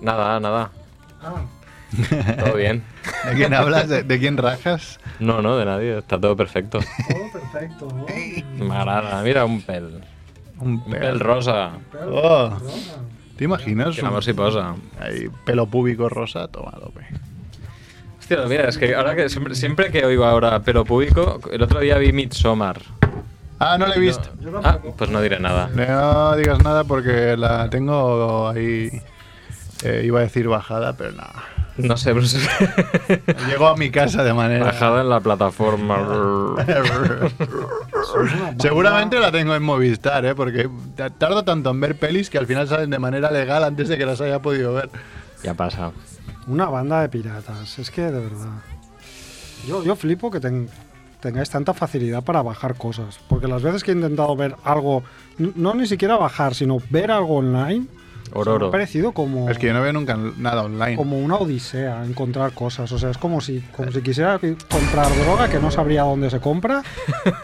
Nada, 0.00 0.40
nada. 0.40 0.70
Ah. 1.22 1.44
Todo 2.44 2.56
bien. 2.56 2.82
¿De 3.28 3.34
quién 3.34 3.54
hablas? 3.54 3.88
¿De, 3.88 4.02
de 4.02 4.18
quién 4.18 4.36
rajas? 4.36 4.98
No, 5.20 5.42
no, 5.42 5.56
de 5.56 5.64
nadie. 5.64 5.98
Está 5.98 6.20
todo 6.20 6.36
perfecto. 6.36 6.80
Todo 7.08 7.32
perfecto, 7.32 7.88
agrada. 8.72 9.22
Mira, 9.22 9.44
un 9.44 9.60
pel. 9.62 10.00
Un 10.58 10.82
Un 10.84 10.84
pel 10.84 11.20
rosa. 11.20 11.72
Oh, 12.08 12.50
¿Te 13.36 13.44
imaginas? 13.44 13.96
Que 13.96 14.06
amor 14.06 14.24
si 14.24 14.32
posa. 14.32 14.74
Ahí, 15.00 15.28
pelo 15.44 15.66
púbico 15.66 16.08
rosa, 16.08 16.48
toma 16.48 16.72
tope. 16.72 17.06
Hostia, 18.18 18.44
mira, 18.46 18.68
es 18.68 18.78
que 18.78 18.94
ahora 18.94 19.16
que 19.16 19.28
siempre, 19.28 19.54
siempre 19.54 19.90
que 19.90 20.04
oigo 20.04 20.24
ahora 20.24 20.60
pelo 20.60 20.84
público, 20.84 21.40
el 21.50 21.62
otro 21.62 21.80
día 21.80 21.98
vi 21.98 22.12
Midsommar. 22.12 22.80
Ah, 23.64 23.76
no 23.78 23.86
lo 23.86 23.94
he 23.94 23.98
visto. 24.00 24.28
Ah, 24.64 24.78
pues 24.96 25.10
no 25.10 25.20
diré 25.20 25.38
nada. 25.38 25.68
No 25.74 26.36
digas 26.36 26.62
nada 26.62 26.84
porque 26.84 27.36
la 27.36 27.68
tengo 27.70 28.48
ahí. 28.48 28.90
eh, 29.84 30.02
iba 30.04 30.20
a 30.20 30.22
decir 30.22 30.48
bajada, 30.48 30.94
pero 30.96 31.12
nada. 31.12 31.34
No 31.78 31.96
sé, 31.96 32.12
pero 32.14 32.26
Llegó 33.48 33.68
a 33.68 33.76
mi 33.76 33.90
casa 33.90 34.22
de 34.22 34.34
manera. 34.34 34.66
bajada 34.66 35.00
en 35.00 35.08
la 35.08 35.20
plataforma. 35.20 35.96
Seguramente 38.58 39.18
la 39.18 39.32
tengo 39.32 39.54
en 39.54 39.62
Movistar, 39.62 40.24
¿eh? 40.26 40.34
porque 40.34 40.68
ta- 40.96 41.10
tardo 41.10 41.44
tanto 41.44 41.70
en 41.70 41.80
ver 41.80 41.96
pelis 41.98 42.28
que 42.30 42.38
al 42.38 42.46
final 42.46 42.68
salen 42.68 42.90
de 42.90 42.98
manera 42.98 43.30
legal 43.30 43.64
antes 43.64 43.88
de 43.88 43.96
que 43.98 44.06
las 44.06 44.20
haya 44.20 44.40
podido 44.40 44.74
ver. 44.74 44.90
ya 45.42 45.54
pasa. 45.54 45.92
Una 46.46 46.66
banda 46.66 47.00
de 47.00 47.08
piratas, 47.08 47.78
es 47.78 47.90
que 47.90 48.02
de 48.02 48.10
verdad. 48.20 48.50
Yo, 49.66 49.82
yo 49.84 49.94
flipo 49.96 50.30
que 50.30 50.40
ten- 50.40 50.68
tengáis 51.22 51.48
tanta 51.48 51.72
facilidad 51.72 52.24
para 52.24 52.42
bajar 52.42 52.74
cosas. 52.74 53.20
Porque 53.28 53.46
las 53.46 53.62
veces 53.62 53.84
que 53.84 53.92
he 53.92 53.94
intentado 53.94 54.34
ver 54.36 54.56
algo, 54.64 55.04
no 55.38 55.72
ni 55.72 55.86
siquiera 55.86 56.16
bajar, 56.16 56.54
sino 56.54 56.78
ver 56.90 57.10
algo 57.10 57.36
online, 57.36 57.86
me 58.34 58.40
Ororo. 58.40 58.68
ha 58.68 58.70
parecido 58.70 59.12
como, 59.12 59.48
Es 59.50 59.58
que 59.58 59.66
yo 59.68 59.72
no 59.72 59.82
veo 59.82 59.92
nunca 59.92 60.16
nada 60.36 60.62
online. 60.62 60.96
como 60.96 61.18
una 61.18 61.36
odisea 61.36 62.04
encontrar 62.04 62.52
cosas. 62.52 62.90
O 62.92 62.98
sea, 62.98 63.10
es 63.10 63.18
como 63.18 63.40
si, 63.40 63.60
como 63.76 63.90
si 63.92 64.00
quisiera 64.02 64.38
comprar 64.70 65.08
droga 65.24 65.48
que 65.48 65.58
no 65.58 65.70
sabría 65.70 66.02
dónde 66.02 66.30
se 66.30 66.40
compra. 66.40 66.82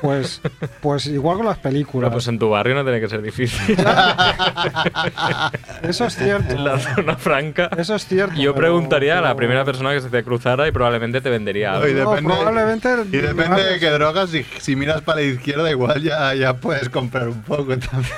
Pues, 0.00 0.40
pues 0.80 1.06
igual 1.06 1.38
con 1.38 1.46
las 1.46 1.58
películas. 1.58 2.08
Bueno, 2.08 2.12
pues 2.12 2.28
en 2.28 2.38
tu 2.38 2.48
barrio 2.50 2.74
no 2.74 2.82
tiene 2.84 3.00
que 3.00 3.08
ser 3.08 3.22
difícil. 3.22 3.76
Eso 5.82 6.06
es 6.06 6.16
cierto. 6.16 6.54
en 6.54 6.64
la 6.64 6.78
zona 6.78 7.16
franca. 7.16 7.70
Eso 7.76 7.94
es 7.94 8.06
cierto. 8.06 8.34
Yo 8.36 8.54
pero- 8.54 8.66
preguntaría 8.68 9.18
a 9.18 9.20
la 9.20 9.28
pero- 9.28 9.36
primera 9.36 9.64
persona 9.64 9.92
que 9.92 10.00
se 10.00 10.08
te 10.10 10.22
cruzara 10.22 10.66
y 10.68 10.72
probablemente 10.72 11.20
te 11.20 11.30
vendería 11.30 11.74
algo. 11.74 11.88
Y 11.88 11.94
No, 11.94 12.10
depende, 12.10 12.34
probablemente 12.34 12.88
y 13.12 13.16
depende 13.18 13.64
de 13.64 13.78
qué 13.78 13.90
drogas, 13.90 14.30
si, 14.30 14.44
si 14.58 14.76
miras 14.76 15.00
para 15.02 15.20
la 15.20 15.26
izquierda 15.26 15.70
igual 15.70 16.02
ya, 16.02 16.34
ya 16.34 16.54
puedes 16.54 16.88
comprar 16.88 17.28
un 17.28 17.42
poco 17.42 17.76
también. 17.78 18.12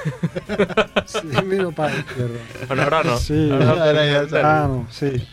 Sí, 1.06 1.26
miro 1.44 1.72
para 1.72 1.92
la 1.94 1.98
izquierda. 2.00 2.38
Bueno, 2.68 2.82
ahora 2.82 3.02
no. 3.02 3.16
Sí. 3.18 3.50
Ahora 3.52 3.70
Ahora 3.84 4.06
ya 4.06 4.20
está. 4.22 4.40
Claro, 4.40 4.86
sí. 4.90 5.26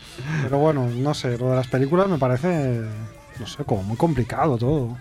Pero 0.43 0.57
bueno, 0.57 0.89
no 0.93 1.13
sé, 1.13 1.37
lo 1.37 1.49
de 1.51 1.55
las 1.57 1.67
películas 1.67 2.07
me 2.07 2.17
parece, 2.17 2.81
no 3.39 3.47
sé, 3.47 3.63
como 3.63 3.83
muy 3.83 3.97
complicado 3.97 4.57
todo. 4.57 4.97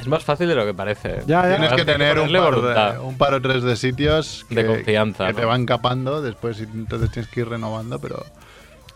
Es 0.00 0.06
más 0.08 0.24
fácil 0.24 0.48
de 0.48 0.54
lo 0.54 0.64
que 0.64 0.72
parece. 0.74 1.22
Ya, 1.26 1.42
ya. 1.42 1.56
Tienes 1.58 1.72
que 1.74 1.84
tener 1.84 2.18
un 2.18 2.32
par, 2.32 2.54
de, 2.94 2.98
un 3.00 3.18
par 3.18 3.34
o 3.34 3.42
tres 3.42 3.62
de 3.62 3.76
sitios 3.76 4.46
que, 4.48 4.54
De 4.56 4.66
confianza, 4.66 5.26
que 5.26 5.32
¿no? 5.34 5.38
te 5.40 5.44
van 5.44 5.66
capando 5.66 6.22
después 6.22 6.58
y 6.60 6.62
entonces 6.62 7.10
tienes 7.10 7.30
que 7.30 7.40
ir 7.40 7.48
renovando, 7.48 7.98
pero 7.98 8.24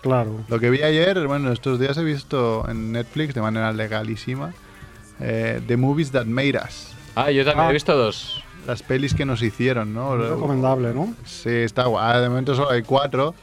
Claro. 0.01 0.41
lo 0.49 0.59
que 0.61 0.71
vi 0.71 0.83
ayer, 0.83 1.27
bueno, 1.27 1.53
estos 1.53 1.79
días 1.81 1.97
he 1.99 2.05
visto 2.05 2.65
en 2.69 2.93
Netflix 2.93 3.35
de 3.35 3.41
manera 3.43 3.73
legalísima 3.73 4.53
eh, 5.21 5.61
The 5.67 5.77
Movies 5.77 6.13
That 6.13 6.27
Made 6.27 6.59
Us, 6.65 6.95
Ah, 7.15 7.31
yo 7.31 7.45
también 7.45 7.67
Ah. 7.67 7.71
he 7.71 7.73
visto 7.73 7.97
dos. 7.97 8.43
Las 8.67 8.83
pelis 8.83 9.15
que 9.15 9.25
nos 9.25 9.43
hicieron, 9.43 9.95
¿no? 9.95 10.17
Muy 10.17 10.27
recomendable, 10.27 10.93
¿no? 10.95 11.15
Sí, 11.25 11.51
está 11.51 11.85
guay. 11.87 12.21
De 12.23 12.29
momento 12.29 12.55
solo 12.55 12.71
hay 12.71 12.83
cuatro. 12.83 13.35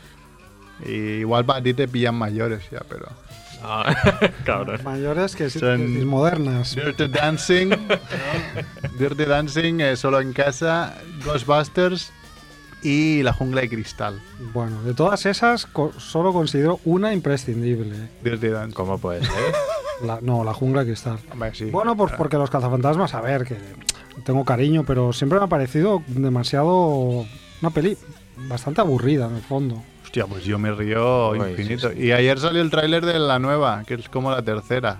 Y 0.85 0.91
igual 1.21 1.45
para 1.45 1.61
ti 1.61 1.73
te 1.73 1.87
pillan 1.87 2.15
mayores 2.15 2.69
ya, 2.71 2.81
pero. 2.87 3.07
Ah, 3.65 3.95
cabrón. 4.43 4.81
Mayores 4.83 5.37
que 5.37 5.49
sí, 5.49 5.57
Son- 5.57 6.05
modernas. 6.05 6.75
Dirty 6.75 7.07
Dancing. 7.07 7.69
¿no? 7.69 7.77
Dirty 8.99 9.23
Dancing, 9.23 9.79
eh, 9.79 9.95
solo 9.95 10.19
en 10.19 10.33
casa. 10.33 10.95
Ghostbusters 11.23 12.11
y 12.81 13.23
La 13.23 13.31
Jungla 13.31 13.61
de 13.61 13.69
Cristal. 13.69 14.21
Bueno, 14.53 14.81
de 14.83 14.93
todas 14.93 15.25
esas, 15.25 15.65
co- 15.65 15.93
solo 15.97 16.33
considero 16.33 16.81
una 16.83 17.13
imprescindible. 17.13 18.09
Dirty 18.21 18.49
Dancing. 18.49 18.73
¿Cómo 18.73 18.97
puede 18.97 19.21
ser? 19.23 19.31
La- 20.03 20.19
no, 20.21 20.43
la 20.43 20.53
jungla 20.53 20.81
de 20.83 20.87
cristal. 20.87 21.19
Hombre, 21.31 21.55
sí. 21.55 21.65
Bueno, 21.71 21.95
pues 21.95 22.11
porque 22.17 22.35
los 22.35 22.49
cazafantasmas, 22.49 23.13
a 23.13 23.21
ver, 23.21 23.45
que 23.45 23.55
tengo 24.25 24.45
cariño, 24.45 24.83
pero 24.85 25.13
siempre 25.13 25.39
me 25.39 25.45
ha 25.45 25.47
parecido 25.47 26.01
demasiado. 26.07 27.25
Una 27.61 27.69
peli 27.71 27.97
bastante 28.49 28.81
aburrida 28.81 29.27
en 29.27 29.35
el 29.35 29.41
fondo. 29.41 29.81
Hostia, 30.03 30.25
pues 30.27 30.43
yo 30.43 30.59
me 30.59 30.71
río 30.71 31.35
infinito. 31.35 31.89
sí, 31.91 31.99
Y 32.03 32.11
ayer 32.11 32.39
salió 32.39 32.61
el 32.61 32.69
tráiler 32.69 33.05
de 33.05 33.17
la 33.19 33.39
nueva, 33.39 33.83
que 33.87 33.95
es 33.95 34.09
como 34.09 34.31
la 34.31 34.41
tercera. 34.43 34.99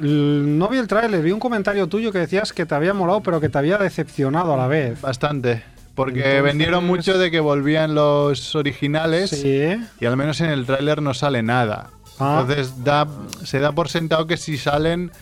No 0.00 0.68
vi 0.68 0.78
el 0.78 0.88
tráiler, 0.88 1.22
vi 1.22 1.30
un 1.32 1.40
comentario 1.40 1.86
tuyo 1.88 2.10
que 2.10 2.18
decías 2.18 2.52
que 2.52 2.64
te 2.64 2.74
había 2.74 2.94
molado, 2.94 3.20
pero 3.22 3.38
que 3.40 3.48
te 3.50 3.58
había 3.58 3.76
decepcionado 3.76 4.54
a 4.54 4.56
la 4.56 4.66
vez. 4.66 5.00
Bastante. 5.02 5.62
Porque 5.94 6.20
Entonces- 6.20 6.42
vendieron 6.42 6.86
mucho 6.86 7.18
de 7.18 7.30
que 7.30 7.38
volvían 7.40 7.94
los 7.94 8.54
originales. 8.56 9.30
Sí. 9.30 9.76
Y 10.00 10.06
al 10.06 10.16
menos 10.16 10.40
en 10.40 10.50
el 10.50 10.64
tráiler 10.66 11.02
no 11.02 11.12
sale 11.14 11.42
nada. 11.42 11.90
Ah. 12.18 12.38
Entonces 12.40 12.82
da, 12.82 13.06
se 13.44 13.58
da 13.60 13.72
por 13.72 13.88
sentado 13.88 14.26
que 14.26 14.36
si 14.36 14.56
salen 14.56 15.12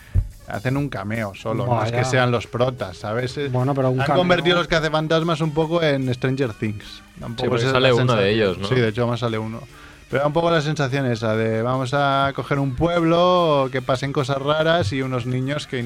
hacen 0.47 0.77
un 0.77 0.89
cameo 0.89 1.33
solo, 1.35 1.65
no 1.65 1.83
es 1.83 1.91
que 1.91 2.03
sean 2.03 2.31
los 2.31 2.47
protas, 2.47 2.97
¿sabes? 2.97 3.39
Bueno, 3.51 3.73
pero 3.73 3.89
un 3.89 4.01
Han 4.01 4.07
cameo- 4.07 4.19
convertido 4.21 4.57
los 4.57 4.67
cazafantasmas 4.67 5.41
un 5.41 5.53
poco 5.53 5.81
en 5.81 6.13
Stranger 6.13 6.53
Things. 6.53 7.01
Tampoco 7.19 7.55
es 7.55 7.63
sale 7.63 7.93
uno 7.93 8.15
de 8.15 8.31
ellos, 8.31 8.57
¿no? 8.57 8.67
Sí, 8.67 8.75
de 8.75 8.89
hecho 8.89 9.07
más 9.07 9.19
sale 9.21 9.37
uno. 9.37 9.61
Pero 10.09 10.21
da 10.21 10.27
un 10.27 10.33
poco 10.33 10.51
la 10.51 10.61
sensación 10.61 11.05
esa 11.07 11.35
de 11.35 11.61
vamos 11.63 11.91
a 11.93 12.31
coger 12.35 12.59
un 12.59 12.75
pueblo, 12.75 13.69
que 13.71 13.81
pasen 13.81 14.13
cosas 14.13 14.37
raras 14.39 14.93
y 14.93 15.01
unos 15.01 15.25
niños 15.25 15.65
que, 15.65 15.83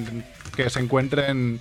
que 0.55 0.69
se 0.69 0.79
encuentren 0.81 1.59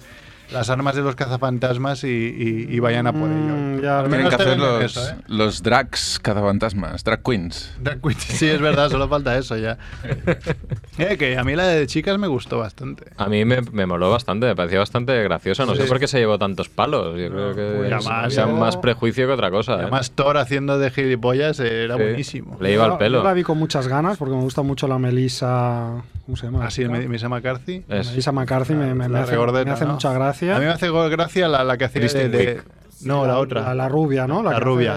las 0.53 0.71
armas 0.71 0.95
de 0.95 1.03
los 1.03 1.15
cazafantasmas 1.17 2.05
y, 2.05 2.09
y- 2.09 2.67
y 2.75 2.79
vayan 2.81 3.07
a 3.07 3.13
por 3.13 3.29
Mm, 3.29 3.75
ello. 3.77 3.83
ya, 3.83 3.99
Al 4.01 4.05
Tienen 4.09 4.19
menos 4.27 4.31
que 4.31 4.37
te 4.37 4.43
hacer 4.43 4.59
venden 4.59 4.75
los, 4.83 4.85
eso, 4.97 5.09
¿eh? 5.11 5.15
los 5.29 5.63
drags 5.63 6.19
cazafantasmas, 6.23 7.03
drag 7.05 7.23
queens. 7.23 7.73
Drag 7.81 8.01
queens. 8.01 8.23
Sí, 8.25 8.47
es 8.49 8.61
verdad, 8.61 8.89
solo 8.91 9.09
falta 9.09 9.37
eso 9.37 9.57
ya. 9.57 9.79
Eh, 10.99 11.19
que 11.19 11.37
a 11.37 11.45
mí 11.45 11.55
la 11.55 11.67
de 11.67 11.87
chicas 11.87 12.17
me 12.19 12.27
gustó 12.27 12.59
bastante. 12.59 13.05
A 13.19 13.27
mí 13.27 13.45
me, 13.45 13.61
me 13.61 13.85
moló 13.85 14.11
bastante, 14.11 14.47
me 14.47 14.57
pareció 14.57 14.79
bastante 14.79 15.23
graciosa. 15.25 15.67
No 15.67 15.75
sé 15.75 15.83
Sí. 15.83 15.89
por 15.89 15.99
qué 16.01 16.09
se 16.09 16.19
llevó 16.19 16.39
tantos 16.39 16.71
palos. 16.71 17.19
Yo 17.21 17.29
creo 17.31 17.55
que 17.55 17.89
pues, 17.91 17.93
es- 18.37 18.47
más 18.49 18.77
prejuicio 18.79 19.27
que 19.27 19.33
otra 19.35 19.51
cosa. 19.51 19.73
¿eh? 19.75 19.81
Además, 19.83 20.13
Thor 20.13 20.39
haciendo 20.39 20.79
de 20.79 20.91
gilipollas 20.91 21.61
eh, 21.61 21.85
era 21.85 21.97
Sí. 21.97 22.03
buenísimo. 22.03 22.57
Le 22.63 22.73
iba 22.73 22.87
al 22.87 22.97
pelo. 22.97 23.19
Yo 23.19 23.25
la 23.25 23.35
vi 23.35 23.43
con 23.43 23.59
muchas 23.59 23.89
ganas 23.89 24.17
porque 24.17 24.35
me 24.35 24.41
gusta 24.41 24.63
mucho 24.63 24.89
la 24.89 24.99
Melissa. 24.99 26.03
¿Cómo 26.25 26.37
se 26.37 26.47
llama? 26.47 26.65
Así, 26.67 26.83
La 26.85 26.91
Misa 26.99 27.29
McCarthy. 27.29 27.85
Es- 27.89 28.09
Melissa 28.11 28.33
McCarthy 28.33 28.75
me, 28.75 28.87
me- 28.87 28.95
me 28.95 29.09
La 29.11 29.23
hace, 29.25 29.37
me 29.37 29.71
hace 29.71 29.85
¿no? 29.85 29.93
mucha 29.93 30.13
gracia. 30.15 30.36
A 30.43 30.59
mí 30.59 30.65
me 30.65 30.71
hace 30.71 30.91
gracia 30.91 31.49
la, 31.49 31.65
la 31.65 31.77
que 31.77 31.85
hacía 31.85 32.01
de, 32.03 32.07
Kristen 32.09 32.31
de-. 32.33 32.63
No, 33.03 33.27
la, 33.27 33.39
otra. 33.39 33.63
La, 33.63 33.75
la 33.75 33.89
rubia, 33.89 34.27
¿no? 34.27 34.43
La 34.43 34.51
que 34.51 34.57
hace 34.57 34.65
rubia. 34.65 34.95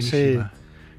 sí. 0.00 0.38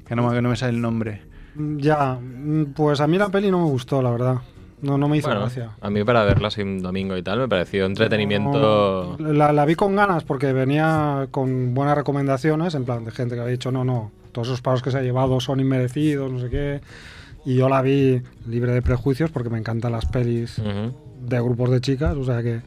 Que 0.06 0.14
no, 0.14 0.28
me- 0.28 0.34
que 0.36 0.42
no 0.42 0.50
me 0.50 0.56
sale 0.56 0.72
el 0.72 0.80
nombre. 0.80 1.22
Ya, 1.56 2.14
mm, 2.20 2.72
pues 2.74 3.00
a 3.00 3.06
mí 3.06 3.18
la 3.18 3.28
peli 3.28 3.50
no 3.50 3.58
me 3.64 3.70
gustó, 3.70 4.00
la 4.02 4.10
verdad. 4.10 4.36
No, 4.82 4.98
no 4.98 5.08
me 5.08 5.16
hizo 5.16 5.28
Bueno, 5.28 5.40
gracia. 5.42 5.70
a 5.80 5.88
mí 5.90 6.04
para 6.04 6.22
verla 6.24 6.50
un 6.58 6.82
domingo 6.82 7.16
y 7.16 7.22
tal 7.22 7.38
me 7.40 7.48
pareció 7.48 7.86
entretenimiento. 7.86 9.16
No, 9.18 9.32
la, 9.32 9.52
la 9.52 9.64
vi 9.64 9.74
con 9.74 9.96
ganas 9.96 10.22
porque 10.22 10.52
venía 10.52 11.28
con 11.30 11.72
buenas 11.74 11.96
recomendaciones, 11.96 12.74
en 12.74 12.84
plan 12.84 13.04
de 13.04 13.10
gente 13.10 13.34
que 13.34 13.40
había 13.40 13.52
dicho, 13.52 13.72
no, 13.72 13.84
no, 13.84 14.12
todos 14.32 14.48
esos 14.48 14.60
paros 14.60 14.82
que 14.82 14.90
se 14.90 14.98
ha 14.98 15.02
llevado 15.02 15.40
son 15.40 15.60
inmerecidos, 15.60 16.30
no 16.30 16.38
sé 16.40 16.50
qué. 16.50 16.80
Y 17.46 17.54
yo 17.56 17.68
la 17.70 17.80
vi 17.80 18.20
libre 18.46 18.72
de 18.72 18.82
prejuicios 18.82 19.30
porque 19.30 19.48
me 19.48 19.58
encantan 19.58 19.92
las 19.92 20.04
pelis 20.06 20.60
de 20.60 21.40
grupos 21.40 21.70
de 21.70 21.80
chicas, 21.80 22.14
o 22.16 22.24
sea 22.24 22.42
que... 22.42 22.60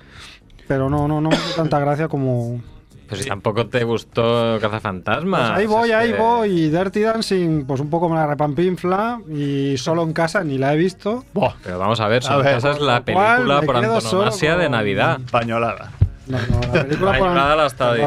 Pero 0.70 0.88
no, 0.88 1.08
no, 1.08 1.20
no 1.20 1.30
me 1.30 1.36
hizo 1.36 1.56
tanta 1.56 1.80
gracia 1.80 2.08
como... 2.08 2.62
Pues 3.08 3.24
si 3.24 3.28
tampoco 3.28 3.66
te 3.66 3.84
gustó 3.84 4.60
Cazafantasmas. 4.62 5.50
Pues 5.50 5.60
ahí 5.62 5.66
voy, 5.66 5.90
es 5.90 5.96
ahí 5.96 6.12
que- 6.12 6.18
voy. 6.20 6.50
Y 6.52 6.70
Dirty 6.70 7.02
Dancing, 7.02 7.66
pues 7.66 7.82
un 7.82 7.90
poco 7.90 8.08
me 8.08 8.16
la 8.16 8.28
repampinfla. 8.28 9.20
Y 9.36 9.78
solo 9.80 10.04
en 10.04 10.14
casa 10.14 10.44
ni 10.44 10.60
la 10.60 10.76
he 10.76 10.78
visto. 10.78 11.26
Pero 11.64 11.80
vamos 11.80 12.00
a 12.02 12.08
ver, 12.08 12.20
A 12.20 12.28
son 12.28 12.44
ver, 12.44 12.54
casas 12.54 12.78
con 12.78 12.86
la 12.86 13.04
película 13.04 13.62
por 13.64 13.78
antonomasia 13.78 14.52
solo 14.52 14.62
de 14.62 14.70
Navidad. 14.70 15.20
Pañolada. 15.32 15.92
No, 16.28 16.38
no, 16.38 16.62
la 16.62 16.84
película, 16.84 17.18
por, 17.18 17.32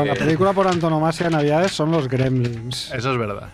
la 0.06 0.14
película 0.14 0.52
por 0.52 0.69
antonomasia 0.69 1.26
de 1.26 1.32
Navidades 1.32 1.72
son 1.72 1.90
los 1.90 2.06
Gremlins. 2.06 2.92
Eso 2.94 3.10
es 3.10 3.19
verdad. 3.19 3.48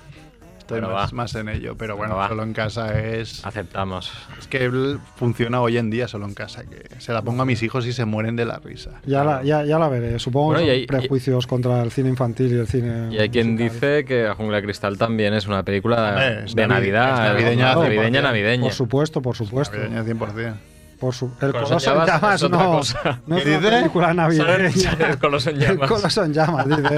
Estoy 0.68 0.80
Bueno, 0.80 0.94
más, 0.96 1.14
más 1.14 1.34
en 1.34 1.48
ello. 1.48 1.76
Pero 1.78 1.96
bueno, 1.96 2.14
solo 2.28 2.42
en 2.42 2.52
casa 2.52 3.00
es. 3.00 3.42
Aceptamos. 3.46 4.12
Es 4.38 4.46
que 4.48 4.70
funciona 5.16 5.62
hoy 5.62 5.78
en 5.78 5.88
día 5.88 6.08
solo 6.08 6.26
en 6.26 6.34
casa. 6.34 6.64
Que 6.64 7.00
se 7.00 7.10
la 7.14 7.22
pongo 7.22 7.40
a 7.40 7.46
mis 7.46 7.62
hijos 7.62 7.86
y 7.86 7.94
se 7.94 8.04
mueren 8.04 8.36
de 8.36 8.44
la 8.44 8.58
risa. 8.58 9.00
Ya, 9.06 9.24
la, 9.24 9.42
ya, 9.42 9.64
ya 9.64 9.78
la 9.78 9.88
veré. 9.88 10.18
Supongo 10.18 10.48
Bueno, 10.48 10.66
que 10.66 10.70
hay- 10.72 10.86
prejuicios 10.86 11.46
contra 11.46 11.82
el 11.82 11.90
cine 11.90 12.10
infantil 12.10 12.52
y 12.52 12.58
el 12.58 12.66
cine. 12.66 13.08
Y 13.10 13.18
hay 13.18 13.30
quien 13.30 13.52
musical. 13.52 13.72
dice 13.72 14.04
que 14.04 14.22
La 14.24 14.34
Jungla 14.34 14.60
Cristal 14.60 14.98
también 14.98 15.32
es 15.32 15.46
una 15.46 15.62
película 15.62 16.42
es 16.44 16.54
de 16.54 16.64
navi- 16.64 16.68
Navidad. 16.68 17.32
navideña 17.32 17.74
navideña, 17.74 18.20
100%. 18.20 18.22
navideña. 18.22 18.62
Por 18.64 18.72
supuesto, 18.74 19.22
por 19.22 19.36
supuesto. 19.36 19.74
Navideña 19.78 20.04
100%. 20.04 20.54
Por 20.98 21.14
su, 21.14 21.30
el 21.40 21.52
Coloso 21.52 21.74
en 21.92 22.06
llamas 22.06 22.42
no, 22.50 22.80
no 23.26 23.36
es 23.36 23.44
¿Qué 23.44 23.56
una 23.56 23.70
película 23.70 24.14
navideña. 24.14 24.96
el 25.10 25.18
Coloso 25.18 25.50
en 25.50 25.62
El 25.62 25.68
llamas. 25.68 25.88
Coloso 25.88 26.24
en 26.24 26.32
llamas, 26.34 26.68
dice. 26.68 26.96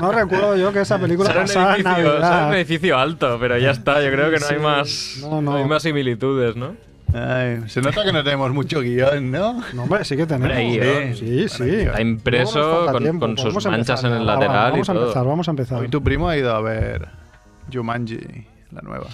No 0.00 0.10
recuerdo 0.12 0.56
yo 0.56 0.72
que 0.72 0.80
esa 0.80 0.98
película 0.98 1.28
un, 1.30 1.36
pasara 1.36 1.76
en 1.76 1.86
edificio, 1.86 2.20
sale 2.20 2.46
un 2.48 2.54
edificio 2.54 2.98
alto, 2.98 3.36
pero 3.38 3.58
ya 3.58 3.72
está. 3.72 4.02
Yo 4.02 4.10
creo 4.10 4.30
que 4.30 4.38
no 4.40 4.46
hay 4.48 4.58
más, 4.58 5.18
No, 5.20 5.42
no. 5.42 5.56
hay 5.56 5.64
más 5.66 5.82
similitudes, 5.82 6.56
¿no? 6.56 6.76
Ay, 7.12 7.62
se 7.68 7.80
nota 7.82 8.02
que 8.04 8.12
no 8.12 8.24
tenemos 8.24 8.50
mucho 8.52 8.80
guion, 8.80 9.30
¿no? 9.30 9.62
No, 9.74 9.82
hombre, 9.84 10.04
sí 10.04 10.16
que 10.16 10.26
tenemos. 10.26 10.56
Guión. 10.56 11.14
Sí, 11.14 11.48
sí. 11.48 11.62
Está 11.70 12.00
impreso 12.00 12.86
con- 12.90 13.02
tiempo, 13.02 13.26
con 13.26 13.36
sus 13.38 13.66
manchas 13.66 14.02
empezar 14.02 14.10
en 14.12 14.16
el 14.22 14.26
ya. 14.26 14.32
Va, 14.32 14.38
va, 14.38 14.40
lateral 14.40 14.68
y 14.68 14.72
Vamos 14.72 14.88
a 14.88 14.92
todo. 14.94 15.02
empezar, 15.02 15.26
vamos 15.26 15.48
a 15.48 15.50
empezar. 15.50 15.78
Hoy 15.80 15.88
tu 15.88 16.02
primo 16.02 16.28
ha 16.28 16.36
ido 16.36 16.54
a 16.54 16.60
ver 16.62 17.06
Jumanji, 17.72 18.18
la 18.72 18.80
nueva. 18.80 19.06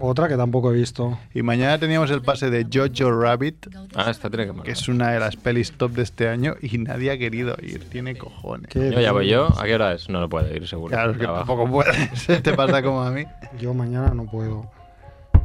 Otra 0.00 0.28
que 0.28 0.36
tampoco 0.36 0.72
he 0.72 0.74
visto. 0.74 1.18
Y 1.32 1.42
mañana 1.42 1.78
teníamos 1.78 2.10
el 2.10 2.20
pase 2.20 2.50
de 2.50 2.66
Jojo 2.72 3.10
Rabbit, 3.12 3.68
Ah, 3.94 4.10
esta 4.10 4.28
tiene 4.28 4.46
que 4.46 4.52
molar. 4.52 4.66
que 4.66 4.72
es 4.72 4.88
una 4.88 5.10
de 5.12 5.20
las 5.20 5.36
pelis 5.36 5.72
top 5.72 5.92
de 5.92 6.02
este 6.02 6.28
año 6.28 6.54
y 6.60 6.78
nadie 6.78 7.10
ha 7.12 7.18
querido 7.18 7.56
ir. 7.62 7.88
Tiene 7.88 8.16
cojones. 8.16 8.68
¿Qué 8.68 8.90
Yo 8.90 9.00
ya 9.00 9.12
voy 9.12 9.28
yo. 9.28 9.48
¿A 9.58 9.64
qué 9.64 9.74
hora 9.74 9.92
es? 9.94 10.08
No 10.08 10.20
lo 10.20 10.28
puede 10.28 10.54
ir, 10.56 10.66
seguro. 10.68 10.90
Claro, 10.92 11.12
es 11.12 11.16
que 11.18 11.22
Trabajo. 11.24 11.46
tampoco 11.46 11.70
puedes. 11.70 12.26
Te 12.42 12.52
pasa 12.54 12.82
como 12.82 13.02
a 13.02 13.10
mí. 13.10 13.24
Yo 13.58 13.72
mañana 13.72 14.12
no 14.14 14.24
puedo. 14.26 14.70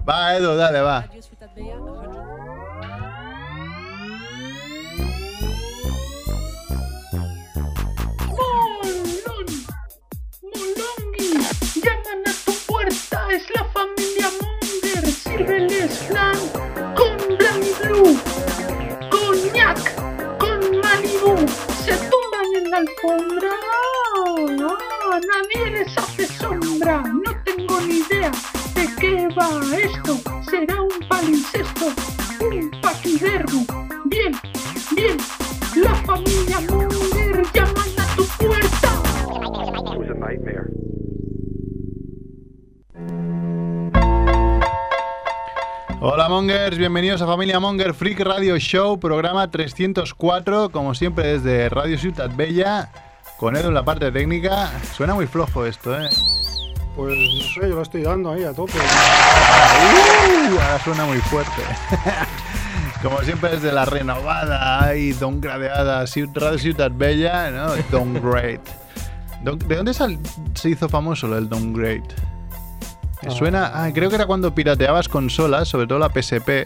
Va, 0.08 0.36
Edu, 0.36 0.56
dale, 0.56 0.82
va. 0.82 1.06
Es 13.32 13.44
la 13.52 13.64
familia 13.66 14.28
Munger, 14.42 15.12
sírveles 15.12 16.00
flan 16.08 16.38
con 16.96 17.16
Blanc 17.38 17.66
Blue, 17.82 18.20
coñac 19.12 19.96
con 20.38 20.60
Malibu, 20.82 21.36
se 21.84 21.94
tumban 22.10 22.50
en 22.56 22.72
la 22.72 22.78
alfombra, 22.78 23.52
ah, 24.14 25.20
nadie 25.32 25.72
les 25.72 25.98
hace 25.98 26.26
sombra, 26.26 27.04
no 27.04 27.32
tengo 27.44 27.80
ni 27.82 27.98
idea 27.98 28.32
de 28.74 28.96
qué 29.00 29.28
va 29.38 29.50
esto, 29.78 30.20
será 30.50 30.82
un 30.82 31.08
palincesto, 31.08 31.94
Mongers, 46.50 46.80
bienvenidos 46.80 47.22
a 47.22 47.28
Familia 47.28 47.60
Monger 47.60 47.94
Freak 47.94 48.22
Radio 48.22 48.58
Show, 48.58 49.00
programa 49.00 49.52
304, 49.52 50.72
como 50.72 50.96
siempre 50.96 51.38
desde 51.38 51.70
Radio 51.70 51.96
Ciutat 51.96 52.36
Bella, 52.36 52.90
con 53.38 53.56
Edu 53.56 53.68
en 53.68 53.76
la 53.76 53.86
parte 53.86 54.12
técnica. 54.12 54.72
Suena 54.96 55.14
muy 55.14 55.28
flojo 55.28 55.68
esto, 55.68 55.96
¿eh? 55.96 56.10
Pues 56.96 57.16
no 57.16 57.44
sé, 57.44 57.70
yo 57.70 57.76
lo 57.76 57.84
estoy 57.84 58.02
dando 58.02 58.32
ahí 58.32 58.46
a 58.46 58.54
tope. 58.54 58.74
Uh, 58.80 60.54
ahora 60.60 60.80
suena 60.84 61.06
muy 61.06 61.20
fuerte. 61.20 61.62
Como 63.04 63.22
siempre 63.22 63.52
desde 63.52 63.72
la 63.72 63.86
renovada 63.86 64.96
y 64.96 65.12
downgradeada 65.12 66.02
Ciu- 66.06 66.32
Radio 66.34 66.58
Ciutat 66.58 66.94
Bella, 66.98 67.52
¿no? 67.52 67.76
Don- 69.44 69.60
¿De 69.60 69.76
dónde 69.76 69.94
se 69.94 70.70
hizo 70.70 70.90
famoso 70.90 71.28
lo 71.28 71.36
del 71.36 71.48
downgrade? 71.48 72.08
Ah. 73.28 73.32
suena, 73.32 73.72
ah, 73.74 73.90
creo 73.94 74.10
que 74.10 74.16
era 74.16 74.26
cuando 74.26 74.54
pirateabas 74.56 75.08
consolas, 75.10 75.68
sobre 75.68 75.88
todo 75.88 76.00
la 76.00 76.10
PSP, 76.10 76.66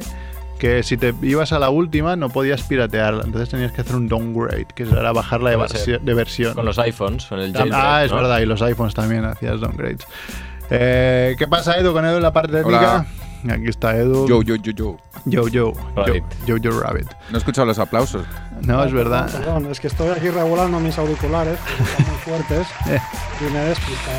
que 0.59 0.83
si 0.83 0.97
te 0.97 1.13
ibas 1.23 1.51
a 1.51 1.59
la 1.59 1.69
última 1.69 2.15
no 2.15 2.29
podías 2.29 2.61
piratearla, 2.63 3.23
entonces 3.25 3.49
tenías 3.49 3.71
que 3.71 3.81
hacer 3.81 3.95
un 3.95 4.07
downgrade, 4.07 4.65
que 4.75 4.83
era 4.83 5.11
bajarla 5.11 5.49
de, 5.49 5.57
versión- 5.57 6.03
de 6.05 6.13
versión. 6.13 6.53
Con 6.53 6.65
los 6.65 6.77
iPhones, 6.79 7.25
con 7.25 7.39
el 7.39 7.51
Ah, 7.55 7.59
jailbreak, 7.59 7.83
ah, 7.83 8.03
es 8.05 8.11
¿no? 8.11 8.17
verdad, 8.17 8.39
y 8.39 8.45
los 8.45 8.61
iPhones 8.61 8.93
también 8.93 9.25
hacías 9.25 9.59
downgrades. 9.59 10.05
Eh, 10.69 11.35
¿Qué 11.37 11.47
pasa, 11.47 11.77
Edu, 11.77 11.91
con 11.93 12.05
Edu 12.05 12.17
en 12.17 12.23
la 12.23 12.31
parte 12.33 12.51
técnica? 12.53 13.05
Aquí 13.49 13.67
está 13.67 13.97
Edu. 13.97 14.25
Yo, 14.27 14.41
yo, 14.41 14.55
yo, 14.55 14.71
yo. 14.71 14.97
Yo, 15.25 15.47
yo. 15.49 15.73
Rabbit. 15.95 16.23
Yo, 16.45 16.55
yo, 16.57 16.71
yo 16.71 16.79
Rabbit. 16.79 17.07
No 17.29 17.35
he 17.35 17.39
escuchado 17.39 17.65
los 17.67 17.77
aplausos. 17.79 18.25
No, 18.61 18.83
es 18.83 18.93
verdad. 18.93 19.29
Perdón, 19.31 19.67
es 19.71 19.79
que 19.79 19.87
estoy 19.87 20.09
aquí 20.09 20.29
regulando 20.29 20.79
mis 20.79 20.97
auriculares, 20.97 21.57
que 21.77 21.83
están 21.83 22.05
muy 22.07 22.17
fuertes, 22.21 22.67
Eh. 22.89 22.99
y 23.41 23.51
me 23.51 23.61
he 23.61 23.65
despistado. 23.69 24.17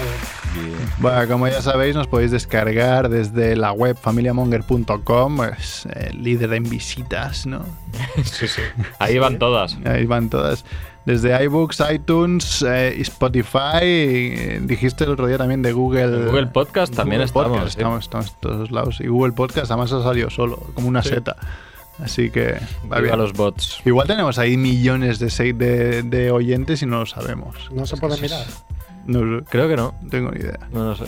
Bueno, 0.98 1.26
como 1.28 1.48
ya 1.48 1.60
sabéis, 1.62 1.96
nos 1.96 2.06
podéis 2.06 2.30
descargar 2.30 3.08
desde 3.08 3.56
la 3.56 3.72
web 3.72 3.96
familiamonger.com, 4.00 5.42
es 5.44 5.86
el 5.86 6.22
líder 6.22 6.52
en 6.52 6.68
visitas, 6.68 7.46
¿no? 7.46 7.64
Sí, 8.24 8.46
sí. 8.48 8.60
Ahí 8.98 9.18
van 9.18 9.38
todas. 9.38 9.76
Ahí 9.84 10.06
van 10.06 10.30
todas. 10.30 10.64
Desde 11.06 11.42
iBooks, 11.44 11.82
iTunes, 11.92 12.62
eh, 12.66 12.94
y 12.96 13.02
Spotify, 13.02 13.80
eh, 13.82 14.60
dijiste 14.62 15.04
el 15.04 15.10
otro 15.10 15.26
día 15.26 15.36
también 15.38 15.60
de 15.60 15.72
Google. 15.72 16.26
Google 16.26 16.46
Podcast 16.46 16.94
también 16.94 17.20
Google 17.20 17.24
estamos, 17.26 17.48
Podcast, 17.48 17.74
sí. 17.74 17.78
estamos. 17.80 18.04
Estamos 18.04 18.26
en 18.28 18.34
todos 18.40 18.70
lados. 18.70 19.00
Y 19.00 19.08
Google 19.08 19.32
Podcast 19.32 19.70
además 19.70 19.92
ha 19.92 20.02
salido 20.02 20.30
solo, 20.30 20.56
como 20.74 20.88
una 20.88 21.02
Sí. 21.02 21.10
seta. 21.10 21.36
Así 22.02 22.30
que 22.30 22.58
va 22.92 23.00
bien. 23.00 23.16
los 23.18 23.32
bots. 23.32 23.80
Igual 23.84 24.06
tenemos 24.06 24.38
ahí 24.38 24.56
millones 24.56 25.18
de, 25.18 25.52
de, 25.54 26.02
de 26.02 26.30
oyentes 26.30 26.82
y 26.82 26.86
no 26.86 27.00
lo 27.00 27.06
sabemos. 27.06 27.70
No 27.72 27.86
se 27.86 27.96
puede 27.96 28.20
mirar. 28.20 28.44
No, 29.06 29.44
Creo 29.44 29.68
que 29.68 29.76
no. 29.76 29.94
no 30.02 30.08
tengo 30.10 30.30
ni 30.30 30.40
idea. 30.40 30.58
No 30.72 30.84
lo 30.84 30.96
sé. 30.96 31.04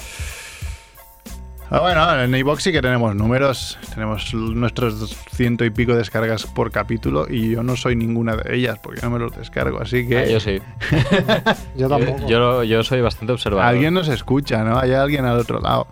Ah, 1.69 1.81
bueno, 1.81 2.23
en 2.23 2.33
iBox 2.33 2.63
sí 2.63 2.71
que 2.71 2.81
tenemos 2.81 3.17
números. 3.17 3.77
Tenemos 3.93 4.33
nuestros 4.33 5.17
ciento 5.33 5.65
y 5.65 5.71
pico 5.71 5.97
descargas 5.97 6.47
por 6.47 6.71
capítulo 6.71 7.27
y 7.29 7.51
yo 7.51 7.65
no 7.65 7.75
soy 7.75 7.97
ninguna 7.97 8.37
de 8.37 8.55
ellas 8.55 8.79
porque 8.81 9.01
no 9.03 9.11
me 9.11 9.19
los 9.19 9.35
descargo. 9.35 9.81
Así 9.81 10.07
que 10.07 10.19
Ah, 10.19 10.27
yo 10.27 10.39
sí. 10.39 10.61
Yo 11.77 11.89
tampoco. 11.89 12.29
Yo, 12.29 12.63
yo 12.63 12.85
soy 12.85 13.01
bastante 13.01 13.33
observador. 13.33 13.67
alguien 13.67 13.93
nos 13.95 14.07
escucha, 14.07 14.63
¿no? 14.63 14.79
Hay 14.79 14.93
alguien 14.93 15.25
al 15.25 15.41
otro 15.41 15.59
lado. 15.61 15.89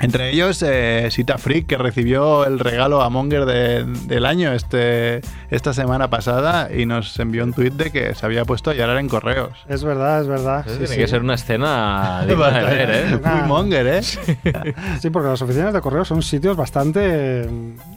Entre 0.00 0.30
ellos, 0.30 0.62
eh, 0.64 1.08
Sita 1.10 1.38
Freak, 1.38 1.66
que 1.66 1.76
recibió 1.76 2.44
el 2.46 2.60
regalo 2.60 3.02
a 3.02 3.10
Monger 3.10 3.44
de- 3.46 3.84
del 3.84 4.26
año 4.26 4.52
este, 4.52 5.20
esta 5.50 5.72
semana 5.72 6.08
pasada 6.08 6.68
y 6.72 6.86
nos 6.86 7.18
envió 7.18 7.42
un 7.42 7.52
tuit 7.52 7.74
de 7.74 7.90
que 7.90 8.14
se 8.14 8.24
había 8.24 8.44
puesto 8.44 8.70
a 8.70 8.74
llorar 8.74 8.98
en 8.98 9.08
correos. 9.08 9.58
Es 9.68 9.82
verdad, 9.82 10.20
es 10.22 10.28
verdad. 10.28 10.64
Sí, 10.66 10.72
tiene 10.72 10.86
sí. 10.86 10.96
que 10.96 11.08
ser 11.08 11.20
una 11.22 11.34
escena 11.34 12.22
de 12.26 12.34
ver, 12.36 12.90
¿eh? 12.90 13.18
Muy 13.24 13.48
Monger, 13.48 13.86
¿eh? 13.88 14.02
Sí, 14.02 15.10
porque 15.10 15.28
las 15.30 15.42
oficinas 15.42 15.72
de 15.74 15.80
correo 15.80 16.04
son 16.04 16.22
sitios 16.22 16.56
bastante, 16.56 17.48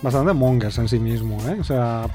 bastante 0.02 0.34
mongers 0.34 0.78
en 0.80 0.88
sí 0.88 1.00
mismo, 1.00 1.38
¿eh? 1.50 1.58
O 1.60 1.64
sea, 1.64 2.06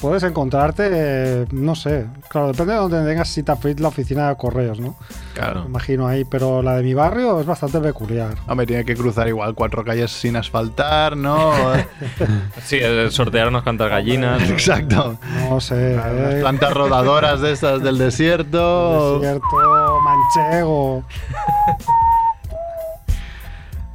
puedes 0.00 0.22
encontrarte, 0.22 0.88
eh, 0.90 1.46
no 1.52 1.74
sé, 1.74 2.06
claro, 2.28 2.48
depende 2.48 2.72
de 2.72 2.78
donde 2.78 3.04
tengas 3.04 3.28
cita 3.28 3.56
fit 3.56 3.78
la 3.80 3.88
oficina 3.88 4.28
de 4.28 4.36
correos, 4.36 4.80
¿no? 4.80 4.96
Claro. 5.34 5.62
Me 5.62 5.66
imagino 5.68 6.06
ahí, 6.06 6.24
pero 6.24 6.62
la 6.62 6.76
de 6.76 6.82
mi 6.82 6.94
barrio 6.94 7.40
es 7.40 7.46
bastante 7.46 7.80
peculiar. 7.80 8.34
Hombre, 8.46 8.66
tiene 8.66 8.84
que 8.84 8.94
cruzar 8.96 9.28
igual 9.28 9.54
cuatro 9.54 9.84
calles 9.84 10.10
sin 10.10 10.36
asfaltar, 10.36 11.16
¿no? 11.16 11.52
Sí, 12.62 12.78
sortear 13.10 13.48
unas 13.48 13.62
cuantas 13.62 13.90
gallinas. 13.90 14.48
Exacto. 14.50 15.18
No 15.48 15.60
sé, 15.60 15.96
eh, 15.96 16.38
plantas 16.40 16.72
rodadoras 16.72 17.40
de 17.40 17.52
estas 17.52 17.82
del 17.82 17.98
desierto. 17.98 19.18
desierto, 19.20 20.00
manchego. 20.02 21.04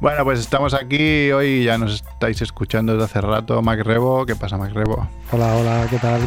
Bueno, 0.00 0.24
pues 0.24 0.40
estamos 0.40 0.74
aquí. 0.74 1.30
Hoy 1.32 1.64
ya 1.64 1.78
nos 1.78 1.94
estáis 1.94 2.40
escuchando 2.42 2.92
desde 2.92 3.04
hace 3.06 3.20
rato. 3.20 3.62
Mac 3.62 3.80
Rebo. 3.80 4.26
¿Qué 4.26 4.36
pasa, 4.36 4.56
Mac 4.58 4.72
Rebo? 4.72 5.08
Hola, 5.32 5.54
hola, 5.56 5.86
¿qué 5.88 5.98
tal? 5.98 6.20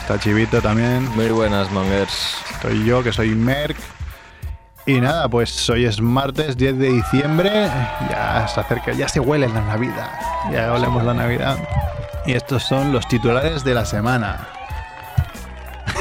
Está 0.00 0.18
Chivito 0.18 0.60
también. 0.62 1.08
Muy 1.14 1.28
buenas, 1.28 1.70
mongers. 1.70 2.36
Estoy 2.50 2.84
yo, 2.84 3.02
que 3.02 3.12
soy 3.12 3.30
Merck. 3.34 3.76
Y 4.86 5.00
nada, 5.00 5.28
pues 5.28 5.68
hoy 5.70 5.84
es 5.86 6.00
martes 6.00 6.56
10 6.56 6.78
de 6.78 6.88
diciembre. 6.90 7.50
Ya 8.10 8.46
se 8.48 8.60
acerca, 8.60 8.92
ya 8.92 9.08
se 9.08 9.20
huele 9.20 9.48
la 9.48 9.60
Navidad. 9.62 10.10
Ya 10.52 10.72
olemos 10.72 11.02
la 11.04 11.14
Navidad. 11.14 11.58
Y 12.26 12.32
estos 12.32 12.62
son 12.64 12.92
los 12.92 13.06
titulares 13.08 13.64
de 13.64 13.74
la 13.74 13.84
semana. 13.84 14.48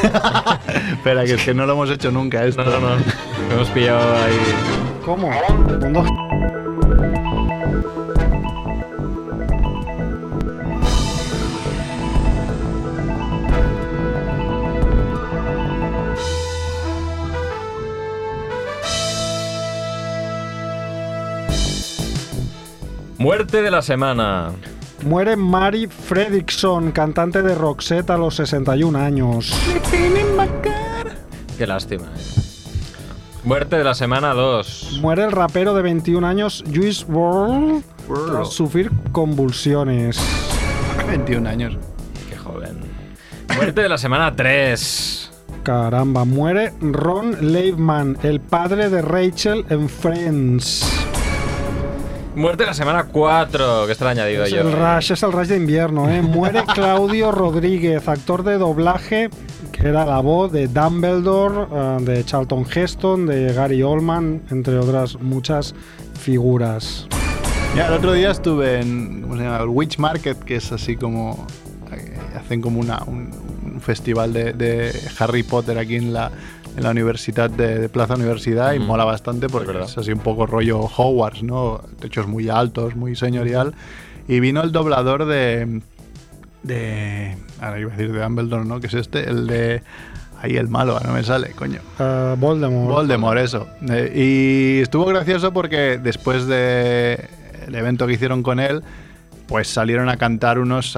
Espera, 0.91 1.23
que 1.25 1.33
es 1.35 1.43
que 1.43 1.53
no 1.53 1.65
lo 1.65 1.73
hemos 1.73 1.89
hecho 1.89 2.11
nunca 2.11 2.43
esto. 2.43 2.63
No, 2.63 2.71
no, 2.79 2.95
no. 2.97 3.03
Hemos 3.51 3.69
pillado 3.69 4.15
ahí. 4.23 4.37
¿Cómo? 5.05 5.31
Mundo- 5.79 6.05
Muerte 23.17 23.61
de 23.61 23.71
la 23.71 23.81
semana. 23.81 24.51
Muere 25.05 25.35
Mari 25.35 25.87
Fredriksson, 25.87 26.91
cantante 26.91 27.41
de 27.41 27.55
Roxette 27.55 28.09
a 28.09 28.17
los 28.17 28.35
61 28.35 28.97
años. 28.97 29.53
Qué 31.57 31.67
lástima. 31.67 32.05
eh. 32.05 32.29
Muerte 33.43 33.77
de 33.77 33.83
la 33.83 33.93
semana 33.93 34.33
2. 34.33 34.99
Muere 35.01 35.25
el 35.25 35.31
rapero 35.31 35.73
de 35.73 35.81
21 35.81 36.25
años, 36.25 36.63
Juice 36.73 37.05
WRLD, 37.09 37.83
tras 38.31 38.49
sufrir 38.53 38.89
convulsiones. 39.11 40.17
21 41.07 41.49
años. 41.49 41.77
Qué 42.29 42.37
joven. 42.37 42.79
Muerte 43.55 43.81
de 43.81 43.89
la 43.89 43.97
semana 43.97 44.33
3. 44.33 45.31
Caramba, 45.63 46.23
muere 46.25 46.73
Ron 46.81 47.51
Leibman, 47.53 48.17
el 48.23 48.39
padre 48.39 48.89
de 48.89 49.01
Rachel 49.01 49.65
en 49.69 49.89
Friends. 49.89 51.02
Muerte 52.35 52.63
de 52.63 52.67
la 52.67 52.73
semana 52.73 53.03
4, 53.11 53.85
que 53.85 53.91
está 53.91 54.09
añadido 54.09 54.43
Es 54.43 54.51
yo. 54.51 54.61
el 54.61 54.71
Rush, 54.71 55.11
es 55.11 55.21
el 55.21 55.31
Rush 55.31 55.47
de 55.49 55.57
invierno, 55.57 56.09
¿eh? 56.09 56.21
Muere 56.23 56.63
Claudio 56.73 57.31
Rodríguez, 57.31 58.07
actor 58.07 58.43
de 58.43 58.57
doblaje, 58.57 59.29
que 59.71 59.87
era 59.87 60.03
la 60.05 60.19
voz 60.19 60.51
de 60.51 60.67
Dumbledore, 60.67 61.67
eh, 61.71 61.97
de 62.01 62.25
Charlton 62.25 62.65
Heston, 62.73 63.27
de 63.27 63.53
Gary 63.53 63.83
Oldman, 63.83 64.41
entre 64.49 64.79
otras 64.79 65.19
muchas 65.21 65.75
figuras. 66.19 67.07
Ya, 67.75 67.87
el 67.87 67.93
otro 67.93 68.13
día 68.13 68.31
estuve 68.31 68.79
en 68.81 69.21
¿cómo 69.21 69.37
se 69.37 69.43
llama? 69.43 69.57
el 69.57 69.69
Witch 69.69 69.99
Market, 69.99 70.39
que 70.43 70.55
es 70.55 70.71
así 70.71 70.95
como. 70.95 71.45
eh, 71.91 72.17
hacen 72.35 72.61
como 72.61 72.79
una, 72.79 73.03
un, 73.05 73.29
un 73.75 73.79
festival 73.79 74.33
de, 74.33 74.53
de 74.53 74.91
Harry 75.19 75.43
Potter 75.43 75.77
aquí 75.77 75.97
en 75.97 76.13
la, 76.13 76.31
en 76.75 76.83
la 76.83 76.91
universidad 76.91 77.49
de, 77.49 77.79
de 77.79 77.89
Plaza 77.89 78.15
Universidad 78.15 78.73
y 78.73 78.79
mola 78.79 79.05
bastante 79.05 79.47
porque 79.49 79.71
Es 79.83 79.97
así 79.97 80.11
un 80.11 80.19
poco 80.19 80.45
rollo 80.45 80.79
Hogwarts, 80.79 81.43
¿no? 81.43 81.81
Techos 81.99 82.27
muy 82.27 82.49
altos, 82.49 82.95
muy 82.95 83.15
señorial. 83.15 83.73
Y 84.27 84.39
vino 84.39 84.61
el 84.61 84.71
doblador 84.71 85.25
de. 85.25 85.81
de. 86.63 87.37
Ahora 87.59 87.79
iba 87.79 87.93
a 87.93 87.95
decir 87.95 88.13
de 88.13 88.21
Dumbledore, 88.21 88.65
¿no? 88.65 88.79
Que 88.79 88.87
es 88.87 88.93
este, 88.93 89.29
el 89.29 89.47
de. 89.47 89.83
Ahí 90.41 90.57
el 90.57 90.67
malo, 90.67 90.99
no 90.99 91.13
me 91.13 91.23
sale, 91.23 91.51
coño. 91.51 91.79
Eh, 91.99 92.35
Voldemort. 92.37 92.93
Voldemort, 92.93 93.39
eso. 93.39 93.67
Eh, 93.89 94.11
y 94.13 94.81
estuvo 94.81 95.05
gracioso 95.05 95.53
porque 95.53 95.97
después 95.97 96.47
del 96.47 97.27
evento 97.73 98.05
que 98.07 98.13
hicieron 98.13 98.43
con 98.43 98.59
él, 98.59 98.83
pues 99.47 99.69
salieron 99.69 100.09
a 100.09 100.17
cantar 100.17 100.59
unos. 100.59 100.97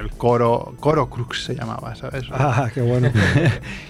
El 0.00 0.10
coro, 0.10 0.74
coro 0.80 1.08
Crux 1.08 1.44
se 1.44 1.54
llamaba, 1.54 1.94
¿sabes? 1.94 2.24
Ah, 2.32 2.68
qué 2.72 2.80
bueno. 2.82 3.10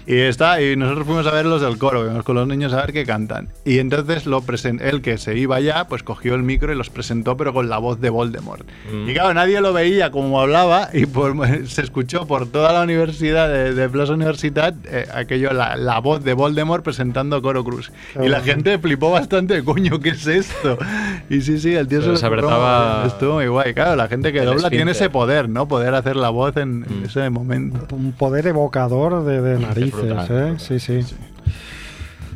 Y 0.08 0.18
está, 0.20 0.62
y 0.62 0.76
nosotros 0.76 1.04
fuimos 1.04 1.26
a 1.26 1.32
ver 1.32 1.46
los 1.46 1.60
del 1.60 1.78
coro, 1.78 2.04
fuimos 2.04 2.22
con 2.22 2.36
los 2.36 2.46
niños 2.46 2.72
a 2.72 2.76
ver 2.76 2.92
qué 2.92 3.04
cantan. 3.04 3.48
Y 3.64 3.80
entonces 3.80 4.24
lo 4.26 4.40
él 4.80 5.02
que 5.02 5.18
se 5.18 5.36
iba 5.36 5.58
ya, 5.58 5.88
pues 5.88 6.04
cogió 6.04 6.36
el 6.36 6.44
micro 6.44 6.72
y 6.72 6.76
los 6.76 6.90
presentó, 6.90 7.36
pero 7.36 7.52
con 7.52 7.68
la 7.68 7.78
voz 7.78 8.00
de 8.00 8.08
Voldemort. 8.10 8.64
Mm. 8.92 9.08
Y 9.10 9.14
claro, 9.14 9.34
nadie 9.34 9.60
lo 9.60 9.72
veía 9.72 10.12
como 10.12 10.40
hablaba, 10.40 10.90
y 10.92 11.06
por- 11.06 11.34
se 11.66 11.82
escuchó 11.82 12.24
por 12.28 12.46
toda 12.46 12.72
la 12.72 12.82
universidad 12.82 13.48
de, 13.48 13.74
de 13.74 13.88
Plaza 13.88 14.12
Universidad 14.12 14.74
eh, 14.84 15.08
aquello, 15.12 15.52
la, 15.52 15.74
la 15.76 15.98
voz 15.98 16.22
de 16.22 16.34
Voldemort 16.34 16.84
presentando 16.84 17.42
Coro 17.42 17.64
Cruz. 17.64 17.90
Qué 18.14 18.26
y 18.26 18.28
la 18.28 18.40
gente 18.42 18.78
flipó 18.78 19.10
bastante, 19.10 19.64
coño, 19.64 19.98
¿qué 19.98 20.10
es 20.10 20.24
esto? 20.28 20.78
Y 21.28 21.40
sí, 21.40 21.58
sí, 21.58 21.74
el 21.74 21.88
tío 21.88 21.98
se 21.98 22.02
Pero 22.06 22.12
lo 22.12 22.16
se 22.18 22.28
curró 22.28 22.38
apretaba 22.50 23.06
Estuvo 23.08 23.34
muy 23.34 23.48
guay. 23.48 23.74
Claro, 23.74 23.96
la 23.96 24.06
gente 24.06 24.32
que 24.32 24.38
el 24.38 24.46
dobla 24.46 24.70
tiene 24.70 24.92
ese 24.92 25.10
poder, 25.10 25.48
¿no? 25.48 25.66
Poder 25.66 25.95
hacer 25.96 26.16
la 26.16 26.30
voz 26.30 26.56
en, 26.56 26.84
en 26.88 27.02
Mm. 27.02 27.04
ese 27.04 27.30
momento. 27.30 27.94
Un 27.94 28.12
poder 28.12 28.46
evocador 28.46 29.24
de, 29.24 29.40
de 29.40 29.58
narices, 29.58 29.92
brutal. 29.92 30.26
¿eh? 30.30 30.54
Sí, 30.58 30.78
sí. 30.80 31.00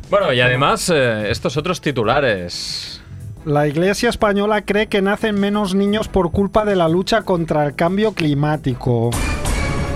Bueno, 0.09 0.31
y 0.33 0.41
además, 0.41 0.89
eh, 0.93 1.29
estos 1.31 1.55
otros 1.57 1.79
titulares. 1.81 3.01
La 3.45 3.67
Iglesia 3.67 4.09
española 4.09 4.61
cree 4.63 4.87
que 4.87 5.01
nacen 5.01 5.39
menos 5.39 5.73
niños 5.73 6.07
por 6.07 6.31
culpa 6.31 6.63
de 6.65 6.75
la 6.75 6.87
lucha 6.89 7.21
contra 7.23 7.65
el 7.65 7.75
cambio 7.75 8.13
climático. 8.13 9.09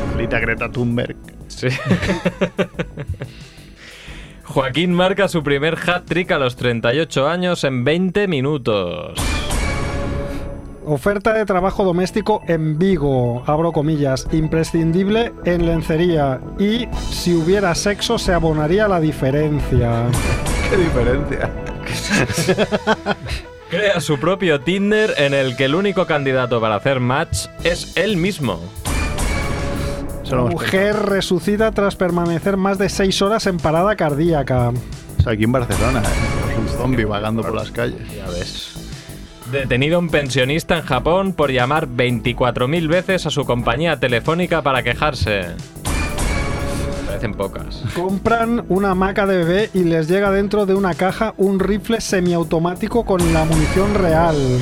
Maldita 0.09 0.39
Greta 0.39 0.71
Thunberg. 0.71 1.15
Sí. 1.47 1.67
Joaquín 4.43 4.93
marca 4.93 5.27
su 5.27 5.43
primer 5.43 5.75
hat-trick 5.77 6.31
a 6.31 6.37
los 6.39 6.55
38 6.55 7.27
años 7.27 7.63
en 7.63 7.83
20 7.83 8.27
minutos. 8.27 9.19
Oferta 10.87 11.33
de 11.33 11.45
trabajo 11.45 11.83
doméstico 11.83 12.43
en 12.47 12.77
Vigo, 12.77 13.43
abro 13.47 13.71
comillas, 13.71 14.27
imprescindible 14.31 15.33
en 15.43 15.65
lencería 15.65 16.39
y 16.59 16.87
si 17.09 17.33
hubiera 17.33 17.73
sexo 17.73 18.19
se 18.19 18.33
abonaría 18.33 18.87
la 18.87 18.99
diferencia. 18.99 20.03
Qué 20.69 20.77
diferencia. 20.77 21.49
Crea 23.69 23.99
su 23.99 24.19
propio 24.19 24.61
Tinder 24.61 25.15
en 25.17 25.33
el 25.33 25.55
que 25.55 25.65
el 25.65 25.73
único 25.73 26.05
candidato 26.05 26.61
para 26.61 26.75
hacer 26.75 26.99
match 26.99 27.47
es 27.63 27.97
él 27.97 28.15
mismo. 28.15 28.59
Mujer 30.31 30.95
resucita 30.95 31.71
tras 31.71 31.95
permanecer 31.95 32.57
más 32.57 32.77
de 32.77 32.89
seis 32.89 33.21
horas 33.21 33.47
en 33.47 33.57
parada 33.57 33.95
cardíaca. 33.95 34.69
O 35.19 35.23
sea, 35.23 35.33
aquí 35.33 35.43
en 35.43 35.51
Barcelona, 35.51 36.01
¿eh? 36.01 36.51
Es 36.51 36.57
un 36.57 36.67
zombie 36.79 37.05
vagando 37.05 37.41
por 37.41 37.55
las 37.55 37.71
calles. 37.71 38.01
Ya 38.15 38.27
ves. 38.27 38.75
Detenido 39.51 39.99
un 39.99 40.09
pensionista 40.09 40.77
en 40.77 40.83
Japón 40.83 41.33
por 41.33 41.51
llamar 41.51 41.87
24.000 41.87 42.87
veces 42.87 43.25
a 43.25 43.29
su 43.29 43.45
compañía 43.45 43.99
telefónica 43.99 44.63
para 44.63 44.81
quejarse. 44.81 45.45
Parecen 47.05 47.33
pocas. 47.33 47.83
Compran 47.93 48.65
una 48.69 48.91
hamaca 48.91 49.27
de 49.27 49.37
bebé 49.37 49.69
y 49.73 49.83
les 49.83 50.07
llega 50.07 50.31
dentro 50.31 50.65
de 50.65 50.73
una 50.73 50.95
caja 50.95 51.33
un 51.37 51.59
rifle 51.59 52.01
semiautomático 52.01 53.05
con 53.05 53.33
la 53.33 53.45
munición 53.45 53.93
real. 53.93 54.35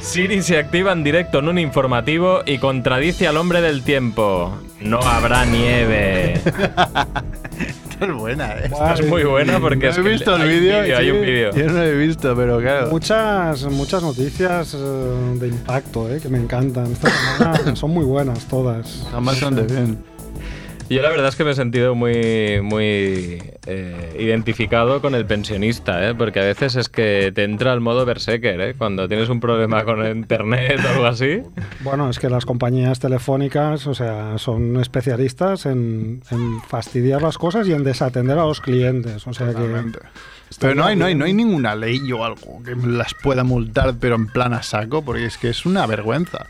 Siri 0.00 0.40
se 0.40 0.56
activa 0.56 0.92
en 0.92 1.04
directo 1.04 1.40
en 1.40 1.48
un 1.48 1.58
informativo 1.58 2.40
y 2.46 2.56
contradice 2.56 3.28
al 3.28 3.36
hombre 3.36 3.60
del 3.60 3.82
tiempo. 3.82 4.56
No 4.80 5.00
habrá 5.00 5.44
nieve. 5.44 6.40
Esta 8.00 8.06
es 8.06 8.12
buena, 8.12 8.52
¿eh? 8.54 8.64
Esta 8.64 8.94
es 8.94 9.06
muy 9.06 9.24
buena 9.24 9.58
porque 9.58 9.86
no 9.86 9.90
es 9.90 9.98
he 9.98 10.02
que 10.02 10.08
visto 10.08 10.36
el 10.36 10.48
vídeo. 10.48 10.96
hay 10.96 11.10
un 11.10 11.20
vídeo. 11.20 11.50
Yo 11.52 11.66
no 11.66 11.82
he 11.82 11.94
visto, 11.96 12.34
pero 12.36 12.60
claro. 12.60 12.90
Muchas, 12.90 13.64
muchas 13.64 14.02
noticias 14.02 14.74
eh, 14.74 15.34
de 15.40 15.48
impacto, 15.48 16.08
eh, 16.08 16.20
que 16.20 16.28
me 16.28 16.38
encantan. 16.38 16.92
Esta 16.92 17.10
semana 17.38 17.76
son 17.76 17.90
muy 17.90 18.04
buenas 18.04 18.44
todas. 18.46 19.02
Están 19.02 19.24
bastante 19.24 19.62
bien. 19.62 19.98
Yo 20.88 21.02
la 21.02 21.10
verdad 21.10 21.28
es 21.28 21.36
que 21.36 21.44
me 21.44 21.50
he 21.50 21.54
sentido 21.54 21.94
muy, 21.94 22.60
muy 22.62 23.42
eh, 23.66 24.16
identificado 24.18 25.02
con 25.02 25.14
el 25.14 25.26
pensionista, 25.26 26.08
¿eh? 26.08 26.14
porque 26.14 26.40
a 26.40 26.44
veces 26.44 26.76
es 26.76 26.88
que 26.88 27.30
te 27.34 27.44
entra 27.44 27.74
el 27.74 27.80
modo 27.80 28.06
berserker, 28.06 28.58
¿eh? 28.60 28.74
cuando 28.74 29.06
tienes 29.06 29.28
un 29.28 29.38
problema 29.38 29.84
con 29.84 30.02
el 30.02 30.16
internet 30.16 30.80
o 30.82 30.88
algo 30.88 31.06
así. 31.06 31.42
Bueno, 31.80 32.08
es 32.08 32.18
que 32.18 32.30
las 32.30 32.46
compañías 32.46 33.00
telefónicas, 33.00 33.86
o 33.86 33.94
sea, 33.94 34.38
son 34.38 34.80
especialistas 34.80 35.66
en, 35.66 36.22
en 36.30 36.60
fastidiar 36.62 37.20
las 37.20 37.36
cosas 37.36 37.68
y 37.68 37.72
en 37.72 37.84
desatender 37.84 38.38
a 38.38 38.44
los 38.44 38.62
clientes. 38.62 39.26
O 39.26 39.34
sea 39.34 39.48
que. 39.48 39.84
Pero 40.58 40.74
no 40.74 40.84
hay, 40.84 40.96
no, 40.96 41.04
hay, 41.04 41.14
no 41.14 41.26
hay 41.26 41.34
ninguna 41.34 41.74
ley 41.74 42.10
o 42.12 42.24
algo 42.24 42.62
que 42.62 42.74
las 42.74 43.12
pueda 43.12 43.44
multar, 43.44 43.96
pero 44.00 44.14
en 44.14 44.26
plan 44.26 44.54
a 44.54 44.62
saco, 44.62 45.04
porque 45.04 45.26
es 45.26 45.36
que 45.36 45.50
es 45.50 45.66
una 45.66 45.86
vergüenza. 45.86 46.46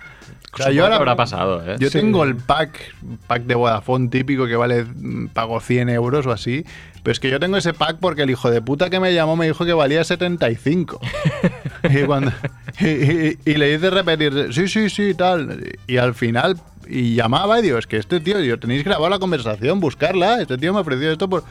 O 0.53 0.57
sea, 0.63 0.73
yo 0.73 0.85
ahora 0.85 0.97
habrá 0.97 1.15
pasado, 1.17 1.63
¿eh? 1.63 1.77
Yo 1.79 1.89
Sí. 1.91 1.99
tengo 1.99 2.25
el 2.25 2.37
pack, 2.37 2.79
pack 3.27 3.43
de 3.45 3.55
Vodafone 3.55 4.09
típico 4.09 4.47
que 4.47 4.57
vale, 4.57 4.85
mm, 4.85 5.29
pago 5.29 5.61
100 5.61 5.89
euros 5.91 6.27
o 6.27 6.33
así. 6.33 6.65
Pero 7.03 7.13
es 7.13 7.21
que 7.21 7.31
yo 7.31 7.39
tengo 7.39 7.57
ese 7.57 7.75
pack 7.75 7.99
porque 8.01 8.23
el 8.23 8.31
hijo 8.31 8.51
de 8.51 8.61
puta 8.63 8.91
que 8.91 8.99
me 9.01 9.13
llamó 9.15 9.37
me 9.37 9.47
dijo 9.47 9.65
que 9.65 9.73
valía 9.73 10.03
75. 10.05 11.01
y, 11.91 12.03
cuando, 12.05 12.33
y, 12.81 12.87
y- 12.87 13.39
y 13.45 13.55
le 13.55 13.75
hice 13.75 13.91
repetir, 13.91 14.49
sí, 14.53 14.69
sí, 14.69 14.89
sí, 14.91 15.15
tal. 15.15 15.65
Y 15.87 15.97
al 15.99 16.15
final, 16.15 16.57
y 16.89 17.15
llamaba 17.15 17.59
y 17.59 17.63
digo, 17.63 17.79
es 17.79 17.87
que 17.87 17.99
este 17.99 18.19
tío, 18.21 18.41
yo 18.41 18.59
tenéis 18.59 18.85
grabado 18.85 19.09
la 19.11 19.19
conversación, 19.19 19.81
buscarla. 19.81 20.41
Este 20.41 20.57
tío 20.59 20.73
me 20.73 20.81
ofreció 20.81 21.11
esto 21.13 21.29
por. 21.29 21.45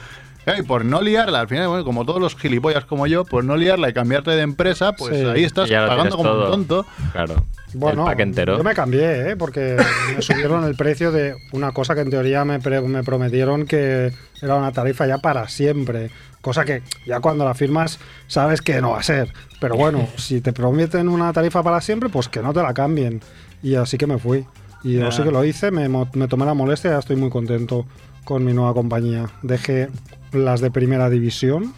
Claro, 0.47 0.61
Y 0.63 0.65
por 0.65 0.85
no 0.85 1.01
liarla, 1.01 1.41
al 1.41 1.49
final, 1.49 1.67
bueno, 1.67 1.83
como 1.83 2.05
todos 2.05 2.21
los 2.21 2.37
gilipollas 2.37 2.85
como 2.85 3.05
yo, 3.05 3.25
por 3.25 3.43
no 3.43 3.57
liarla 3.57 3.89
y 3.89 3.93
cambiarte 3.93 4.31
de 4.31 4.41
empresa, 4.43 4.93
pues 4.93 5.13
Sí. 5.17 5.25
ahí 5.25 5.43
estás 5.43 5.69
pagando 5.69 6.15
como 6.15 6.31
un 6.31 6.45
tonto. 6.51 6.85
Claro. 7.11 7.43
Bueno, 7.73 8.03
el 8.03 8.07
pack 8.07 8.19
entero. 8.21 8.57
yo 8.57 8.63
me 8.63 8.73
cambié, 8.73 9.31
¿eh? 9.31 9.35
porque 9.35 9.75
me 10.15 10.21
subieron 10.21 10.63
el 10.63 10.75
precio 10.75 11.11
de 11.11 11.35
una 11.51 11.73
cosa 11.73 11.95
que 11.95 12.01
en 12.01 12.09
teoría 12.09 12.45
me, 12.45 12.59
pre- 12.61 12.79
me 12.79 13.03
prometieron 13.03 13.65
que 13.65 14.13
era 14.41 14.55
una 14.55 14.71
tarifa 14.71 15.05
ya 15.05 15.17
para 15.17 15.49
siempre. 15.49 16.11
Cosa 16.39 16.63
que 16.63 16.81
ya 17.05 17.19
cuando 17.19 17.43
la 17.43 17.53
firmas 17.53 17.99
sabes 18.27 18.61
que 18.61 18.79
no 18.79 18.91
va 18.91 18.99
a 18.99 19.03
ser. 19.03 19.33
Pero 19.59 19.75
bueno, 19.75 20.07
si 20.15 20.39
te 20.39 20.53
prometen 20.53 21.09
una 21.09 21.33
tarifa 21.33 21.61
para 21.61 21.81
siempre, 21.81 22.07
pues 22.07 22.29
que 22.29 22.41
no 22.41 22.53
te 22.53 22.61
la 22.63 22.73
cambien. 22.73 23.19
Y 23.61 23.75
así 23.75 23.97
que 23.97 24.07
me 24.07 24.17
fui. 24.17 24.45
Y 24.81 24.99
Ya. 24.99 25.09
así 25.09 25.23
que 25.23 25.31
lo 25.31 25.43
hice, 25.43 25.71
me, 25.71 25.89
me 25.89 26.27
tomé 26.29 26.45
la 26.45 26.53
molestia 26.53 26.91
y 26.91 26.93
ya 26.93 26.99
estoy 26.99 27.17
muy 27.17 27.29
contento 27.29 27.85
con 28.27 28.43
mi 28.43 28.51
nueva 28.51 28.73
compañía. 28.73 29.29
Dejé 29.41 29.87
las 30.33 30.59
de 30.59 30.69
primera 30.69 31.09
división 31.09 31.73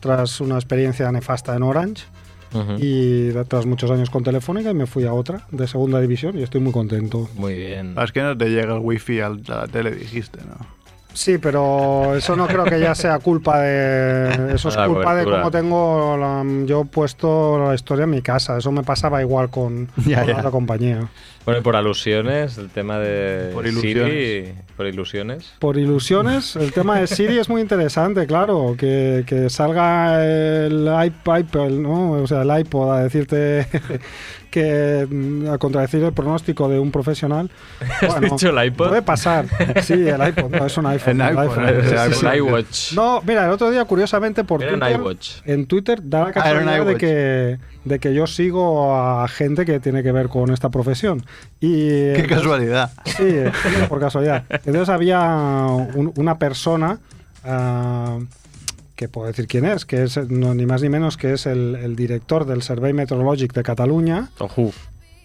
tras 0.00 0.40
una 0.40 0.56
experiencia 0.56 1.12
nefasta 1.12 1.54
en 1.54 1.62
Orange 1.62 2.02
Ujú. 2.52 2.72
y 2.80 3.30
tras 3.48 3.66
muchos 3.66 3.88
años 3.92 4.10
con 4.10 4.24
Telefónica 4.24 4.72
y 4.72 4.74
me 4.74 4.86
fui 4.86 5.04
a 5.06 5.12
otra 5.14 5.46
de 5.52 5.68
segunda 5.68 6.00
división 6.00 6.36
y 6.36 6.42
estoy 6.42 6.60
muy 6.60 6.72
contento. 6.72 7.28
Muy 7.36 7.54
bien. 7.54 7.94
Es 7.96 8.10
que 8.10 8.20
no 8.20 8.36
te 8.36 8.48
llega 8.50 8.74
el 8.74 8.80
wifi 8.80 9.20
a 9.20 9.28
la 9.28 9.68
tele, 9.68 9.92
dijiste, 9.92 10.40
¿no? 10.44 10.66
Sí, 11.14 11.38
pero 11.38 12.14
eso 12.16 12.34
no 12.36 12.46
creo 12.46 12.64
que 12.64 12.80
ya 12.80 12.94
sea 12.94 13.18
culpa 13.18 13.60
de... 13.60 14.54
Eso 14.54 14.68
es 14.70 14.76
La 14.76 14.86
culpa 14.86 15.14
de 15.14 15.24
cómo 15.24 15.50
tengo 15.50 16.16
la- 16.18 16.44
yo 16.64 16.84
puesto 16.84 17.62
la 17.68 17.74
historia 17.74 18.04
en 18.04 18.10
mi 18.10 18.22
casa. 18.22 18.56
Eso 18.58 18.72
me 18.72 18.82
pasaba 18.82 19.20
igual 19.20 19.50
con, 19.50 19.88
Ya, 20.06 20.20
con 20.20 20.28
ya. 20.28 20.38
otra 20.38 20.50
compañía. 20.50 21.00
Bueno, 21.44 21.58
y 21.60 21.62
por 21.62 21.74
alusiones, 21.74 22.56
el 22.56 22.70
tema 22.70 22.98
de 23.00 23.50
Por 23.52 23.68
Siri, 23.68 24.54
por 24.76 24.86
ilusiones. 24.86 25.52
Por 25.58 25.76
ilusiones, 25.76 26.54
el 26.54 26.72
tema 26.72 27.00
de 27.00 27.08
Siri 27.08 27.38
es 27.38 27.48
muy 27.48 27.60
interesante, 27.60 28.26
claro. 28.28 28.76
Que, 28.78 29.24
que 29.26 29.50
salga 29.50 30.24
el 30.24 30.88
iPod, 31.04 31.70
¿no? 31.72 32.12
O 32.12 32.26
sea, 32.28 32.42
el 32.42 32.60
iPod 32.60 32.92
a 32.94 33.02
decirte 33.02 33.66
que 34.52 35.08
mm, 35.10 35.48
a 35.50 35.58
contradecir 35.58 36.00
el 36.04 36.12
pronóstico 36.12 36.68
de 36.68 36.78
un 36.78 36.92
profesional. 36.92 37.50
¿Has 38.02 38.20
dicho 38.20 38.50
el 38.56 38.66
iPod? 38.66 38.88
Puede 38.90 39.02
pasar. 39.02 39.46
Sí, 39.82 39.94
el 39.94 40.28
iPod, 40.28 40.50
no, 40.50 40.64
es 40.66 40.76
un 40.78 40.86
iPhone. 40.86 41.20
El 41.20 41.28
el 41.30 41.38
iPhone, 41.38 41.64
iPhone. 41.64 41.80
el 41.82 41.88
Sí, 41.88 41.94
iPhone. 41.96 42.14
sí. 42.14 42.26
Un 42.26 42.34
iWatch. 42.36 42.92
No, 42.92 43.20
mira, 43.26 43.46
el 43.46 43.50
otro 43.50 43.70
día, 43.72 43.84
curiosamente, 43.86 44.44
por 44.44 44.62
Era 44.62 44.72
Twitter, 44.78 45.00
iWatch. 45.00 45.30
en 45.46 45.66
Twitter 45.66 45.98
da 46.04 46.24
la 46.26 46.32
casualidad 46.32 46.86
de 46.86 46.96
que, 46.96 47.58
de 47.84 47.98
que 47.98 48.14
yo 48.14 48.28
sigo 48.28 48.94
a 48.96 49.26
gente 49.26 49.64
que 49.64 49.80
tiene 49.80 50.02
que 50.04 50.12
ver 50.12 50.28
con 50.28 50.52
esta 50.52 50.68
profesión. 50.68 51.24
Y, 51.58 52.12
Qué 52.12 52.26
casualidad. 52.28 52.92
Sí, 53.06 53.24
eh, 53.26 53.50
por 53.88 53.98
casualidad. 53.98 54.44
Entonces 54.50 54.88
había 54.90 55.18
un- 55.66 56.12
una 56.16 56.38
persona 56.38 56.98
ah, 57.44 58.18
que 59.02 59.08
puedo 59.08 59.26
decir 59.26 59.48
quién 59.48 59.64
es, 59.64 59.84
que 59.84 60.04
es 60.04 60.16
no, 60.30 60.54
ni 60.54 60.64
más 60.64 60.80
ni 60.80 60.88
menos 60.88 61.16
que 61.16 61.32
es 61.32 61.46
el, 61.46 61.74
el 61.74 61.96
director 61.96 62.44
del 62.44 62.62
Servei 62.62 62.92
Meteorològic 62.92 63.52
de 63.52 63.64
Cataluña, 63.64 64.30
Ojú. 64.38 64.72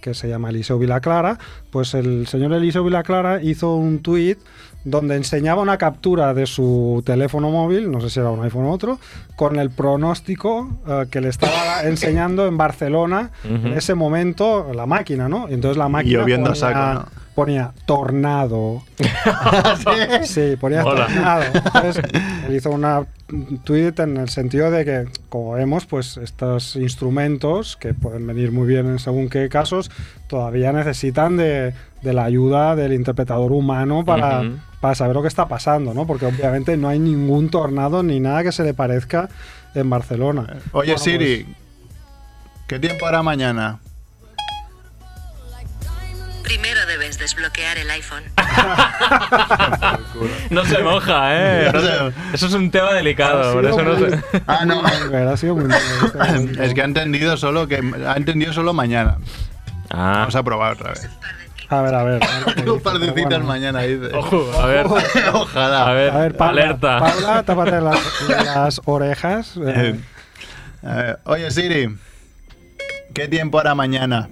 que 0.02 0.16
se 0.16 0.28
llama 0.28 0.50
Eliseu 0.50 0.80
Vilaclara, 0.80 1.38
pues 1.70 1.94
el 1.94 2.26
señor 2.26 2.54
Eliseu 2.54 2.84
Vilaclara 2.84 3.40
hizo 3.44 3.76
un 3.76 4.00
tuit 4.00 4.40
donde 4.84 5.16
enseñaba 5.16 5.62
una 5.62 5.78
captura 5.78 6.34
de 6.34 6.48
su 6.48 7.04
teléfono 7.06 7.52
móvil, 7.52 7.92
no 7.92 8.02
sé 8.02 8.10
si 8.10 8.20
era 8.20 8.32
un 8.32 8.44
iPhone 8.44 8.66
o 8.66 8.72
otro, 8.72 9.00
con 9.36 9.60
el 9.60 9.70
pronóstico 9.70 10.80
eh, 10.88 11.06
que 11.12 11.22
le 11.22 11.30
estaba 11.30 11.84
enseñando 11.84 12.48
en 12.48 12.58
Barcelona 12.58 13.30
en 13.44 13.74
ese 13.74 13.94
momento 13.94 14.72
la 14.74 14.88
máquina, 14.88 15.30
¿no? 15.30 15.48
Y 15.50 15.54
Entonces 15.54 15.78
la 15.78 15.88
máquina 15.88 16.22
Lloviendo 16.22 16.50
a 16.50 16.54
ponía, 16.54 16.60
saco, 16.60 16.94
¿no? 16.94 17.27
Ponía 17.38 17.72
tornado. 17.86 18.82
sí, 20.24 20.56
ponía 20.60 20.82
Mola. 20.82 21.06
tornado. 21.06 21.44
Entonces 21.54 22.04
él 22.48 22.56
hizo 22.56 22.72
una 22.72 23.06
tweet 23.64 23.94
en 24.00 24.18
el 24.18 24.30
sentido 24.30 24.72
de 24.72 24.84
que, 24.84 25.06
como 25.30 25.52
vemos, 25.52 25.86
pues 25.86 26.18
estos 26.18 26.76
instrumentos, 26.76 27.78
que 27.78 27.94
pueden 27.94 28.26
venir 28.26 28.52
muy 28.52 28.66
bien 28.66 28.88
en 28.88 28.98
según 28.98 29.30
qué 29.30 29.50
casos, 29.50 29.92
todavía 30.26 30.74
necesitan 30.74 31.38
de, 31.38 31.76
de 32.02 32.14
la 32.14 32.24
ayuda 32.24 32.76
del 32.76 32.92
interpretador 32.94 33.52
humano 33.52 34.04
para, 34.04 34.42
para 34.82 34.96
saber 34.96 35.16
lo 35.16 35.22
que 35.22 35.28
está 35.28 35.48
pasando, 35.48 35.94
¿no? 35.94 36.08
Porque 36.08 36.26
obviamente 36.26 36.76
no 36.76 36.90
hay 36.90 36.98
ningún 36.98 37.50
tornado 37.50 38.02
ni 38.02 38.20
nada 38.20 38.42
que 38.42 38.52
se 38.52 38.64
le 38.64 38.74
parezca 38.74 39.30
en 39.76 39.88
Barcelona. 39.92 40.58
Oye, 40.72 40.94
Bueno, 40.94 40.98
Siri, 40.98 41.46
¿qué 42.68 42.80
tiempo 42.80 43.06
hará 43.06 43.22
mañana? 43.22 43.78
Primero 46.48 46.77
desbloquear 47.18 47.78
el 47.78 47.90
iPhone. 47.92 48.24
No 50.50 50.66
se 50.66 50.80
moja, 50.82 51.30
¿eh? 51.36 51.70
No 51.74 51.82
sé. 51.82 52.14
Eso 52.34 52.48
es 52.48 52.54
un 52.54 52.72
tema 52.72 52.94
delicado, 52.94 53.54
por 53.54 53.66
eso 53.66 53.82
no 53.84 53.98
se... 53.98 54.20
Ah, 54.48 54.66
no. 54.66 54.82
Ha 54.84 55.38
sido 55.38 55.56
muy 55.56 55.70
Es 56.60 56.74
que 56.74 56.82
ha 56.82 56.86
entendido 56.86 57.38
solo 57.38 57.68
que 57.68 57.76
ha 58.08 58.16
entendido 58.18 58.54
solo 58.54 58.74
mañana. 58.74 59.18
Ah, 59.90 60.14
Vamos 60.20 60.36
a 60.36 60.44
probar 60.44 60.74
otra 60.74 60.92
vez. 60.92 61.08
A 61.70 61.82
ver, 61.82 61.96
a 61.96 62.04
ver. 62.04 62.24
a 62.24 62.46
ver 62.46 62.56
qué 62.64 62.70
Un 62.72 62.82
par 62.82 62.98
de 62.98 63.08
citas 63.08 63.24
bueno. 63.26 63.46
mañana, 63.46 63.82
dice. 63.82 64.14
ojo, 64.16 64.50
a 64.60 64.66
ver. 64.68 64.86
Ojalá. 65.34 65.88
A 65.88 65.94
ver, 65.94 66.12
A 66.12 66.18
ver, 66.20 66.38
Paula, 66.38 66.62
alerta. 66.64 67.00
Paula, 67.00 67.44
tápate 67.44 67.82
las, 67.82 68.00
las 68.56 68.82
orejas. 68.86 69.58
eh, 69.58 69.96
Eh, 70.84 70.88
a 70.88 70.96
ver, 70.96 71.20
Oye, 71.26 71.52
Siri, 71.52 71.96
¿qué 73.14 73.28
tiempo 73.28 73.60
hará 73.60 73.76
mañana? 73.76 74.30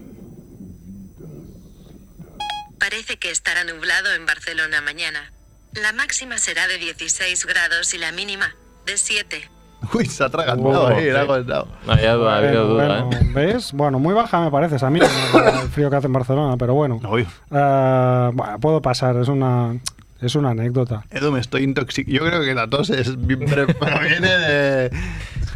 Que 3.26 3.32
estará 3.32 3.64
nublado 3.64 4.14
en 4.14 4.24
Barcelona 4.28 4.82
mañana. 4.82 5.32
La 5.74 5.94
máxima 5.94 6.38
será 6.38 6.68
de 6.68 6.78
16 6.78 7.48
grados 7.48 7.92
y 7.96 7.98
la 7.98 8.12
mínima 8.12 8.54
de 8.86 8.98
7. 8.98 9.50
Uy, 9.96 10.06
se 10.06 10.22
ha 10.22 10.28
atragantado 10.28 10.84
Oh, 10.84 10.88
ahí, 10.90 11.10
ha. 11.10 11.68
No 11.88 11.94
había 11.94 12.14
duda, 12.14 12.38
había 12.38 12.52
duda, 12.60 13.02
bueno, 13.02 13.10
¿eh? 13.18 13.32
¿Ves? 13.34 13.72
Bueno, 13.74 13.98
muy 13.98 14.14
baja 14.14 14.42
me 14.42 14.52
parece 14.52 14.84
a 14.86 14.92
mí 14.92 15.00
el 15.64 15.70
frío 15.70 15.90
que 15.90 15.96
hace 15.96 16.06
en 16.06 16.14
Barcelona, 16.14 16.56
pero 16.58 16.76
bueno. 16.76 17.00
Uy, 17.10 17.24
Eh, 17.50 18.30
bueno, 18.34 18.60
puedo 18.60 18.80
pasar, 18.84 19.16
es 19.18 19.28
una, 19.28 19.76
es 20.22 20.36
una 20.36 20.52
anécdota. 20.52 21.04
Edu, 21.10 21.32
me 21.32 21.40
estoy 21.40 21.64
intoxicando. 21.64 22.20
Yo 22.20 22.28
creo 22.30 22.42
que 22.44 22.54
la 22.54 22.68
tos 22.70 22.92
es 22.92 23.20
bien 23.26 23.40
pre- 23.46 23.74
pero 23.74 24.00
viene 24.02 24.30
de, 24.38 24.92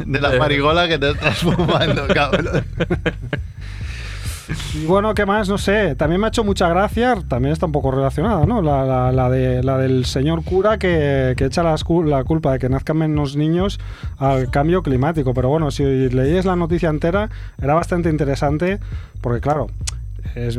de 0.06 0.20
la 0.20 0.30
marigola 0.40 0.88
que 0.88 0.98
te 0.98 1.10
estás 1.10 1.38
fumando, 1.38 2.08
cabrón. 2.08 2.64
Y 4.74 4.86
bueno, 4.86 5.14
¿qué 5.14 5.26
más? 5.26 5.48
No 5.48 5.58
sé. 5.58 5.94
También 5.94 6.20
me 6.20 6.26
ha 6.26 6.28
hecho 6.28 6.44
mucha 6.44 6.68
gracia, 6.68 7.16
también 7.28 7.52
está 7.52 7.66
un 7.66 7.72
poco 7.72 7.90
relacionada, 7.90 8.46
¿no? 8.46 8.62
La, 8.62 9.30
de, 9.30 9.62
la 9.62 9.78
del 9.78 10.04
señor 10.04 10.44
cura 10.44 10.78
que, 10.78 11.34
que 11.36 11.44
echa 11.44 11.62
la 11.62 11.76
culpa 12.24 12.52
de 12.52 12.58
que 12.58 12.68
nazcan 12.68 12.98
menos 12.98 13.36
niños 13.36 13.80
al 14.18 14.50
cambio 14.50 14.82
climático. 14.82 15.34
Pero 15.34 15.48
bueno, 15.48 15.70
si 15.70 15.84
leíes 15.84 16.44
la 16.44 16.56
noticia 16.56 16.88
entera, 16.88 17.30
era 17.60 17.74
bastante 17.74 18.08
interesante, 18.08 18.80
porque 19.20 19.40
claro, 19.40 19.68
es, 20.34 20.58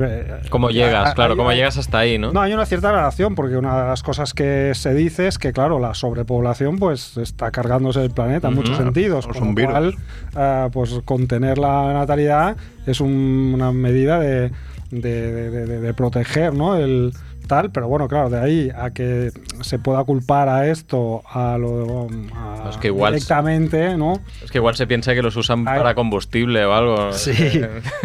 ¿Cómo 0.50 0.70
llegas? 0.70 1.10
hay- 1.10 1.14
Claro, 1.16 1.34
hay- 1.34 1.38
¿cómo 1.38 1.50
hay- 1.50 1.58
llegas 1.58 1.78
hasta 1.78 2.00
ahí, 2.00 2.18
no? 2.18 2.32
No, 2.32 2.42
hay 2.42 2.54
una 2.54 2.66
cierta 2.66 2.92
relación, 2.92 3.36
porque 3.36 3.58
una 3.58 3.82
de 3.82 3.88
las 3.88 4.04
cosas 4.04 4.34
que 4.34 4.72
se 4.76 4.94
dice 4.94 5.28
es 5.28 5.38
que, 5.38 5.54
claro, 5.54 5.80
la 5.80 5.94
sobrepoblación 5.94 6.78
pues 6.78 7.18
está 7.18 7.52
cargándose 7.52 8.04
el 8.04 8.12
planeta 8.12 8.48
en 8.50 8.56
muchos 8.56 8.78
sentidos. 8.78 9.26
Es 9.30 9.34
Con 9.38 9.44
un 9.44 9.50
lo 9.50 9.56
virus. 9.56 9.72
cual, 9.72 9.96
ah, 10.36 10.70
pues 10.72 11.00
contener 11.06 11.58
la 11.58 11.94
natalidad 11.94 12.56
es 12.86 13.02
un- 13.02 13.52
una 13.54 13.72
medida 13.72 14.20
de, 14.20 14.52
de- 14.92 15.50
de- 15.52 15.66
de- 15.68 15.80
de 15.80 15.94
proteger, 15.94 16.54
¿no? 16.54 16.76
El 16.76 17.14
tal, 17.52 17.70
pero 17.70 17.90
bueno, 17.90 18.08
claro, 18.08 18.30
de 18.30 18.40
ahí 18.40 18.72
a 18.74 18.92
que 18.92 19.32
se 19.60 19.78
pueda 19.78 20.02
culpar 20.06 20.48
a 20.48 20.68
esto 20.70 21.22
a 21.30 21.58
lo 21.58 22.08
a- 22.34 22.70
Es 22.70 22.78
que 22.78 22.88
igual- 22.88 23.14
directamente, 23.14 23.98
¿no? 23.98 24.14
Es 24.42 24.50
que 24.52 24.60
igual 24.60 24.76
se 24.76 24.88
piensa 24.88 25.14
que 25.14 25.22
los 25.22 25.36
usan 25.36 25.68
Ay. 25.68 25.80
para 25.80 25.94
combustible 25.94 26.64
o 26.64 26.74
algo. 26.74 27.12
Sí, 27.12 27.34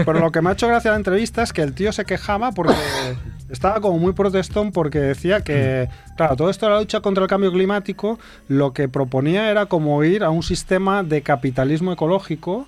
pero 0.04 0.18
lo 0.18 0.32
que 0.32 0.42
me 0.42 0.50
ha 0.50 0.52
hecho 0.54 0.66
gracia 0.66 0.90
la 0.90 0.96
entrevista 0.96 1.44
es 1.44 1.52
que 1.52 1.62
el 1.62 1.74
tío 1.74 1.92
se 1.92 2.04
quejaba 2.04 2.50
porque 2.50 2.72
estaba 3.48 3.80
como 3.80 3.98
muy 3.98 4.12
protestón 4.14 4.72
porque 4.72 4.98
decía 4.98 5.42
que, 5.42 5.88
claro, 6.16 6.34
todo 6.34 6.50
esto 6.50 6.66
de 6.66 6.72
la 6.72 6.80
lucha 6.80 6.98
contra 7.00 7.22
el 7.22 7.28
cambio 7.30 7.52
climático, 7.52 8.18
lo 8.48 8.72
que 8.72 8.88
proponía 8.88 9.48
era 9.50 9.66
como 9.66 10.02
ir 10.02 10.24
a 10.24 10.30
un 10.30 10.42
sistema 10.42 11.04
de 11.04 11.22
capitalismo 11.22 11.92
ecológico 11.92 12.66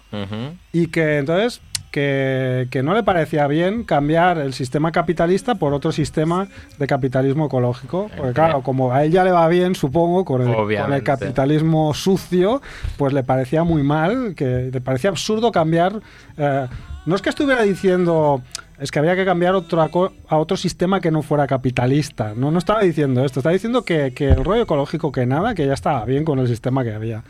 y 0.72 0.86
que 0.86 1.18
entonces 1.18 1.60
que, 1.90 2.68
que 2.70 2.82
no 2.82 2.94
le 2.94 3.02
parecía 3.02 3.46
bien 3.46 3.84
cambiar 3.84 4.38
el 4.38 4.52
sistema 4.54 4.92
capitalista 4.92 5.54
por 5.56 5.72
otro 5.74 5.92
sistema 5.92 6.48
de 6.78 6.86
capitalismo 6.86 7.46
ecológico. 7.46 8.10
Porque 8.16 8.32
claro, 8.34 8.62
como 8.62 8.92
a 8.92 9.04
él 9.04 9.12
ya 9.12 9.24
le 9.24 9.32
va 9.32 9.46
bien, 9.48 9.74
supongo, 9.74 10.24
con 10.24 10.42
el, 10.42 10.48
con 10.84 10.92
el 10.92 11.02
capitalismo 11.02 11.94
sucio, 11.94 12.60
pues 12.96 13.12
le 13.12 13.22
parecía 13.24 13.64
muy 13.64 13.82
mal, 13.82 14.34
que 14.34 14.70
le 14.72 14.80
parecía 14.80 15.10
absurdo 15.10 15.50
cambiar... 15.52 16.00
eh, 16.36 16.66
no 17.06 17.14
es 17.14 17.22
que 17.22 17.30
estuviera 17.30 17.62
diciendo... 17.62 18.42
Es 18.78 18.92
que 18.92 19.00
había 19.00 19.16
que 19.16 19.24
cambiar 19.24 19.56
otra 19.56 19.88
co- 19.88 20.12
a 20.28 20.36
otro 20.36 20.56
sistema 20.56 21.00
que 21.00 21.10
no 21.10 21.22
fuera 21.22 21.48
capitalista. 21.48 22.32
No, 22.36 22.52
no 22.52 22.58
estaba 22.60 22.80
diciendo 22.82 23.24
esto. 23.24 23.40
Estaba 23.40 23.52
diciendo 23.52 23.82
que, 23.82 24.12
que 24.14 24.28
el 24.28 24.44
rollo 24.44 24.62
ecológico 24.62 25.10
que 25.10 25.26
nada, 25.26 25.54
que 25.56 25.66
ya 25.66 25.72
estaba 25.72 26.04
bien 26.04 26.24
con 26.24 26.38
el 26.38 26.46
sistema 26.46 26.84
que 26.84 26.94
había. 26.94 27.24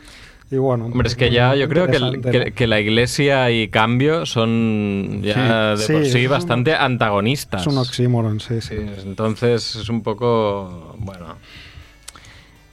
Y 0.51 0.57
bueno, 0.57 0.85
Hombre, 0.85 1.07
es 1.07 1.15
que 1.15 1.29
ya 1.29 1.53
yo 1.55 1.69
creo 1.69 1.87
que, 1.87 1.97
el- 1.97 2.53
que, 2.53 2.65
la 2.67 2.79
iglesia 2.79 3.51
y 3.51 3.67
cambio 3.67 4.25
son 4.25 5.21
ya 5.21 5.75
Sí. 5.77 5.93
de 5.93 5.99
por 5.99 6.05
Sí, 6.07 6.25
bastante 6.27 6.73
antagonistas. 6.73 7.61
Es 7.61 7.67
un 7.67 7.77
oxímoron, 7.77 8.39
sí, 8.39 8.59
sí. 8.61 8.75
Sí, 8.77 9.01
entonces 9.05 9.75
es 9.75 9.89
un 9.89 10.01
poco. 10.01 10.95
Bueno. 10.97 11.35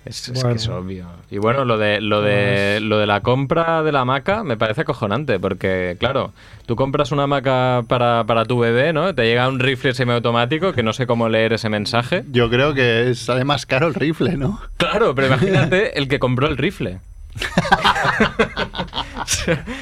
Es, 0.07 0.29
es 0.29 0.35
Bueno. 0.35 0.51
que 0.51 0.55
es 0.57 0.69
obvio. 0.69 1.07
Y 1.33 1.39
bueno, 1.39 1.65
lo 1.65 1.77
de, 1.79 2.01
lo, 2.01 2.23
de, 2.23 2.79
lo 2.81 2.99
de 2.99 3.07
la 3.07 3.21
compra 3.23 3.83
de 3.83 3.91
la 3.91 4.03
hamaca 4.03 4.45
me 4.45 4.57
parece 4.57 4.83
acojonante, 4.83 5.41
porque, 5.41 5.97
claro, 5.99 6.33
tú 6.65 6.77
compras 6.77 7.11
una 7.11 7.25
hamaca 7.25 7.83
para, 7.89 8.23
para 8.25 8.45
tu 8.45 8.59
bebé, 8.61 8.93
¿no? 8.93 9.15
Te 9.17 9.25
llega 9.25 9.49
un 9.49 9.59
rifle 9.59 9.93
semiautomático 9.95 10.73
que 10.73 10.85
no 10.85 10.93
sé 10.93 11.09
cómo 11.09 11.29
leer 11.29 11.55
ese 11.55 11.69
mensaje. 11.69 12.23
Yo 12.31 12.49
creo 12.49 12.73
que 12.73 13.15
sale 13.17 13.45
más 13.45 13.67
caro 13.67 13.89
el 13.89 13.95
rifle, 13.95 14.37
¿no? 14.37 14.61
Claro, 14.77 15.13
pero 15.17 15.27
imagínate 15.27 15.99
el 15.99 16.07
que 16.07 16.21
compró 16.21 16.47
el 16.47 16.57
rifle. 16.57 17.01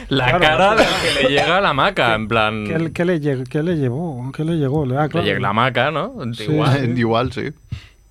la 0.09 0.25
Claro. 0.27 0.41
cara 0.41 0.75
del 0.77 0.87
que 0.87 1.23
le 1.23 1.29
llega 1.31 1.59
a 1.59 1.61
la 1.61 1.71
hamaca, 1.71 2.15
en 2.15 2.29
plan. 2.29 2.65
¿Qué, 2.67 2.93
qué 2.93 3.05
le, 3.05 3.21
qué 3.45 3.63
le 3.63 3.77
llevó? 3.77 4.31
¿Qué 4.33 4.45
le 4.45 4.55
llegó? 4.57 4.85
Ah, 4.99 5.09
le 5.13 5.23
llega 5.23 5.41
la 5.41 5.49
hamaca, 5.51 5.91
¿no? 5.91 6.15
Sí. 6.35 6.45
Igual. 6.45 6.99
Igual, 6.99 7.33
sí. 7.33 7.53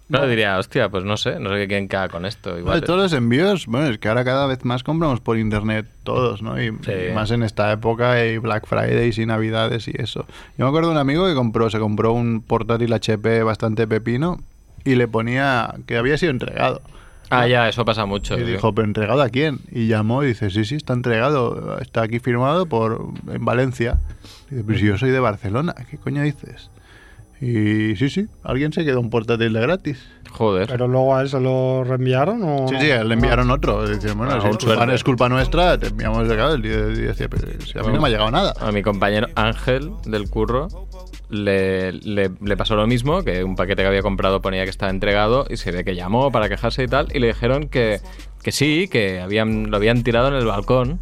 Claro, 0.10 0.28
diría, 0.28 0.60
hostia, 0.60 0.90
pues 0.90 1.06
no 1.06 1.18
sé, 1.18 1.40
no 1.40 1.50
sé 1.56 1.68
quién 1.68 1.88
queda 1.88 2.08
con 2.08 2.26
esto. 2.26 2.52
No, 2.52 2.60
Igual. 2.60 2.82
de 2.82 2.86
todos 2.86 3.00
los 3.02 3.14
envíos, 3.14 3.66
bueno, 3.66 3.88
es 3.88 3.98
que 3.98 4.10
ahora 4.10 4.24
cada 4.24 4.46
vez 4.46 4.64
más 4.64 4.84
compramos 4.84 5.22
por 5.22 5.40
internet 5.40 5.88
todos, 6.04 6.44
¿no? 6.44 6.62
Y 6.62 6.68
Sí. 6.84 6.92
más 7.16 7.32
en 7.32 7.42
esta 7.42 7.72
época 7.72 8.24
y 8.24 8.38
Black 8.38 8.68
Fridays 8.68 9.18
y 9.18 9.26
Navidades 9.26 9.88
y 9.88 9.94
eso. 9.98 10.28
Yo 10.58 10.66
me 10.66 10.70
acuerdo 10.70 10.90
de 10.90 10.96
un 10.96 11.00
amigo 11.00 11.26
que 11.26 11.34
compró, 11.34 11.70
se 11.72 11.80
compró 11.80 12.14
un 12.14 12.42
portátil 12.42 12.94
HP 12.94 13.42
bastante 13.44 13.88
pepino 13.88 14.40
y 14.84 14.96
le 14.96 15.08
ponía 15.08 15.74
que 15.88 15.98
había 15.98 16.18
sido 16.18 16.32
entregado. 16.32 16.82
Ah, 17.34 17.48
ya, 17.48 17.70
eso 17.70 17.86
pasa 17.86 18.06
mucho. 18.06 18.38
Y 18.38 18.44
dijo, 18.44 18.74
¿pero 18.74 18.88
entregado 18.88 19.22
a 19.22 19.30
quién? 19.30 19.60
Y 19.72 19.88
llamó 19.88 20.24
y 20.24 20.28
dice, 20.28 20.50
sí, 20.50 20.66
sí, 20.66 20.76
está 20.76 20.94
entregado, 20.94 21.80
está 21.80 22.04
aquí 22.04 22.20
firmado 22.20 22.66
por 22.66 23.08
en 23.32 23.44
Valencia. 23.46 24.00
Y 24.50 24.56
dice, 24.56 24.64
pero 24.66 24.80
si 24.80 24.86
yo 24.86 24.98
soy 24.98 25.12
de 25.12 25.20
Barcelona, 25.20 25.74
¿qué 25.90 25.98
coño 25.98 26.22
dices? 26.24 26.70
Y 27.42 27.98
sí, 27.98 28.10
sí, 28.10 28.28
alguien 28.42 28.72
se 28.72 28.86
quedó 28.86 29.02
un 29.02 29.10
portátil 29.10 29.52
de 29.52 29.60
gratis. 29.60 30.08
Joder. 30.32 30.68
Pero 30.68 30.88
luego 30.88 31.16
a 31.16 31.22
él 31.22 31.30
se 31.30 31.42
lo 31.42 31.84
reenviaron 31.84 32.42
o. 32.42 32.68
Sí, 32.70 32.76
sí, 32.80 32.88
le 32.88 33.14
enviaron 33.14 33.52
otro. 33.52 33.86
Dicen, 33.86 34.18
bueno, 34.18 34.34
Ah, 34.36 34.42
si 34.42 34.48
es 34.48 34.58
culpa, 34.58 34.94
es 34.94 35.04
culpa 35.04 35.30
nuestra, 35.30 35.78
te 35.78 35.88
enviamos 35.88 36.20
el 36.20 36.30
regalo. 36.30 36.56
Y 36.56 36.68
y 36.68 37.02
decía, 37.02 37.28
pero 37.30 37.46
si 37.66 37.78
a 37.78 37.82
mí 37.84 37.92
no 37.92 38.00
me 38.00 38.08
ha 38.08 38.12
llegado 38.12 38.32
nada. 38.32 38.54
A 38.62 38.72
mi 38.72 38.82
compañero 38.82 39.28
Ángel 39.36 39.92
del 40.06 40.30
curro 40.30 40.70
le, 41.34 41.92
le- 41.92 42.32
le 42.42 42.58
pasó 42.58 42.76
lo 42.76 42.88
mismo, 42.88 43.24
que 43.24 43.44
un 43.44 43.56
paquete 43.56 43.82
que 43.82 43.88
había 43.88 44.02
comprado 44.02 44.42
ponía 44.42 44.64
que 44.64 44.70
estaba 44.70 44.90
entregado 44.92 45.46
y 45.50 45.58
se 45.58 45.72
ve 45.72 45.84
que 45.84 45.96
llamó 45.96 46.32
para 46.32 46.48
quejarse 46.50 46.84
y 46.84 46.88
tal, 46.88 47.08
y 47.14 47.20
le 47.20 47.28
dijeron 47.28 47.68
que, 47.68 48.00
que 48.42 48.52
sí, 48.52 48.88
que 48.90 49.20
habían, 49.20 49.70
lo 49.72 49.78
habían 49.78 50.04
tirado 50.04 50.28
en 50.30 50.36
el 50.36 50.46
balcón. 50.46 51.00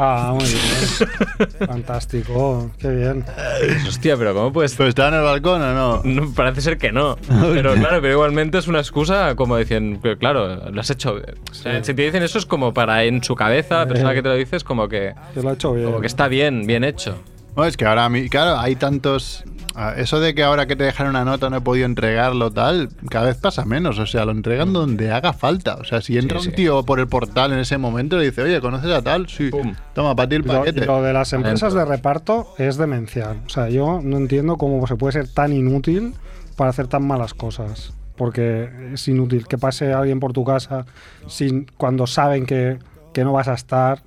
Ah, 0.00 0.32
muy 0.32 0.44
bien. 0.44 1.48
Fantástico. 1.68 2.70
Qué 2.78 2.88
bien. 2.88 3.24
Dices, 3.60 3.88
Hostia, 3.88 4.16
pero 4.16 4.32
¿cómo 4.32 4.52
puedes...? 4.52 4.74
¿Pero 4.76 4.88
estaba 4.88 5.08
en 5.08 5.14
el 5.14 5.22
balcón 5.22 5.60
o 5.60 5.74
no? 5.74 6.02
No, 6.04 6.32
parece 6.34 6.60
ser 6.60 6.78
que 6.78 6.92
no. 6.92 7.16
Pero 7.26 7.74
claro, 7.74 8.00
pero 8.00 8.12
igualmente 8.12 8.58
es 8.58 8.68
una 8.68 8.78
excusa 8.78 9.34
como 9.34 9.56
dicen, 9.56 9.98
que, 10.00 10.16
claro, 10.16 10.70
lo 10.70 10.80
has 10.80 10.90
hecho. 10.90 11.16
O 11.50 11.54
sea, 11.54 11.82
Si 11.82 11.94
te 11.94 12.02
dicen 12.02 12.22
eso 12.22 12.38
es 12.38 12.46
como 12.46 12.72
para 12.72 13.02
en 13.04 13.24
su 13.24 13.34
cabeza, 13.34 13.78
la 13.80 13.86
persona 13.88 14.14
que 14.14 14.22
te 14.22 14.28
lo 14.28 14.34
dice 14.36 14.54
es 14.56 14.62
como 14.62 14.88
que, 14.88 15.14
Que 15.34 15.42
lo 15.42 15.50
ha 15.50 15.54
hecho 15.54 15.72
bien. 15.72 15.86
como 15.86 16.00
que 16.00 16.06
está 16.06 16.28
bien, 16.28 16.64
bien 16.66 16.84
hecho. 16.84 17.18
No, 17.56 17.64
es 17.64 17.76
que 17.76 17.84
ahora, 17.84 18.04
a 18.04 18.08
mí- 18.08 18.28
claro, 18.28 18.56
hay 18.60 18.76
tantos... 18.76 19.42
ah, 19.78 19.94
Eso 19.96 20.20
de 20.20 20.34
que 20.34 20.42
ahora 20.42 20.66
que 20.66 20.76
te 20.76 20.84
dejan 20.84 21.06
una 21.08 21.24
nota 21.24 21.48
no 21.50 21.56
he 21.56 21.60
podido 21.60 21.86
entregarlo, 21.86 22.50
tal, 22.50 22.88
cada 23.10 23.26
vez 23.26 23.36
pasa 23.36 23.64
menos. 23.64 23.98
O 23.98 24.06
sea, 24.06 24.24
lo 24.24 24.32
entregan 24.32 24.72
donde 24.72 25.10
haga 25.12 25.32
falta. 25.32 25.76
O 25.76 25.84
sea, 25.84 26.00
si 26.02 26.18
entra 26.18 26.38
Sí, 26.40 26.48
un 26.48 26.50
sí. 26.52 26.56
tío 26.56 26.82
por 26.84 27.00
el 27.00 27.06
portal 27.08 27.52
en 27.52 27.58
ese 27.60 27.78
momento 27.78 28.16
y 28.16 28.20
le 28.20 28.24
dice, 28.26 28.42
oye, 28.42 28.60
¿conoces 28.60 28.90
a 28.90 29.00
tal? 29.02 29.28
Sí. 29.28 29.50
Pum. 29.50 29.74
Toma, 29.94 30.14
para 30.14 30.28
ti 30.28 30.34
el 30.36 30.42
lo, 30.42 30.52
paquete. 30.52 30.84
lo 30.84 31.02
de 31.02 31.12
las 31.12 31.32
empresas 31.32 31.62
Adentro. 31.72 31.80
de 31.90 31.96
reparto 31.96 32.54
es 32.58 32.76
demencial. 32.76 33.38
O 33.46 33.48
sea, 33.48 33.68
yo 33.68 34.00
no 34.02 34.16
entiendo 34.18 34.56
cómo 34.56 34.86
se 34.86 34.96
puede 34.96 35.12
ser 35.12 35.28
tan 35.28 35.52
inútil 35.52 36.14
para 36.56 36.70
hacer 36.70 36.86
tan 36.88 37.06
malas 37.06 37.32
cosas. 37.34 37.92
Porque 38.16 38.68
es 38.94 39.06
inútil 39.06 39.46
que 39.46 39.58
pase 39.58 39.92
alguien 39.92 40.18
por 40.18 40.32
tu 40.32 40.44
casa 40.44 40.86
sin, 41.28 41.66
cuando 41.76 42.06
saben 42.08 42.46
que, 42.46 42.78
que 43.14 43.22
no 43.22 43.32
vas 43.32 43.46
a 43.46 43.54
estar, 43.54 44.02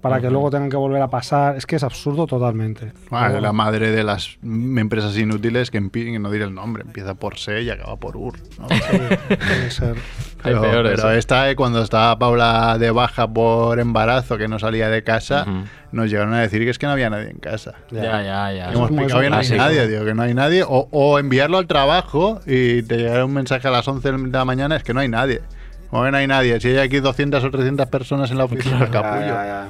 para 0.00 0.20
que 0.20 0.30
luego 0.30 0.50
tengan 0.50 0.70
que 0.70 0.76
volver 0.76 1.02
a 1.02 1.08
pasar. 1.08 1.56
Es 1.56 1.66
que 1.66 1.76
es 1.76 1.82
absurdo 1.82 2.26
totalmente. 2.26 2.92
Ah, 3.10 3.28
la 3.28 3.52
madre 3.52 3.90
de 3.90 4.04
las 4.04 4.38
empresas 4.42 5.16
inútiles 5.16 5.70
que, 5.70 5.80
no 5.80 6.30
diré 6.30 6.44
el 6.44 6.54
nombre, 6.54 6.82
empieza 6.84 7.14
por 7.14 7.38
C 7.38 7.62
y 7.62 7.70
acaba 7.70 7.96
por 7.96 8.16
UR. 8.16 8.34
¿no? 8.58 8.66
puede 8.66 9.70
ser. 9.70 9.96
Hay 10.44 10.54
Pero, 10.54 10.60
peores, 10.62 10.92
pero 10.94 11.12
¿eh? 11.12 11.18
esta, 11.18 11.50
eh, 11.50 11.56
cuando 11.56 11.82
estaba 11.82 12.16
Paula 12.16 12.78
de 12.78 12.92
baja 12.92 13.26
por 13.26 13.80
embarazo, 13.80 14.38
que 14.38 14.46
no 14.46 14.60
salía 14.60 14.88
de 14.88 15.02
casa, 15.02 15.46
nos 15.90 16.10
llegaron 16.10 16.32
a 16.34 16.40
decir 16.40 16.62
que 16.62 16.70
es 16.70 16.78
que 16.78 16.86
no 16.86 16.92
había 16.92 17.10
nadie 17.10 17.30
en 17.30 17.38
casa. 17.38 17.74
Ya, 17.90 18.22
ya, 18.22 18.52
ya. 18.52 18.72
Hemos 18.72 18.90
explicado 18.90 19.20
que 19.20 19.30
no 19.30 19.36
hay 19.36 19.48
nadie, 19.50 19.88
digo, 19.88 20.04
que 20.04 20.14
no 20.14 20.22
hay 20.22 20.34
nadie. 20.34 20.62
O, 20.62 20.88
o 20.92 21.18
enviarlo 21.18 21.58
al 21.58 21.66
trabajo 21.66 22.40
y 22.46 22.82
te 22.82 22.98
llegará 22.98 23.24
un 23.24 23.32
mensaje 23.32 23.66
a 23.66 23.72
las 23.72 23.88
11 23.88 24.12
de 24.12 24.28
la 24.28 24.44
mañana, 24.44 24.76
es 24.76 24.84
que 24.84 24.94
no 24.94 25.00
hay 25.00 25.08
nadie. 25.08 25.42
Que 25.90 26.10
no 26.10 26.16
hay 26.16 26.26
nadie. 26.26 26.60
Si 26.60 26.68
hay 26.68 26.78
aquí 26.78 27.00
200 27.00 27.42
o 27.42 27.50
300 27.50 27.86
personas 27.88 28.30
en 28.30 28.38
la 28.38 28.44
oficina, 28.44 28.82
el 28.84 28.90
capullo. 28.90 29.20
Ya, 29.20 29.26
ya, 29.26 29.44
ya. 29.46 29.68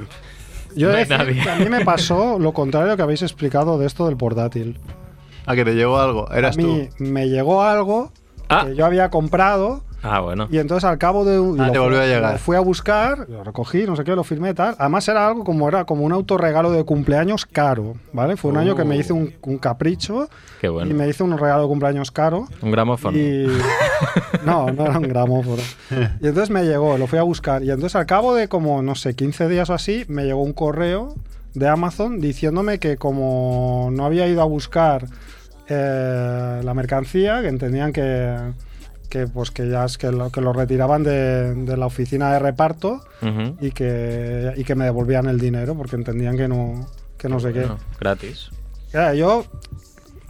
Yo 0.75 0.89
No 0.91 0.97
decir 0.97 1.17
nadie. 1.19 1.51
a 1.51 1.57
mí 1.57 1.69
me 1.69 1.85
pasó 1.85 2.39
lo 2.39 2.53
contrario 2.53 2.97
que 2.97 3.03
habéis 3.03 3.23
explicado 3.23 3.79
de 3.79 3.87
esto 3.87 4.07
del 4.07 4.17
portátil. 4.17 4.79
A 5.47 5.55
que 5.55 5.65
te 5.65 5.75
llegó 5.75 5.99
algo. 5.99 6.31
A 6.31 6.37
Eras 6.39 6.57
mí 6.57 6.89
tú. 6.99 7.05
me 7.05 7.29
llegó 7.29 7.63
algo 7.63 8.13
Ah. 8.49 8.65
que 8.67 8.75
yo 8.77 8.85
había 8.85 9.11
comprado 9.11 9.83
Ah, 10.03 10.21
bueno. 10.21 10.47
y 10.51 10.59
entonces 10.59 10.85
al 10.85 10.99
cabo 10.99 11.25
de 11.25 11.41
un... 11.41 11.61
Ah, 11.61 11.73
te 11.73 11.79
volvió 11.79 12.01
a 12.01 12.07
llegar. 12.07 12.33
Lo 12.33 12.39
fui 12.39 12.57
a 12.57 12.61
buscar, 12.61 13.29
lo 13.29 13.43
recogí, 13.43 13.85
no 13.85 13.97
sé 13.97 14.05
qué, 14.05 14.15
lo 14.15 14.25
firmé 14.25 14.51
y 14.51 14.55
tal. 14.55 14.77
Además 14.79 15.09
era 15.09 15.27
algo 15.27 15.45
como 15.45 15.69
era 15.69 15.85
como 15.85 16.05
un 16.05 16.13
autorregalo 16.13 16.71
de 16.71 16.85
cumpleaños 16.85 17.47
caro, 17.47 17.95
¿vale? 18.13 18.37
Fue 18.37 18.51
un 18.51 18.59
año 18.59 18.77
que 18.77 18.85
me 18.85 18.97
hice 18.97 19.13
un, 19.13 19.35
un 19.43 19.59
capricho 19.59 20.29
Qué 20.61 20.69
bueno. 20.69 20.91
y 20.91 20.95
me 20.95 21.09
hice 21.09 21.23
un 21.23 21.37
regalo 21.37 21.63
de 21.63 21.69
cumpleaños 21.69 22.11
caro. 22.11 22.47
Un 22.63 22.71
gramófono. 22.71 23.17
Y... 23.19 23.49
No, 24.45 24.71
no 24.71 24.87
era 24.87 24.99
un 24.99 25.09
gramófono. 25.09 25.63
Y 26.21 26.29
entonces 26.29 26.51
me 26.51 26.65
llegó, 26.65 26.97
lo 26.97 27.07
fui 27.07 27.19
a 27.19 27.23
buscar. 27.23 27.63
Y 27.65 27.71
entonces 27.71 27.97
al 27.97 28.07
cabo 28.07 28.35
de 28.35 28.49
como, 28.49 28.81
no 28.83 28.95
sé, 28.95 29.15
15 29.15 29.49
días 29.49 29.69
o 29.71 29.75
así, 29.75 30.05
me 30.09 30.25
llegó 30.25 30.43
un 30.43 30.53
correo 30.53 31.15
de 31.55 31.69
Amazon 31.69 32.21
diciéndome 32.21 32.79
que 32.79 32.97
como 32.97 33.91
no 33.93 34.05
había 34.05 34.29
ido 34.29 34.41
a 34.41 34.45
buscar 34.45 35.07
eh, 35.69 36.61
la 36.63 36.75
mercancía, 36.75 37.43
que 37.43 37.49
entendían 37.49 37.93
que, 37.93 38.37
que, 39.09 39.27
pues 39.27 39.51
que 39.51 39.69
ya 39.69 39.85
es 39.85 39.99
que 39.99 40.11
lo, 40.13 40.31
que 40.31 40.41
lo 40.41 40.53
retiraban 40.53 41.03
de, 41.03 41.55
de 41.55 41.77
la 41.77 41.87
oficina 41.87 42.33
de 42.33 42.39
reparto 42.39 43.01
Ujú. 43.23 43.57
y 43.61 43.71
que, 43.73 44.53
y 44.57 44.65
que 44.65 44.75
me 44.75 44.85
devolvían 44.85 45.27
el 45.27 45.39
dinero 45.41 45.75
porque 45.75 45.97
entendían 45.97 46.37
que 46.37 46.49
no, 46.49 46.87
que 47.17 47.29
no 47.29 47.41
sé 47.41 47.53
qué. 47.53 47.61
Bueno, 47.61 47.79
gratis. 48.01 48.51
Claro, 48.91 49.15
yo. 49.15 49.45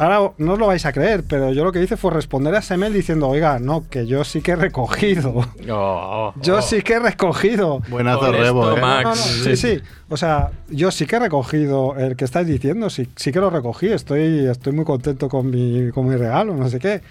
Ahora 0.00 0.30
no 0.38 0.52
os 0.52 0.58
lo 0.60 0.68
vais 0.68 0.86
a 0.86 0.92
creer, 0.92 1.24
pero 1.28 1.52
yo 1.52 1.64
lo 1.64 1.72
que 1.72 1.82
hice 1.82 1.96
fue 1.96 2.12
responder 2.12 2.54
a 2.54 2.58
ese 2.60 2.76
mail 2.76 2.92
diciendo, 2.92 3.26
oiga, 3.26 3.58
no, 3.58 3.88
que 3.90 4.06
yo 4.06 4.22
sí 4.22 4.42
que 4.42 4.52
he 4.52 4.56
recogido. 4.56 5.44
Oh, 5.70 6.32
Yo 6.40 6.58
oh. 6.58 6.62
sí 6.62 6.82
que 6.82 6.94
he 6.94 6.98
recogido. 7.00 7.80
Buenazo 7.88 8.30
rebo, 8.30 8.68
esto, 8.68 8.78
¿eh? 8.78 8.80
Max. 8.80 9.04
No, 9.04 9.10
no, 9.10 9.16
sí, 9.16 9.56
sí. 9.56 9.80
O 10.08 10.16
sea, 10.16 10.52
yo 10.68 10.92
sí 10.92 11.04
que 11.04 11.16
he 11.16 11.18
recogido 11.18 11.96
el 11.96 12.14
que 12.14 12.24
estáis 12.24 12.46
diciendo, 12.46 12.90
sí, 12.90 13.08
sí 13.16 13.32
que 13.32 13.40
lo 13.40 13.50
recogí, 13.50 13.88
estoy, 13.88 14.46
estoy 14.46 14.72
muy 14.72 14.84
contento 14.84 15.28
con 15.28 15.50
mi, 15.50 15.90
con 15.90 16.06
mi 16.08 16.14
regalo, 16.14 16.54
no 16.54 16.68
sé 16.68 16.78
qué. 16.78 17.02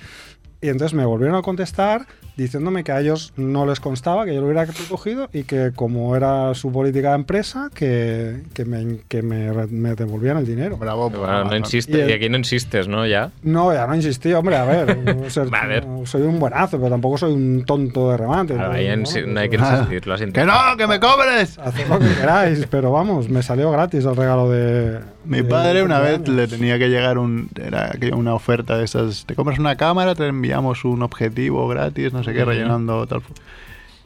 Y 0.62 0.70
entonces 0.70 0.96
me 0.96 1.06
volvieron 1.06 1.36
a 1.36 1.42
contestar 1.44 2.08
diciéndome 2.36 2.84
que 2.84 2.92
a 2.92 3.00
ellos 3.00 3.34
no 3.36 3.66
les 3.66 3.80
constaba 3.80 4.26
que 4.26 4.34
yo 4.34 4.42
lo 4.42 4.46
hubiera 4.48 4.66
recogido 4.66 5.28
y 5.34 5.44
que 5.44 5.72
como 5.76 6.16
era 6.16 6.54
su 6.54 6.72
política 6.72 7.10
de 7.10 7.16
empresa, 7.16 7.70
que, 7.74 8.44
que, 8.54 8.64
me, 8.66 9.00
que 9.08 9.22
me, 9.24 9.96
devolvían 9.96 10.38
el 10.38 10.46
dinero. 10.46 10.78
Bravo. 10.78 11.10
Bueno, 11.10 11.26
no 11.26 11.34
Amazon. 11.40 11.58
insiste, 11.58 11.98
Y 11.98 12.02
el- 12.02 12.10
y 12.10 12.14
aquí 12.14 12.30
no 12.30 12.38
insistes, 12.38 12.88
¿no? 12.88 13.06
Ya. 13.08 13.32
No, 13.42 13.74
ya 13.74 13.88
no 13.88 13.96
insistí, 13.96 14.34
hombre, 14.34 14.56
a 14.56 14.66
ver. 14.66 14.98
no 15.16 15.30
ser- 15.30 15.50
A 15.54 15.66
ver. 15.68 15.86
no, 15.88 16.06
soy 16.06 16.22
un 16.24 16.40
buenazo, 16.40 16.78
pero 16.78 16.90
tampoco 16.90 17.18
soy 17.18 17.34
un 17.34 17.64
tonto 17.66 18.12
de 18.12 18.18
remate. 18.18 18.54
Claro, 18.54 18.70
¿no? 18.70 18.74
¿no? 18.74 19.34
no 19.34 19.40
hay 19.40 19.50
que 19.50 19.56
insistir, 19.58 20.08
lo 20.08 20.14
has 20.14 20.22
¡Que 20.22 20.46
no! 20.46 20.78
¡Que 20.78 20.88
me 20.88 21.00
cobres! 21.00 21.58
Haced 21.58 21.88
lo 21.88 22.00
que 22.00 22.14
queráis, 22.20 22.68
pero 22.70 22.92
vamos, 22.92 23.30
me 23.30 23.42
salió 23.42 23.72
gratis 23.72 24.06
el 24.06 24.16
regalo 24.16 24.50
de. 24.50 25.00
Mi 25.28 25.44
padre 25.44 25.84
una 25.84 26.00
vez 26.00 26.28
le 26.28 26.48
tenía 26.48 26.80
que 26.80 26.88
llegar 26.88 27.18
un, 27.18 27.50
era 27.56 27.92
una 28.14 28.34
oferta 28.34 28.78
de 28.78 28.86
esas. 28.86 29.26
Te 29.26 29.36
compras 29.36 29.60
una 29.60 29.76
cámara, 29.76 30.16
te 30.16 30.26
enviamos 30.26 30.86
un 30.86 31.02
objetivo 31.04 31.68
gratis, 31.68 32.14
no 32.14 32.24
sé 32.24 32.34
qué, 32.34 32.46
rellenando 32.46 33.06
tal. 33.08 33.22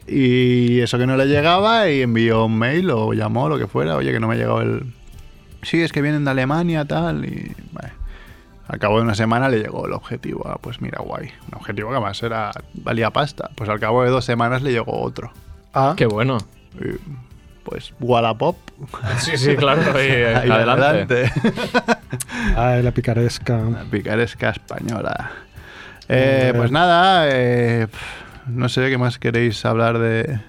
Y 0.06 0.80
eso 0.80 0.98
que 0.98 1.06
no 1.06 1.16
le 1.16 1.26
llegaba 1.26 1.88
y 1.88 2.02
envió 2.02 2.46
un 2.46 2.58
mail 2.58 2.90
o 2.90 3.12
llamó, 3.12 3.48
lo 3.48 3.56
que 3.56 3.68
fuera. 3.68 3.96
Oye, 3.96 4.12
que 4.12 4.18
no 4.18 4.26
me 4.26 4.34
ha 4.34 4.38
llegado 4.38 4.60
el. 4.62 4.92
Sí, 5.62 5.80
es 5.80 5.92
que 5.92 6.02
vienen 6.02 6.24
de 6.24 6.32
Alemania, 6.32 6.84
tal. 6.84 7.24
Y. 7.24 7.54
bueno, 7.72 7.90
al 8.66 8.78
cabo 8.80 8.96
de 8.96 9.02
una 9.02 9.14
semana 9.14 9.48
le 9.48 9.60
llegó 9.60 9.86
el 9.86 9.92
objetivo. 9.92 10.42
Ah, 10.46 10.58
pues 10.60 10.80
mira, 10.80 10.98
guay. 11.00 11.30
Un 11.48 11.54
objetivo 11.54 11.90
que 11.90 11.96
además 11.96 12.20
era, 12.22 12.50
valía 12.74 13.10
pasta. 13.10 13.50
Pues 13.54 13.70
al 13.70 13.78
cabo 13.78 14.02
de 14.02 14.10
dos 14.10 14.24
semanas 14.24 14.62
le 14.62 14.72
llegó 14.72 15.00
otro. 15.00 15.32
Ah, 15.72 15.94
Qué 15.96 16.06
bueno. 16.06 16.38
Y, 16.80 16.98
pues 17.64 17.92
Wallapop. 18.00 18.56
Sí, 19.18 19.36
sí, 19.36 19.56
claro. 19.56 19.80
eh, 19.98 20.34
Ahí 20.36 20.50
adelante. 20.50 21.30
ay, 22.56 22.82
la 22.82 22.90
picaresca. 22.90 23.58
La 23.58 23.84
picaresca 23.90 24.50
española. 24.50 25.30
Eh, 26.08 26.48
Eh. 26.50 26.54
pues 26.56 26.70
nada, 26.70 27.26
eh, 27.28 27.86
no 28.46 28.68
sé 28.68 28.88
qué 28.90 28.98
más 28.98 29.18
queréis 29.18 29.64
hablar 29.64 29.98
de. 29.98 30.40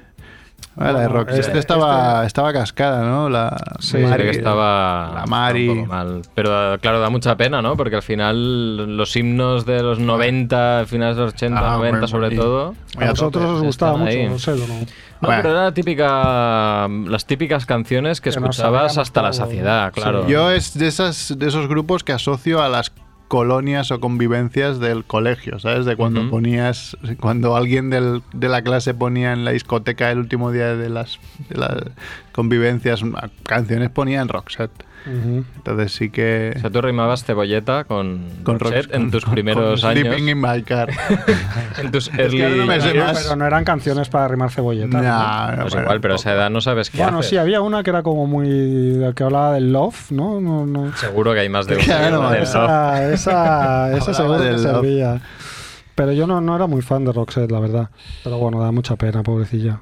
Ah, 0.75 0.91
la 0.91 0.99
de 1.01 1.07
Rock. 1.07 1.29
este- 1.29 1.41
Este 1.41 1.59
estaba, 1.59 2.25
estaba 2.25 2.51
cascada, 2.51 3.03
¿no? 3.03 3.29
La 3.29 3.55
Sí, 3.79 3.97
Mari, 3.99 4.23
que 4.23 4.29
estaba, 4.31 5.11
La 5.13 5.25
Mari. 5.27 5.67
estaba 5.69 5.73
un 5.73 5.85
poco 5.87 5.93
mal. 5.93 6.21
Pero 6.33 6.79
claro, 6.81 6.99
da 6.99 7.09
mucha 7.11 7.35
pena, 7.37 7.61
¿no? 7.61 7.77
Porque 7.77 7.95
al 7.97 8.01
final 8.01 8.97
los 8.97 9.15
himnos 9.15 9.65
de 9.67 9.83
los 9.83 9.99
90, 9.99 10.85
finales 10.87 11.15
de 11.17 11.23
los 11.23 11.33
80, 11.33 11.59
Ah, 11.73 11.77
90 11.77 11.99
muy- 11.99 12.07
sobre 12.07 12.35
todo. 12.35 12.73
¿A 12.99 13.09
vosotros 13.11 13.43
os 13.45 13.61
gustaba 13.61 13.97
mucho? 13.97 14.09
ahí. 14.09 14.27
No 14.27 14.39
sé, 14.39 14.51
no. 14.51 14.57
No, 14.67 15.27
Bueno. 15.27 15.41
pero 15.41 15.49
era 15.53 15.63
la 15.65 15.71
típica, 15.73 16.87
las 17.07 17.25
típicas 17.25 17.65
canciones 17.65 18.19
que 18.19 18.29
escuchabas 18.29 18.97
hasta 18.97 19.21
la 19.21 19.31
saciedad, 19.33 19.91
Sí. 19.93 20.01
claro. 20.01 20.27
Yo 20.27 20.51
es 20.51 20.77
de, 20.77 20.87
esas, 20.87 21.33
de 21.37 21.47
esos 21.47 21.67
grupos 21.67 22.03
que 22.03 22.11
asocio 22.13 22.61
a 22.61 22.67
las 22.69 22.91
colonias 23.33 23.89
o 23.89 23.99
convivencias 23.99 24.79
del 24.79 25.05
colegio, 25.05 25.57
¿sabes? 25.57 25.85
De 25.87 25.95
cuando 25.95 26.21
ponías, 26.29 26.95
cuando 27.19 27.55
alguien 27.55 27.89
del- 27.89 28.21
de 28.31 28.47
la 28.47 28.61
clase 28.61 28.93
ponía 28.93 29.33
en 29.33 29.43
la 29.43 29.49
discoteca 29.53 30.11
el 30.11 30.19
último 30.19 30.51
día 30.51 30.75
de 30.75 30.87
las, 30.91 31.17
de 31.49 31.57
las 31.57 31.77
convivencias 32.31 33.01
canciones, 33.41 33.89
ponía 33.89 34.21
en 34.21 34.27
Roxette. 34.27 34.83
Entonces 35.05 35.91
sí 35.91 36.09
que... 36.09 36.53
O 36.55 36.59
sea, 36.59 36.69
tú 36.69 36.81
rimabas 36.81 37.23
cebolleta 37.25 37.83
con, 37.83 38.21
con 38.43 38.59
Roxette 38.59 38.93
en 38.93 39.11
tus 39.11 39.25
con- 39.25 39.33
primeros 39.33 39.81
con 39.81 39.89
años. 39.91 40.05
Sleeping 40.07 40.29
in 40.29 40.41
my 40.41 40.61
car. 40.63 40.89
En 41.79 41.91
tus 41.91 42.09
que 42.09 42.49
no 42.55 42.65
me 42.65 42.79
sé 42.79 42.93
years. 42.93 43.05
más. 43.13 43.23
Pero 43.23 43.35
no 43.35 43.45
eran 43.45 43.63
canciones 43.63 44.07
para 44.09 44.27
rimar 44.27 44.51
cebolleta. 44.51 44.97
¿no? 44.97 45.01
Nah, 45.03 45.51
no, 45.51 45.61
Pues 45.63 45.73
pero 45.73 45.83
igual, 45.85 46.01
pero 46.01 46.13
a 46.13 46.17
esa 46.17 46.33
edad 46.33 46.49
no 46.49 46.61
sabes 46.61 46.89
qué 46.89 46.97
Bueno, 46.99 47.19
haces. 47.19 47.29
sí, 47.31 47.37
había 47.37 47.61
una 47.61 47.83
que 47.83 47.89
era 47.89 48.03
como 48.03 48.27
muy. 48.27 49.01
que 49.15 49.23
hablaba 49.23 49.53
del 49.53 49.73
love, 49.73 50.11
¿no? 50.11 50.39
no, 50.39 50.65
no. 50.65 50.95
Seguro 50.97 51.33
que 51.33 51.39
hay 51.41 51.49
más 51.49 51.65
de 51.67 51.75
una. 51.75 51.83
Claro. 51.83 52.33
Esa, 52.33 53.11
esa, 53.11 53.97
esa 53.97 54.13
seguro 54.13 54.39
que 54.39 54.51
love. 54.51 55.21
Pero 55.95 56.11
yo 56.11 56.25
no, 56.25 56.41
no 56.41 56.55
era 56.55 56.67
muy 56.67 56.81
fan 56.81 57.05
de 57.05 57.11
Roxette, 57.11 57.51
la 57.51 57.59
verdad. 57.59 57.89
Pero 58.23 58.37
bueno, 58.37 58.59
da 58.59 58.71
mucha 58.71 58.95
pena, 58.95 59.21
pobrecilla. 59.21 59.81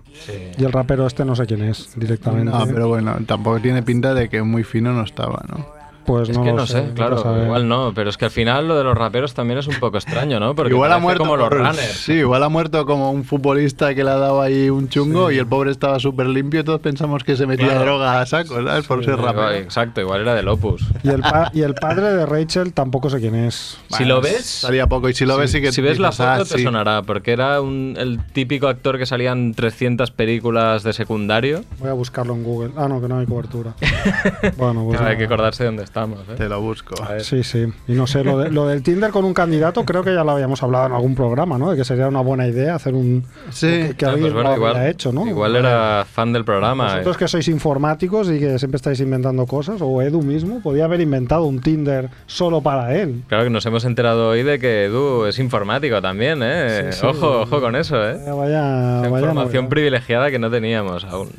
Y 0.58 0.64
el 0.64 0.72
rapero 0.72 1.08
este 1.08 1.24
no 1.24 1.36
sé 1.36 1.46
quién 1.46 1.64
es, 1.64 1.98
directamente. 1.98 2.52
No, 2.52 2.66
pero 2.68 2.88
bueno, 2.90 3.18
tampoco 3.26 3.60
tiene 3.60 3.82
pinta 3.82 4.14
de 4.14 4.30
que 4.30 4.42
muy 4.42 4.64
fino 4.64 4.92
no 4.92 5.04
estaba, 5.04 5.44
¿no? 5.48 5.81
Pues 6.06 6.30
Es 6.30 6.38
no 6.38 6.44
que 6.44 6.50
lo 6.50 6.56
no 6.58 6.66
sé, 6.68 6.92
claro, 6.96 7.44
igual 7.44 7.68
no, 7.68 7.92
pero 7.94 8.10
es 8.10 8.18
que 8.18 8.26
al 8.26 8.32
final 8.32 8.68
lo 8.68 8.76
de 8.78 8.84
los 8.84 8.98
raperos 8.98 9.34
también 9.34 9.60
es 9.60 9.68
un 9.68 9.76
poco 9.80 9.98
extraño, 9.98 10.40
¿no? 10.40 10.56
Porque 10.56 10.74
igual 10.74 10.92
ha 10.92 10.98
muerto 11.00 11.24
como 11.24 11.38
los 11.38 11.50
runners. 11.50 11.78
Sí, 11.80 12.14
igual 12.14 12.42
ha 12.44 12.50
muerto 12.50 12.86
como 12.86 13.12
un 13.12 13.24
futbolista 13.24 13.94
que 13.94 14.04
le 14.04 14.10
ha 14.10 14.16
dado 14.18 14.42
ahí 14.42 14.70
un 14.70 14.90
chungo 14.90 15.32
y 15.32 15.38
el 15.38 15.46
pobre 15.48 15.70
estaba 15.72 16.00
súper 16.00 16.26
limpio 16.28 16.62
y 16.62 16.64
todos 16.64 16.82
pensamos 16.82 17.24
que 17.24 17.36
se 17.36 17.46
metía 17.46 17.68
Claro. 17.68 17.82
droga 17.86 18.20
a 18.22 18.26
saco, 18.26 18.56
¿sabes? 18.64 18.88
Por 18.88 19.06
ser 19.06 19.20
Igual, 19.20 19.36
rapero. 19.36 19.52
exacto, 19.64 20.02
igual 20.02 20.22
era 20.22 20.34
del 20.36 20.48
Opus. 20.48 20.84
Y 21.04 21.10
el, 21.10 21.22
pa- 21.22 21.52
y 21.54 21.62
el 21.62 21.76
padre 21.76 22.14
de 22.14 22.26
Rachel 22.26 22.74
tampoco 22.74 23.10
sé 23.10 23.20
quién 23.20 23.36
es. 23.36 23.78
si 23.90 24.04
lo 24.06 24.22
ves, 24.22 24.46
Salía 24.46 24.88
poco 24.88 25.08
y 25.10 25.14
si 25.14 25.26
lo 25.26 25.38
ves 25.38 25.52
sí 25.52 25.62
que 25.62 25.72
si 25.72 25.82
ves 25.82 26.00
la 26.00 26.08
ah, 26.10 26.12
foto 26.12 26.46
te 26.46 26.58
sí. 26.58 26.64
sonará, 26.64 27.04
porque 27.04 27.32
era 27.32 27.62
un- 27.62 27.96
el 27.98 28.20
típico 28.34 28.68
actor 28.68 28.98
que 28.98 29.06
salía 29.06 29.32
en 29.32 29.54
300 29.54 30.12
películas 30.12 30.84
de 30.84 30.94
secundario. 30.94 31.64
Voy 31.80 31.90
a 31.90 31.94
buscarlo 31.94 32.34
en 32.34 32.44
Google. 32.44 32.72
Ah, 32.76 32.88
no, 32.88 33.00
que 33.02 33.08
no 33.08 33.20
hay 33.20 33.26
cobertura. 33.28 33.74
bueno, 34.58 34.84
pues 34.86 34.98
Claro, 34.98 35.12
hay 35.12 35.18
que 35.18 35.26
acordarse 35.26 35.64
de 35.64 35.68
dónde 35.68 35.84
estamos. 35.92 36.20
¿eh? 36.30 36.36
Te 36.38 36.48
lo 36.48 36.62
busco. 36.62 36.96
Sí, 37.20 37.44
sí. 37.44 37.66
Y 37.88 37.92
no 37.94 38.08
sé, 38.08 38.24
lo, 38.24 38.38
de- 38.38 38.50
lo 38.50 38.66
del 38.68 38.82
Tinder 38.82 39.12
con 39.12 39.26
un 39.26 39.34
candidato 39.34 39.84
creo 39.84 40.04
que 40.04 40.14
ya 40.14 40.24
lo 40.24 40.32
habíamos 40.32 40.64
hablado 40.64 40.86
en 40.88 40.94
algún 40.94 41.16
programa, 41.16 41.58
¿no? 41.58 41.72
De 41.72 41.78
que 41.78 41.84
sería 41.84 42.08
una 42.08 42.22
buena 42.22 42.48
idea 42.48 42.76
hacer 42.76 42.94
un... 42.94 43.26
Sí. 43.50 43.68
que, 43.68 43.96
que 43.98 44.06
Ah, 44.06 44.10
alguien 44.10 44.24
pues 44.32 44.34
bueno, 44.34 44.50
lo 44.52 44.56
igual, 44.56 44.72
hubiera 44.74 44.90
hecho, 44.90 45.12
¿no? 45.12 45.28
igual 45.28 45.56
era 45.58 46.06
fan 46.10 46.32
del 46.34 46.46
programa. 46.46 46.88
eh. 46.88 46.92
Vosotros 47.00 47.18
que 47.18 47.28
sois 47.28 47.48
informáticos 47.50 48.30
y 48.32 48.40
que 48.40 48.58
siempre 48.58 48.78
estáis 48.78 49.00
inventando 49.02 49.46
cosas, 49.46 49.80
o 49.82 50.02
Edu 50.02 50.22
mismo, 50.22 50.62
podía 50.62 50.86
haber 50.86 51.02
inventado 51.02 51.44
un 51.46 51.60
Tinder 51.62 52.10
solo 52.26 52.62
para 52.62 52.96
él. 52.96 53.24
Claro 53.28 53.44
que 53.44 53.50
nos 53.50 53.66
hemos 53.66 53.84
enterado 53.86 54.30
hoy 54.30 54.44
de 54.44 54.60
que 54.60 54.86
Edu 54.86 55.26
es 55.26 55.38
informático 55.40 56.02
también, 56.02 56.40
¿eh? 56.42 56.92
Sí, 56.92 57.00
sí. 57.02 57.06
ojo, 57.06 57.42
ojo 57.42 57.60
con 57.60 57.76
eso, 57.76 57.96
¿eh? 57.98 58.18
Vaya, 58.18 58.34
vaya, 58.34 59.00
Esa 59.02 59.10
vaya 59.10 59.26
información 59.28 59.68
privilegiada 59.70 60.32
que 60.32 60.40
no 60.40 60.50
teníamos 60.50 61.04
aún. 61.06 61.30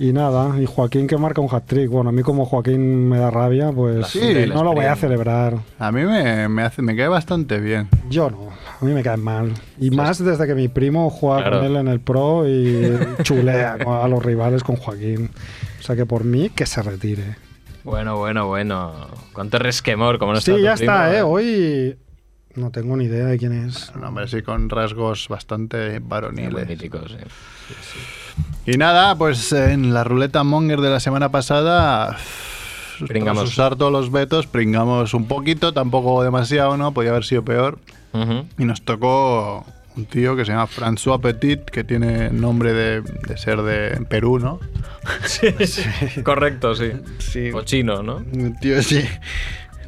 Y 0.00 0.12
nada, 0.12 0.60
y 0.60 0.66
Joaquín 0.66 1.06
que 1.06 1.16
marca 1.16 1.40
un 1.40 1.48
hat-trick. 1.54 1.88
Bueno, 1.88 2.10
a 2.10 2.12
mí 2.12 2.22
como 2.22 2.44
Joaquín 2.46 3.08
me 3.08 3.18
da 3.18 3.30
rabia, 3.30 3.70
pues 3.72 4.08
Sí, 4.08 4.20
no 4.48 4.64
lo 4.64 4.72
voy 4.72 4.86
a 4.86 4.96
celebrar. 4.96 5.54
A 5.78 5.92
mí 5.92 6.02
me, 6.04 6.48
me, 6.48 6.62
hace, 6.62 6.82
me 6.82 6.96
cae 6.96 7.06
bastante 7.08 7.60
bien. 7.60 7.88
Yo 8.10 8.28
no, 8.28 8.48
a 8.80 8.84
mí 8.84 8.92
me 8.92 9.02
caen 9.04 9.22
mal. 9.22 9.52
Y 9.78 9.90
más 9.90 10.18
desde 10.22 10.46
que 10.48 10.54
mi 10.56 10.66
primo 10.68 11.10
juega 11.10 11.42
Claro. 11.42 11.58
con 11.58 11.66
él 11.66 11.76
en 11.76 11.88
el 11.88 12.00
Pro 12.00 12.48
y 12.48 12.90
chulea 13.22 13.74
a 13.86 14.08
los 14.08 14.24
rivales 14.24 14.64
con 14.64 14.76
Joaquín. 14.76 15.30
O 15.78 15.82
sea 15.82 15.94
que 15.94 16.06
por 16.06 16.24
mí, 16.24 16.50
que 16.50 16.66
se 16.66 16.82
retire. 16.82 17.36
Bueno, 17.84 18.16
bueno, 18.16 18.48
bueno. 18.48 18.92
Cuánto 19.32 19.58
resquemor, 19.58 20.18
como 20.18 20.32
no 20.32 20.40
Sí, 20.40 20.50
está 20.52 20.62
ya 20.62 20.72
tu 20.72 20.78
primo, 20.78 20.92
está, 20.92 21.16
¿eh? 21.18 21.22
Hoy 21.22 21.96
no 22.56 22.70
tengo 22.70 22.96
ni 22.96 23.04
idea 23.04 23.26
de 23.26 23.38
quién 23.38 23.52
es. 23.66 23.90
Un 23.94 24.02
hombre 24.04 24.24
así 24.24 24.42
con 24.42 24.70
rasgos 24.70 25.28
bastante 25.28 26.00
Muy 26.00 26.08
varoniles. 26.08 26.66
míticos, 26.66 27.12
sí. 27.12 27.24
Y 28.66 28.76
nada, 28.78 29.14
pues 29.16 29.52
en 29.52 29.92
la 29.92 30.04
ruleta 30.04 30.42
Monger 30.42 30.80
de 30.80 30.90
la 30.90 31.00
semana 31.00 31.30
pasada. 31.30 32.16
Pringamos. 33.06 33.42
Tras 33.42 33.52
usar 33.52 33.76
todos 33.76 33.92
los 33.92 34.10
vetos, 34.10 34.46
pringamos 34.46 35.14
un 35.14 35.26
poquito, 35.26 35.72
tampoco 35.72 36.22
demasiado, 36.22 36.76
¿no? 36.76 36.92
Podía 36.92 37.10
haber 37.10 37.24
sido 37.24 37.44
peor. 37.44 37.78
Ujú. 38.12 38.46
Y 38.56 38.64
nos 38.64 38.82
tocó 38.82 39.66
un 39.96 40.06
tío 40.06 40.36
que 40.36 40.44
se 40.44 40.52
llama 40.52 40.66
François 40.66 41.20
Petit, 41.20 41.64
que 41.64 41.84
tiene 41.84 42.30
nombre 42.30 42.72
de, 42.72 43.02
de 43.02 43.36
ser 43.36 43.62
de 43.62 44.04
Perú, 44.06 44.38
¿no? 44.38 44.60
Correcto, 46.24 46.74
sí. 46.74 46.92
Sí. 47.18 47.50
O 47.52 47.62
chino, 47.62 48.02
¿no? 48.02 48.16
Un 48.16 48.56
tío, 48.60 48.82
sí. 48.82 49.04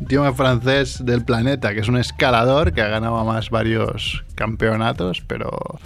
Un 0.01 0.07
tío 0.07 0.35
francés 0.35 1.05
del 1.05 1.25
planeta, 1.25 1.73
que 1.73 1.81
es 1.81 1.89
un 1.89 1.97
escalador 1.97 2.73
que 2.73 2.83
ha 2.83 2.89
ganado 2.89 3.25
más 3.25 3.51
varios 3.51 4.25
campeonatos, 4.35 5.23
pero 5.27 5.79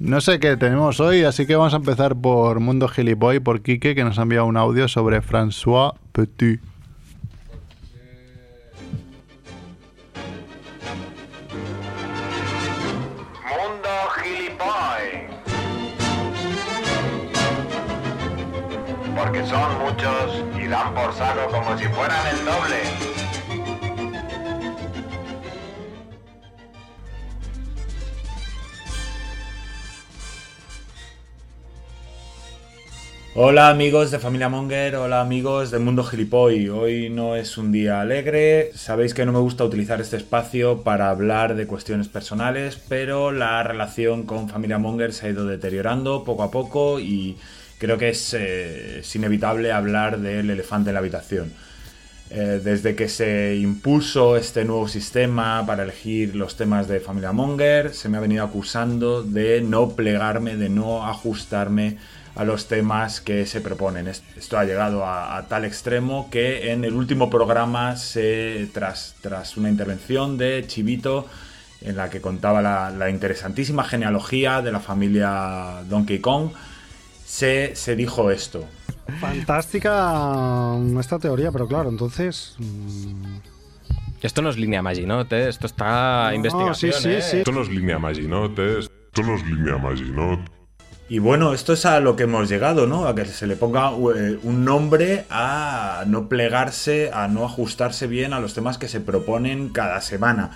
no 0.00 0.22
sé 0.22 0.40
qué 0.40 0.56
tenemos 0.56 0.98
hoy, 0.98 1.24
así 1.24 1.46
que 1.46 1.54
vamos 1.54 1.74
a 1.74 1.76
empezar 1.76 2.16
por 2.16 2.58
Mundo 2.58 2.88
Gilipoy, 2.88 3.38
por 3.38 3.60
Quique, 3.60 3.94
que 3.94 4.02
nos 4.02 4.18
ha 4.18 4.22
enviado 4.22 4.46
un 4.46 4.56
audio 4.56 4.88
sobre 4.88 5.20
François 5.20 5.94
Petit. 6.12 6.58
Mundo 13.44 13.90
Gilipoy. 14.16 15.28
Porque 19.14 19.46
son 19.46 19.78
muchos 19.80 20.44
y 20.58 20.66
dan 20.66 20.94
por 20.94 21.12
saco 21.12 21.50
como 21.50 21.76
si 21.76 21.84
fueran 21.84 22.26
el 22.26 22.44
doble. 22.46 23.19
Hola 33.36 33.68
amigos 33.68 34.10
de 34.10 34.18
Familia 34.18 34.48
Monger, 34.48 34.96
hola 34.96 35.20
amigos 35.20 35.70
del 35.70 35.82
Mundo 35.82 36.02
Gilipoy. 36.02 36.68
Hoy 36.68 37.10
no 37.10 37.36
es 37.36 37.58
un 37.58 37.70
día 37.70 38.00
alegre, 38.00 38.72
sabéis 38.74 39.14
que 39.14 39.24
no 39.24 39.30
me 39.30 39.38
gusta 39.38 39.64
utilizar 39.64 40.00
este 40.00 40.16
espacio 40.16 40.82
para 40.82 41.10
hablar 41.10 41.54
de 41.54 41.68
cuestiones 41.68 42.08
personales, 42.08 42.76
pero 42.88 43.30
la 43.30 43.62
relación 43.62 44.24
con 44.24 44.48
Familia 44.48 44.78
Monger 44.78 45.12
se 45.12 45.26
ha 45.26 45.30
ido 45.30 45.46
deteriorando 45.46 46.24
poco 46.24 46.42
a 46.42 46.50
poco 46.50 46.98
y 46.98 47.36
creo 47.78 47.98
que 47.98 48.08
es, 48.08 48.34
eh, 48.36 49.00
inevitable 49.14 49.70
hablar 49.70 50.18
del 50.18 50.50
elefante 50.50 50.90
en 50.90 50.94
la 50.94 51.00
habitación. 51.00 51.52
Eh, 52.32 52.60
desde 52.62 52.96
que 52.96 53.08
se 53.08 53.56
impuso 53.56 54.36
este 54.36 54.64
nuevo 54.64 54.88
sistema 54.88 55.64
para 55.66 55.84
elegir 55.84 56.34
los 56.34 56.56
temas 56.56 56.88
de 56.88 56.98
Familia 56.98 57.30
Monger, 57.30 57.94
se 57.94 58.08
me 58.08 58.18
ha 58.18 58.20
venido 58.20 58.44
acusando 58.44 59.22
de 59.22 59.60
no 59.60 59.90
plegarme, 59.90 60.56
de 60.56 60.68
no 60.68 61.06
ajustarme 61.06 61.96
a 62.36 62.44
los 62.44 62.68
temas 62.68 63.20
que 63.20 63.44
se 63.46 63.60
proponen. 63.60 64.06
Es- 64.08 64.22
Esto 64.36 64.58
ha 64.58 64.64
llegado 64.64 65.04
a, 65.04 65.36
a 65.36 65.46
tal 65.48 65.64
extremo 65.64 66.28
que 66.30 66.72
en 66.72 66.84
el 66.84 66.94
último 66.94 67.28
programa, 67.30 67.96
se, 67.96 68.68
tras, 68.72 69.16
tras 69.20 69.56
una 69.56 69.68
intervención 69.68 70.38
de 70.38 70.64
Chivito, 70.66 71.26
en 71.82 71.96
la 71.96 72.10
que 72.10 72.20
contaba 72.20 72.60
la, 72.62 72.90
la 72.90 73.08
interesantísima 73.10 73.84
genealogía 73.84 74.60
de 74.62 74.70
la 74.72 74.80
familia 74.80 75.82
Donkey 75.88 76.18
Kong, 76.20 76.50
se, 77.24 77.74
se 77.74 77.96
dijo 77.96 78.30
esto. 78.30 78.64
Fantástica 79.20 80.74
mm, 80.78 80.98
esta 81.00 81.18
teoría, 81.18 81.50
pero 81.52 81.66
claro, 81.66 81.88
entonces... 81.88 82.54
mm, 82.58 83.36
Esto 84.22 84.42
no 84.42 84.50
es 84.50 84.56
línea 84.58 84.82
Maggi, 84.82 85.06
¿no? 85.06 85.26
Te- 85.26 85.48
Esto 85.48 85.66
está 85.66 86.28
No, 86.28 86.34
investigación, 86.34 86.92
sí, 86.92 87.00
sí, 87.02 87.08
¿eh? 87.10 87.22
sí. 87.22 87.36
Esto 87.38 87.52
no 87.52 87.62
es 87.62 87.68
línea 87.68 87.98
Maginote, 87.98 88.78
esto 88.80 89.22
no 89.22 89.34
es 89.34 89.44
línea 89.46 89.76
Maginote. 89.78 90.59
Y 91.10 91.18
bueno, 91.18 91.52
esto 91.52 91.72
es 91.72 91.86
a 91.86 91.98
lo 91.98 92.14
que 92.14 92.22
hemos 92.22 92.48
llegado, 92.48 92.86
¿no? 92.86 93.08
A 93.08 93.16
que 93.16 93.24
se 93.24 93.48
le 93.48 93.56
ponga 93.56 93.90
eh, 93.90 94.38
un 94.44 94.64
nombre 94.64 95.24
a 95.28 96.04
no 96.06 96.28
plegarse, 96.28 97.10
a 97.12 97.26
no 97.26 97.44
ajustarse 97.44 98.06
bien 98.06 98.32
a 98.32 98.38
los 98.38 98.54
temas 98.54 98.78
que 98.78 98.86
se 98.86 99.00
proponen 99.00 99.70
cada 99.70 100.00
semana. 100.02 100.52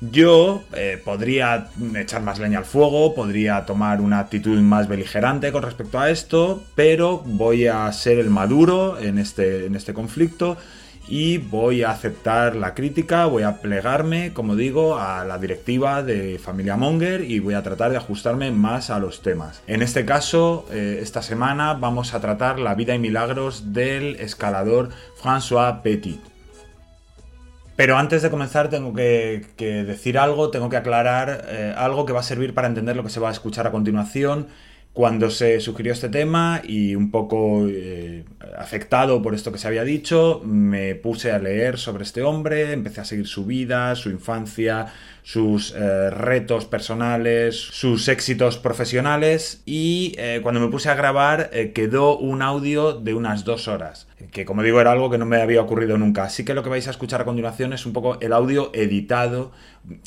Yo 0.00 0.64
eh, 0.72 0.98
podría 1.04 1.68
echar 1.96 2.22
más 2.22 2.38
leña 2.38 2.60
al 2.60 2.64
fuego, 2.64 3.14
podría 3.14 3.66
tomar 3.66 4.00
una 4.00 4.20
actitud 4.20 4.58
más 4.60 4.88
beligerante 4.88 5.52
con 5.52 5.64
respecto 5.64 6.00
a 6.00 6.08
esto, 6.08 6.64
pero 6.74 7.18
voy 7.18 7.66
a 7.66 7.92
ser 7.92 8.18
el 8.18 8.30
maduro 8.30 8.98
en 8.98 9.18
este, 9.18 9.66
en 9.66 9.76
este 9.76 9.92
conflicto 9.92 10.56
y 11.10 11.38
voy 11.38 11.82
a 11.82 11.90
aceptar 11.90 12.54
la 12.54 12.72
crítica, 12.74 13.26
voy 13.26 13.42
a 13.42 13.60
plegarme, 13.60 14.32
como 14.32 14.54
digo, 14.54 14.96
a 14.96 15.24
la 15.24 15.38
directiva 15.38 16.04
de 16.04 16.38
Familia 16.38 16.76
Monger 16.76 17.22
y 17.22 17.40
voy 17.40 17.54
a 17.54 17.64
tratar 17.64 17.90
de 17.90 17.96
ajustarme 17.96 18.52
más 18.52 18.90
a 18.90 19.00
los 19.00 19.20
temas. 19.20 19.60
En 19.66 19.82
este 19.82 20.04
caso, 20.04 20.66
eh, 20.70 21.00
esta 21.02 21.20
semana 21.20 21.74
vamos 21.74 22.14
a 22.14 22.20
tratar 22.20 22.60
la 22.60 22.76
vida 22.76 22.94
y 22.94 23.00
milagros 23.00 23.72
del 23.72 24.16
escalador 24.20 24.90
François 25.20 25.82
Petit. 25.82 26.20
Pero 27.74 27.96
antes 27.96 28.22
de 28.22 28.30
comenzar 28.30 28.70
tengo 28.70 28.94
que, 28.94 29.46
decir 29.58 30.16
algo, 30.16 30.50
tengo 30.50 30.68
que 30.68 30.76
aclarar 30.76 31.46
eh, 31.48 31.74
algo 31.76 32.06
que 32.06 32.12
va 32.12 32.20
a 32.20 32.22
servir 32.22 32.54
para 32.54 32.68
entender 32.68 32.94
lo 32.94 33.02
que 33.02 33.10
se 33.10 33.18
va 33.18 33.30
a 33.30 33.32
escuchar 33.32 33.66
a 33.66 33.72
continuación. 33.72 34.46
Cuando 34.92 35.30
se 35.30 35.60
sugirió 35.60 35.92
este 35.92 36.08
tema 36.08 36.62
y 36.64 36.96
un 36.96 37.12
poco 37.12 37.68
eh, 37.68 38.24
afectado 38.58 39.22
por 39.22 39.36
esto 39.36 39.52
que 39.52 39.58
se 39.58 39.68
había 39.68 39.84
dicho, 39.84 40.42
me 40.44 40.96
puse 40.96 41.30
a 41.30 41.38
leer 41.38 41.78
sobre 41.78 42.02
este 42.02 42.22
hombre, 42.22 42.72
empecé 42.72 43.00
a 43.00 43.04
seguir 43.04 43.28
su 43.28 43.46
vida, 43.46 43.94
su 43.94 44.10
infancia, 44.10 44.92
sus 45.22 45.72
eh, 45.76 46.10
retos 46.10 46.64
personales, 46.64 47.56
sus 47.56 48.08
éxitos 48.08 48.58
profesionales 48.58 49.62
y 49.64 50.14
eh, 50.18 50.40
cuando 50.42 50.60
me 50.60 50.66
puse 50.66 50.88
a 50.88 50.96
grabar 50.96 51.50
quedó 51.72 52.18
un 52.18 52.42
audio 52.42 52.92
de 52.92 53.14
unas 53.14 53.44
dos 53.44 53.68
horas, 53.68 54.08
que 54.32 54.44
como 54.44 54.62
digo 54.62 54.80
era 54.80 54.92
algo 54.92 55.10
que 55.10 55.18
no 55.18 55.26
me 55.26 55.40
había 55.40 55.60
ocurrido 55.60 55.96
nunca. 55.98 56.24
Así 56.24 56.44
que 56.44 56.54
lo 56.54 56.62
que 56.62 56.68
vais 56.68 56.86
a 56.88 56.90
escuchar 56.90 57.20
a 57.20 57.24
continuación 57.24 57.72
es 57.72 57.86
un 57.86 57.92
poco 57.92 58.18
el 58.20 58.32
audio 58.32 58.70
editado, 58.74 59.52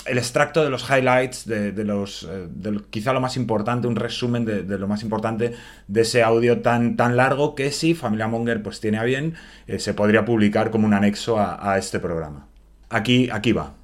el 0.05 0.17
extracto 0.17 0.63
de 0.63 0.69
los 0.69 0.89
highlights, 0.89 1.45
de, 1.45 1.71
los, 1.83 2.27
eh, 2.29 2.47
quizá 2.89 3.13
lo 3.13 3.21
más 3.21 3.37
importante, 3.37 3.87
un 3.87 3.95
resumen 3.95 4.45
de, 4.45 4.63
de 4.63 4.77
lo 4.77 4.87
más 4.87 5.03
importante 5.03 5.53
de 5.87 6.01
ese 6.01 6.23
audio 6.23 6.61
tan, 6.61 6.95
tan 6.95 7.17
largo 7.17 7.55
que 7.55 7.71
si 7.71 7.93
Familia 7.93 8.27
Monger 8.27 8.61
pues 8.61 8.79
tiene 8.79 8.99
a 8.99 9.03
bien, 9.03 9.35
eh, 9.67 9.79
se 9.79 9.93
podría 9.93 10.25
publicar 10.25 10.71
como 10.71 10.87
un 10.87 10.93
anexo 10.93 11.39
a, 11.39 11.71
a 11.73 11.77
este 11.77 11.99
programa. 11.99 12.47
Aquí, 12.89 13.29
aquí 13.31 13.51
va. 13.51 13.82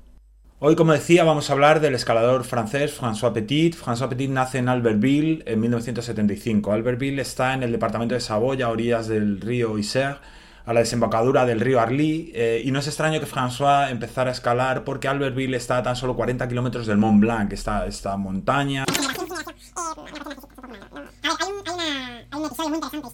Hoy, 0.61 0.75
como 0.75 0.91
decía, 0.91 1.23
vamos 1.23 1.49
a 1.49 1.53
hablar 1.53 1.79
del 1.79 1.95
escalador 1.95 2.43
francés 2.43 2.93
François 2.93 3.31
Petit. 3.31 3.73
François 3.77 4.09
Petit 4.09 4.29
nace 4.29 4.57
en 4.57 4.67
Albertville 4.67 5.41
en 5.45 5.61
1975. 5.61 6.73
Albertville 6.73 7.21
está 7.21 7.53
en 7.53 7.63
el 7.63 7.71
departamento 7.71 8.13
de 8.13 8.19
Saboya, 8.19 8.65
a 8.65 8.69
orillas 8.69 9.07
del 9.07 9.39
río 9.39 9.77
Isère, 9.77 10.17
a 10.65 10.73
la 10.73 10.81
desembocadura 10.81 11.45
del 11.45 11.61
río 11.61 11.79
Arly, 11.79 12.33
eh, 12.35 12.61
y 12.65 12.71
no 12.71 12.79
es 12.79 12.87
extraño 12.87 13.21
que 13.21 13.25
François 13.25 13.89
empezara 13.89 14.31
a 14.31 14.33
escalar 14.33 14.83
porque 14.83 15.07
Albertville 15.07 15.55
está 15.55 15.77
a 15.77 15.83
tan 15.83 15.95
solo 15.95 16.17
40 16.17 16.45
kilómetros 16.49 16.87
del 16.87 16.97
Mont 16.97 17.21
Blanc, 17.21 17.53
esta, 17.53 17.85
esta 17.85 18.17
montaña. 18.17 18.83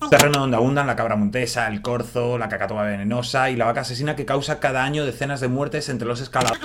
Terreno 0.10 0.40
donde 0.40 0.58
abundan 0.58 0.88
la 0.88 0.96
cabra 0.96 1.16
montesa, 1.16 1.68
el 1.68 1.84
corzo, 1.84 2.40
la 2.40 2.50
cacatoa 2.50 2.86
venenosa 2.86 3.52
y 3.52 3.56
la 3.56 3.66
vaca 3.66 3.82
asesina 3.82 4.16
que 4.16 4.26
causa 4.26 4.60
cada 4.60 4.84
año 4.84 5.06
decenas 5.06 5.42
de 5.42 5.48
muertes 5.48 5.90
entre 5.90 6.08
los 6.08 6.22
escaladores. 6.22 6.60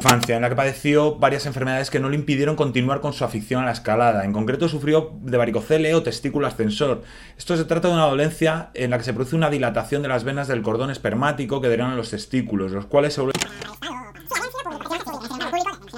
Francia, 0.00 0.36
en 0.36 0.42
la 0.42 0.48
que 0.50 0.56
padeció 0.56 1.16
varias 1.16 1.46
enfermedades 1.46 1.90
que 1.90 1.98
no 1.98 2.10
le 2.10 2.16
impidieron 2.16 2.56
continuar 2.56 3.00
con 3.00 3.12
su 3.12 3.24
afición 3.24 3.62
a 3.62 3.66
la 3.66 3.72
escalada. 3.72 4.24
En 4.24 4.32
concreto 4.32 4.68
sufrió 4.68 5.12
de 5.22 5.36
varicocele 5.38 5.94
o 5.94 6.02
testículo 6.02 6.46
ascensor. 6.46 7.02
Esto 7.38 7.56
se 7.56 7.64
trata 7.64 7.88
de 7.88 7.94
una 7.94 8.04
dolencia 8.06 8.70
en 8.74 8.90
la 8.90 8.98
que 8.98 9.04
se 9.04 9.14
produce 9.14 9.36
una 9.36 9.50
dilatación 9.50 10.02
de 10.02 10.08
las 10.08 10.24
venas 10.24 10.48
del 10.48 10.62
cordón 10.62 10.90
espermático 10.90 11.60
que 11.60 11.68
derivan 11.68 11.92
a 11.92 11.96
los 11.96 12.10
testículos, 12.10 12.72
los 12.72 12.86
cuales 12.86 13.14
se 13.14 13.22
vuelven... 13.22 13.40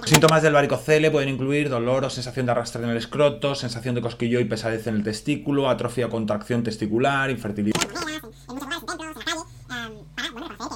Síntomas 0.04 0.42
del 0.42 0.52
varicocele 0.52 1.10
pueden 1.10 1.28
incluir 1.28 1.68
dolor 1.68 2.04
o 2.04 2.10
sensación 2.10 2.46
de 2.46 2.52
arrastre 2.52 2.84
en 2.84 2.90
el 2.90 2.96
escroto, 2.96 3.56
sensación 3.56 3.96
de 3.96 4.02
cosquillo 4.02 4.38
y 4.38 4.44
pesadez 4.44 4.86
en 4.86 4.94
el 4.94 5.02
testículo, 5.02 5.68
atrofia 5.68 6.06
o 6.06 6.10
contracción 6.10 6.62
testicular, 6.62 7.28
infertilidad. 7.30 7.80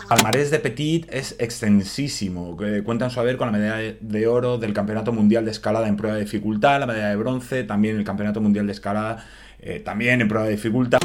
Palmarés 0.08 0.50
de 0.50 0.58
Petit 0.58 1.06
es 1.12 1.36
extensísimo. 1.38 2.56
que 2.56 2.82
Cuenta 2.82 3.04
en 3.06 3.10
su 3.10 3.20
haber 3.20 3.36
con 3.36 3.46
la 3.50 3.52
medalla 3.58 3.76
de- 3.76 3.98
de 4.00 4.26
oro 4.26 4.58
del 4.58 4.72
Campeonato 4.72 5.12
Mundial 5.12 5.44
de 5.44 5.50
Escalada 5.52 5.86
en 5.88 5.96
prueba 5.96 6.16
de 6.16 6.22
dificultad, 6.24 6.80
la 6.80 6.86
medalla 6.86 7.08
de 7.10 7.16
bronce, 7.16 7.64
también 7.64 7.96
el 7.96 8.04
Campeonato 8.04 8.40
Mundial 8.40 8.66
de 8.66 8.72
Escalada, 8.72 9.24
eh, 9.60 9.80
también 9.80 10.20
en 10.20 10.28
prueba 10.28 10.46
de 10.46 10.52
dificultad. 10.52 10.98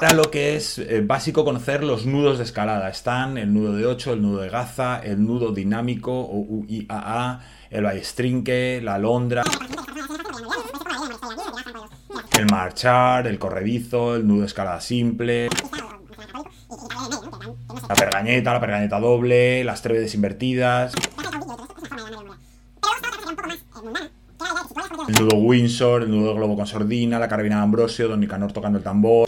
Para 0.00 0.12
lo 0.14 0.30
que 0.30 0.56
es 0.56 0.78
eh, 0.78 1.02
básico 1.04 1.42
conocer 1.44 1.82
los 1.82 2.04
nudos 2.04 2.36
de 2.38 2.44
escalada. 2.44 2.90
Están 2.90 3.38
el 3.38 3.52
nudo 3.54 3.72
de 3.74 3.86
8, 3.86 4.12
el 4.12 4.20
nudo 4.22 4.42
de 4.42 4.50
Gaza, 4.50 4.98
el 5.02 5.24
nudo 5.24 5.52
dinámico 5.52 6.12
o 6.12 6.36
UIAA, 6.36 7.40
el 7.70 7.84
ballestrinque, 7.84 8.80
la 8.84 8.94
alondra, 8.96 9.42
el 12.38 12.46
marchar, 12.46 13.26
el 13.26 13.38
corredizo, 13.38 14.16
el 14.16 14.26
nudo 14.26 14.40
de 14.40 14.46
escalada 14.46 14.80
simple, 14.80 15.48
la 17.88 17.94
pergañeta, 17.94 18.52
la 18.52 18.60
pergañeta 18.60 19.00
doble, 19.00 19.64
las 19.64 19.82
trevedes 19.82 20.14
invertidas, 20.14 20.92
el 25.08 25.14
nudo 25.14 25.36
Windsor, 25.36 26.02
el 26.02 26.10
nudo 26.10 26.34
globo 26.34 26.56
con 26.56 26.66
sordina, 26.66 27.18
la 27.18 27.28
carabina 27.28 27.56
de 27.56 27.62
Ambrosio, 27.62 28.08
Don 28.08 28.20
Nicanor 28.20 28.52
tocando 28.52 28.78
el 28.78 28.84
tambor. 28.84 29.26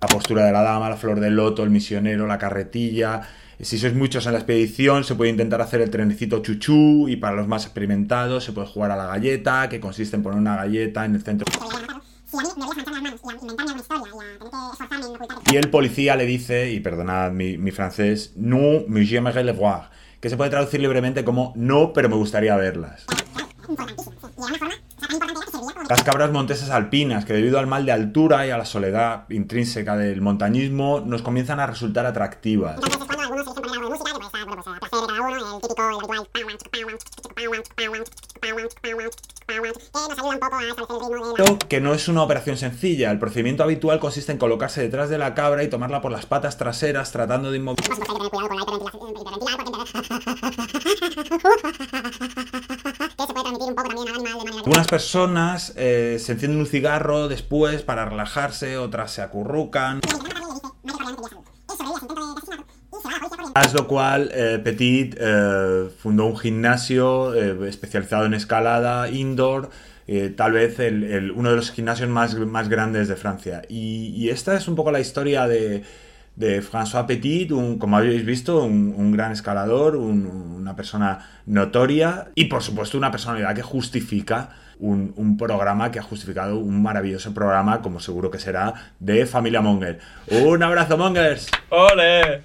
La 0.00 0.08
postura 0.08 0.44
de 0.44 0.52
la 0.52 0.62
dama, 0.62 0.90
la 0.90 0.96
flor 0.96 1.20
del 1.20 1.34
loto, 1.34 1.62
el 1.62 1.70
misionero, 1.70 2.26
la 2.26 2.38
carretilla. 2.38 3.22
Si 3.60 3.78
sois 3.78 3.94
muchos 3.94 4.26
en 4.26 4.32
la 4.32 4.38
expedición, 4.38 5.04
se 5.04 5.14
puede 5.14 5.30
intentar 5.30 5.60
hacer 5.60 5.80
el 5.80 5.90
trenecito 5.90 6.40
chuchú 6.42 7.08
y 7.08 7.16
para 7.16 7.36
los 7.36 7.46
más 7.46 7.64
experimentados 7.64 8.44
se 8.44 8.52
puede 8.52 8.66
jugar 8.66 8.90
a 8.90 8.96
la 8.96 9.06
galleta, 9.06 9.68
que 9.68 9.80
consiste 9.80 10.16
en 10.16 10.22
poner 10.22 10.38
una 10.38 10.56
galleta 10.56 11.04
en 11.04 11.14
el 11.14 11.22
centro. 11.22 11.46
Y 15.52 15.56
el 15.56 15.70
policía 15.70 16.16
le 16.16 16.26
dice, 16.26 16.72
y 16.72 16.80
perdonad 16.80 17.30
mi, 17.30 17.56
mi 17.56 17.70
francés, 17.70 18.32
no 18.36 18.82
me 18.88 19.52
voir, 19.52 19.90
que 20.20 20.28
se 20.28 20.36
puede 20.36 20.50
traducir 20.50 20.80
libremente 20.80 21.24
como 21.24 21.52
no, 21.54 21.92
pero 21.92 22.08
me 22.08 22.16
gustaría 22.16 22.56
verlas. 22.56 23.06
Las 25.88 26.02
cabras 26.02 26.32
montesas 26.32 26.70
alpinas, 26.70 27.24
que 27.24 27.34
debido 27.34 27.58
al 27.58 27.66
mal 27.66 27.86
de 27.86 27.92
altura 27.92 28.46
y 28.46 28.50
a 28.50 28.58
la 28.58 28.64
soledad 28.64 29.26
intrínseca 29.28 29.96
del 29.96 30.22
montañismo, 30.22 31.00
nos 31.00 31.22
comienzan 31.22 31.60
a 31.60 31.66
resultar 31.66 32.06
atractivas. 32.06 32.80
Que 41.68 41.80
no 41.80 41.94
es 41.94 42.08
una 42.08 42.22
operación 42.22 42.56
sencilla. 42.56 43.10
El 43.10 43.18
procedimiento 43.18 43.62
habitual 43.62 44.00
consiste 44.00 44.32
en 44.32 44.38
colocarse 44.38 44.82
detrás 44.82 45.10
de 45.10 45.18
la 45.18 45.34
cabra 45.34 45.62
y 45.62 45.68
tomarla 45.68 46.00
por 46.00 46.12
las 46.12 46.26
patas 46.26 46.56
traseras 46.56 47.12
tratando 47.12 47.50
de 47.50 47.58
inmovilizar. 47.58 47.98
Algunas 54.64 54.86
personas 54.86 55.72
eh, 55.76 56.18
se 56.20 56.32
encienden 56.32 56.60
un 56.60 56.66
cigarro 56.66 57.28
después 57.28 57.82
para 57.82 58.04
relajarse, 58.04 58.78
otras 58.78 59.12
se 59.12 59.22
acurrucan. 59.22 60.00
Tras 63.54 63.72
lo 63.72 63.86
cual, 63.86 64.30
eh, 64.34 64.60
Petit 64.62 65.16
eh, 65.18 65.88
fundó 65.98 66.26
un 66.26 66.36
gimnasio 66.36 67.34
eh, 67.34 67.68
especializado 67.68 68.24
en 68.26 68.34
escalada 68.34 69.08
indoor, 69.08 69.70
eh, 70.08 70.34
tal 70.36 70.52
vez 70.52 70.80
el- 70.80 71.04
el- 71.04 71.30
uno 71.30 71.50
de 71.50 71.56
los 71.56 71.70
gimnasios 71.70 72.08
más, 72.08 72.34
más 72.34 72.68
grandes 72.68 73.06
de 73.08 73.14
Francia. 73.16 73.62
Y, 73.68 74.08
y 74.16 74.30
esta 74.30 74.56
es 74.56 74.66
un 74.66 74.74
poco 74.74 74.90
la 74.90 74.98
historia 75.00 75.46
de, 75.46 75.82
de 76.34 76.62
François 76.62 77.06
Petit, 77.06 77.52
un- 77.52 77.78
como 77.78 77.96
habéis 77.96 78.26
visto, 78.26 78.62
un, 78.64 78.92
un 78.96 79.12
gran 79.12 79.30
escalador, 79.30 79.94
un- 79.96 80.26
una 80.26 80.74
persona 80.74 81.20
notoria 81.46 82.26
y 82.34 82.46
por 82.46 82.62
supuesto 82.62 82.98
una 82.98 83.12
personalidad 83.12 83.54
que 83.54 83.62
justifica 83.62 84.50
un, 84.80 85.14
un 85.16 85.36
programa 85.36 85.92
que 85.92 86.00
ha 86.00 86.02
justificado 86.02 86.58
un 86.58 86.82
maravilloso 86.82 87.32
programa, 87.32 87.80
como 87.82 88.00
seguro 88.00 88.32
que 88.32 88.40
será, 88.40 88.74
de 88.98 89.24
Familia 89.26 89.60
Monger. 89.60 90.00
¡Un 90.26 90.60
abrazo, 90.62 90.98
Mongers! 90.98 91.46
¡Ole! 91.70 92.42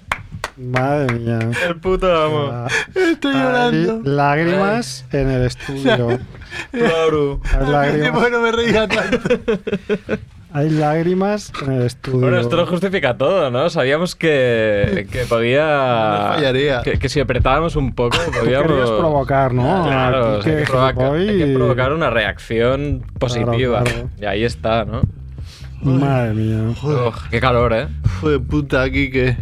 Madre 0.56 1.14
mía. 1.14 1.38
El 1.66 1.76
puto 1.80 2.06
amo. 2.14 2.48
Ah, 2.52 2.66
Estoy 2.94 3.32
llorando. 3.34 4.00
lágrimas 4.04 5.04
en 5.12 5.30
el 5.30 5.42
estudio. 5.46 6.18
Claro. 6.72 7.40
Hay 7.56 7.66
lágrimas, 7.70 8.12
Bueno, 8.12 8.40
me 8.40 8.50
reía 8.50 8.88
tanto. 8.88 9.18
hay 10.52 10.68
lágrimas 10.68 11.52
en 11.62 11.72
el 11.74 11.82
estudio. 11.82 12.18
Bueno, 12.22 12.40
esto 12.40 12.56
lo 12.56 12.66
justifica 12.66 13.16
todo, 13.16 13.52
¿no? 13.52 13.70
Sabíamos 13.70 14.16
que, 14.16 15.06
que 15.12 15.20
podía. 15.26 15.62
No 15.64 16.34
fallaría. 16.34 16.82
Que, 16.82 16.98
que 16.98 17.08
si 17.08 17.20
apretábamos 17.20 17.76
un 17.76 17.94
poco, 17.94 18.16
podíamos. 18.36 18.66
querías 18.68 18.90
provocar, 18.90 19.54
¿no? 19.54 19.84
Claro, 19.86 20.38
Aquí 20.40 20.50
hay, 20.50 20.56
que 20.56 20.62
que 20.64 20.70
provocar, 20.70 21.12
hay 21.14 21.38
que 21.38 21.46
provocar 21.54 21.92
una 21.92 22.10
reacción 22.10 23.04
positiva. 23.20 23.84
claro. 23.84 24.10
Y 24.20 24.24
ahí 24.24 24.42
está, 24.44 24.84
¿no? 24.84 25.02
Madre 25.82 26.34
mía. 26.34 26.62
Uf, 26.82 27.28
qué 27.30 27.40
calor, 27.40 27.72
¿eh? 27.74 27.86
Hijo 28.16 28.28
de 28.30 28.40
puta, 28.40 28.82
aquí 28.82 29.08
que. 29.10 29.36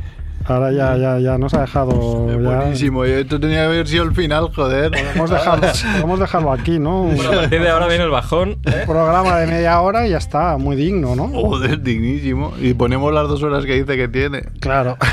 Ahora 0.48 0.72
ya, 0.72 0.96
ya, 0.96 1.18
ya 1.18 1.36
nos 1.38 1.52
ha 1.54 1.60
dejado. 1.60 2.26
Ya. 2.28 2.36
Buenísimo. 2.36 3.04
y 3.06 3.10
Esto 3.10 3.38
tenía 3.38 3.58
que 3.58 3.64
haber 3.66 3.86
sido 3.86 4.04
el 4.04 4.14
final, 4.14 4.48
joder. 4.54 4.90
Podemos 4.92 5.30
dejarlo, 5.30 5.66
podemos 5.92 6.20
dejarlo 6.20 6.52
aquí, 6.52 6.78
¿no? 6.78 7.02
Un 7.02 7.16
Bueno, 7.16 7.32
a 7.32 7.36
partir 7.36 7.60
de 7.60 7.68
ahora 7.68 7.86
viene 7.86 8.04
el 8.04 8.10
bajón. 8.10 8.56
¿eh? 8.64 8.84
programa 8.86 9.38
de 9.40 9.46
media 9.46 9.80
hora 9.80 10.06
y 10.06 10.10
ya 10.10 10.18
está, 10.18 10.56
muy 10.56 10.74
digno, 10.74 11.14
¿no? 11.14 11.28
Joder, 11.28 11.82
dignísimo. 11.82 12.52
Y 12.60 12.72
ponemos 12.74 13.12
las 13.12 13.28
dos 13.28 13.42
horas 13.42 13.64
que 13.66 13.74
dice 13.74 13.96
que 13.96 14.08
tiene. 14.08 14.42
Claro. 14.60 14.96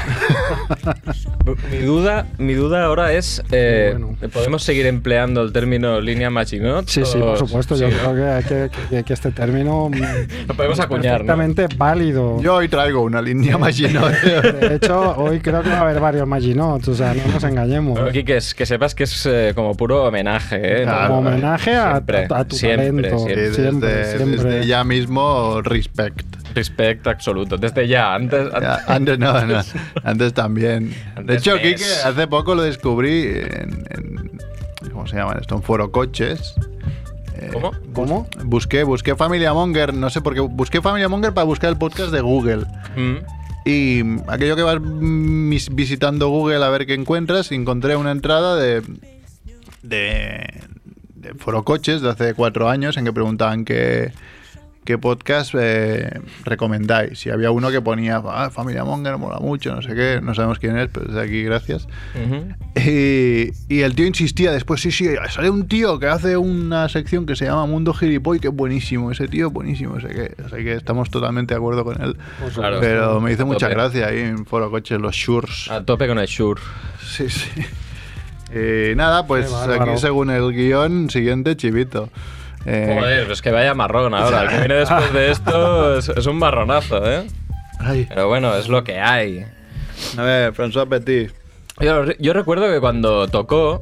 Mi 1.72 1.78
duda, 1.78 2.26
mi 2.40 2.54
duda 2.54 2.86
ahora 2.86 3.14
es: 3.14 3.44
eh, 3.52 3.96
Bueno. 4.00 4.18
¿podemos 4.34 4.64
seguir 4.64 4.88
empleando 4.88 5.44
el 5.44 5.52
término 5.54 6.02
línea 6.02 6.30
Maginot? 6.32 6.88
Sí, 6.88 7.04
sí, 7.06 7.20
por 7.20 7.38
supuesto. 7.38 7.76
Yo 7.76 7.88
sí, 7.90 7.94
¿no? 8.04 8.14
creo 8.14 8.16
que, 8.16 8.24
hay 8.32 8.44
que, 8.44 8.70
que- 8.90 9.04
que 9.04 9.14
este 9.14 9.32
término 9.32 9.90
Lo 10.48 10.54
podemos 10.56 10.80
es 10.80 10.86
acuñar, 10.86 11.24
¿no? 11.24 11.36
perfectamente 11.36 11.68
válido. 11.78 12.42
Yo 12.42 12.56
hoy 12.56 12.68
traigo 12.68 13.02
una 13.02 13.22
línea 13.22 13.58
de... 13.58 14.68
De 14.70 14.76
hecho, 14.76 15.16
hoy 15.30 15.40
creo 15.40 15.62
que 15.64 15.70
va 15.70 15.78
a 15.78 15.82
haber 15.82 16.00
varios 16.00 16.28
Maginots, 16.28 16.88
o 16.88 16.96
sea, 16.96 17.14
no 17.14 17.22
nos 17.34 17.44
engañemos. 17.44 18.00
Aquí 18.00 18.24
que, 18.24 18.38
es- 18.38 18.54
que 18.56 18.66
sepas 18.66 18.96
que 18.96 19.04
es 19.04 19.26
eh, 19.26 19.52
como 19.56 19.76
puro 19.76 20.06
homenaje, 20.06 20.82
¿eh? 20.82 20.84
Claro, 20.84 21.16
Como 21.16 21.30
homenaje 21.30 21.76
a, 21.76 21.92
siempre, 21.94 22.28
a- 22.30 22.38
a 22.40 22.46
tu 22.46 22.56
siempre, 22.56 22.88
talento. 22.88 23.18
siempre. 23.20 23.48
Sí, 23.50 23.54
Siempre, 23.62 23.90
desde, 23.96 24.18
siempre. 24.18 24.50
desde 24.52 24.68
ya 24.68 24.84
mismo, 24.84 25.62
respect. 25.62 26.26
Respecto 26.54 27.10
absoluto. 27.10 27.58
Desde 27.58 27.86
ya, 27.88 28.14
antes. 28.16 28.48
Antes 28.88 29.20
no, 29.20 29.46
no, 29.46 29.62
antes 30.04 30.34
también. 30.34 30.94
De 31.22 31.36
hecho, 31.36 31.56
mes. 31.56 31.62
Kike, 31.82 32.08
hace 32.08 32.28
poco 32.28 32.56
lo 32.56 32.62
descubrí 32.64 33.24
en, 33.28 33.86
en- 33.90 34.40
¿cómo 34.92 35.06
se 35.06 35.18
llaman 35.18 35.38
esto? 35.42 35.56
En 35.56 35.64
Foro 35.64 35.92
Coches. 35.92 36.56
Eh, 37.38 37.50
¿Cómo? 37.52 37.72
¿Cómo? 37.92 38.28
Busqué, 38.46 38.84
busqué 38.84 39.14
Familia 39.18 39.54
Monger, 39.54 39.94
no 39.94 40.10
sé 40.10 40.22
por 40.22 40.34
qué, 40.36 40.40
busqué 40.40 40.82
Familia 40.82 41.10
Monger 41.10 41.34
para 41.34 41.44
buscar 41.44 41.70
el 41.70 41.78
podcast 41.78 42.12
de 42.12 42.22
Google. 42.22 42.64
Mm. 42.96 43.18
Y 43.66 44.04
aquello 44.28 44.56
que 44.56 44.62
vas 44.62 44.78
visitando 44.80 46.30
Google 46.30 46.64
a 46.64 46.70
ver 46.70 46.86
qué 46.86 46.94
encuentras, 46.94 47.52
encontré 47.52 47.96
una 47.96 48.12
entrada 48.12 48.56
de, 48.56 48.84
de, 49.82 50.64
de 51.16 51.34
Foro 51.34 51.64
Coches 51.64 52.02
de 52.02 52.10
hace 52.12 52.36
cuatro 52.36 52.70
años 52.70 52.96
en 52.96 53.06
que 53.06 53.12
preguntaban 53.12 53.66
qué, 53.66 54.14
qué 54.86 54.98
podcast 54.98 55.54
eh, 55.58 56.22
recomendáis. 56.44 57.26
Y 57.26 57.32
había 57.32 57.52
uno 57.52 57.72
que 57.72 57.82
ponía, 57.82 58.22
ah, 58.24 58.50
Familia 58.50 58.86
Monger 58.86 59.18
mola 59.18 59.40
mucho, 59.40 59.76
no 59.76 59.82
sé 59.82 59.94
qué, 59.94 60.20
no 60.22 60.34
sabemos 60.34 60.60
quién 60.60 60.78
es, 60.78 60.88
pero 60.92 61.08
desde 61.08 61.22
aquí 61.22 61.44
gracias. 61.44 61.88
Y, 62.76 63.50
y 63.68 63.82
el 63.82 63.96
tío 63.96 64.06
insistía 64.06 64.52
después, 64.52 64.82
sí, 64.82 64.92
sí, 64.92 65.10
sale 65.30 65.50
un 65.50 65.68
tío 65.68 66.00
que 66.00 66.08
hace 66.08 66.38
una 66.38 66.88
sección 66.88 67.26
que 67.26 67.36
se 67.36 67.46
llama 67.46 67.66
Mundo 67.66 67.94
Gilipoy, 67.94 68.40
que 68.40 68.48
es 68.50 68.54
buenísimo, 68.54 69.12
ese 69.12 69.28
tío 69.28 69.50
buenísimo, 69.50 70.00
sé 70.00 70.08
que, 70.10 70.36
así 70.44 70.64
que 70.64 70.74
estamos 70.74 71.10
totalmente 71.10 71.54
de 71.54 71.58
acuerdo 71.58 71.84
con 71.84 72.02
él. 72.02 72.16
Claro. 72.54 72.78
Pero 72.80 73.20
me 73.20 73.32
hizo 73.32 73.46
mucha 73.46 73.68
tope. 73.68 73.76
gracia 73.76 74.08
ahí 74.08 74.20
en 74.20 74.46
Foro 74.46 74.70
Coches, 74.70 75.00
los 75.00 75.16
Shures. 75.16 75.70
A 75.72 75.84
tope 75.84 76.08
con 76.08 76.20
el 76.20 76.28
Shure. 76.28 76.62
Sí, 77.02 77.30
sí. 77.30 77.50
Eh, 78.52 78.94
nada, 78.96 79.26
pues 79.28 79.52
aquí 79.52 79.98
según 79.98 80.30
el 80.30 80.54
guion, 80.54 81.10
siguiente, 81.10 81.58
Chivito. 81.58 82.10
Eh, 82.66 82.96
Joder, 83.00 83.28
pues 83.28 83.42
que 83.42 83.52
vaya 83.52 83.74
marrón 83.74 84.14
ahora. 84.14 84.44
El 84.44 84.50
que 84.50 84.58
viene 84.60 84.76
después 84.76 85.14
de 85.14 85.32
esto 85.32 85.98
es, 85.98 86.10
es 86.10 86.26
un 86.26 86.38
marronazo, 86.38 87.06
¿eh? 87.10 87.28
ay, 87.80 88.06
Pero 88.10 88.28
bueno, 88.28 88.56
es 88.56 88.68
lo 88.68 88.84
que 88.84 89.00
hay. 89.00 89.46
a 90.18 90.22
ver, 90.24 90.54
François 90.54 90.88
Petit. 90.88 91.32
Yo, 91.80 92.06
yo 92.20 92.34
recuerdo 92.34 92.68
que 92.72 92.80
cuando 92.80 93.28
tocó, 93.28 93.82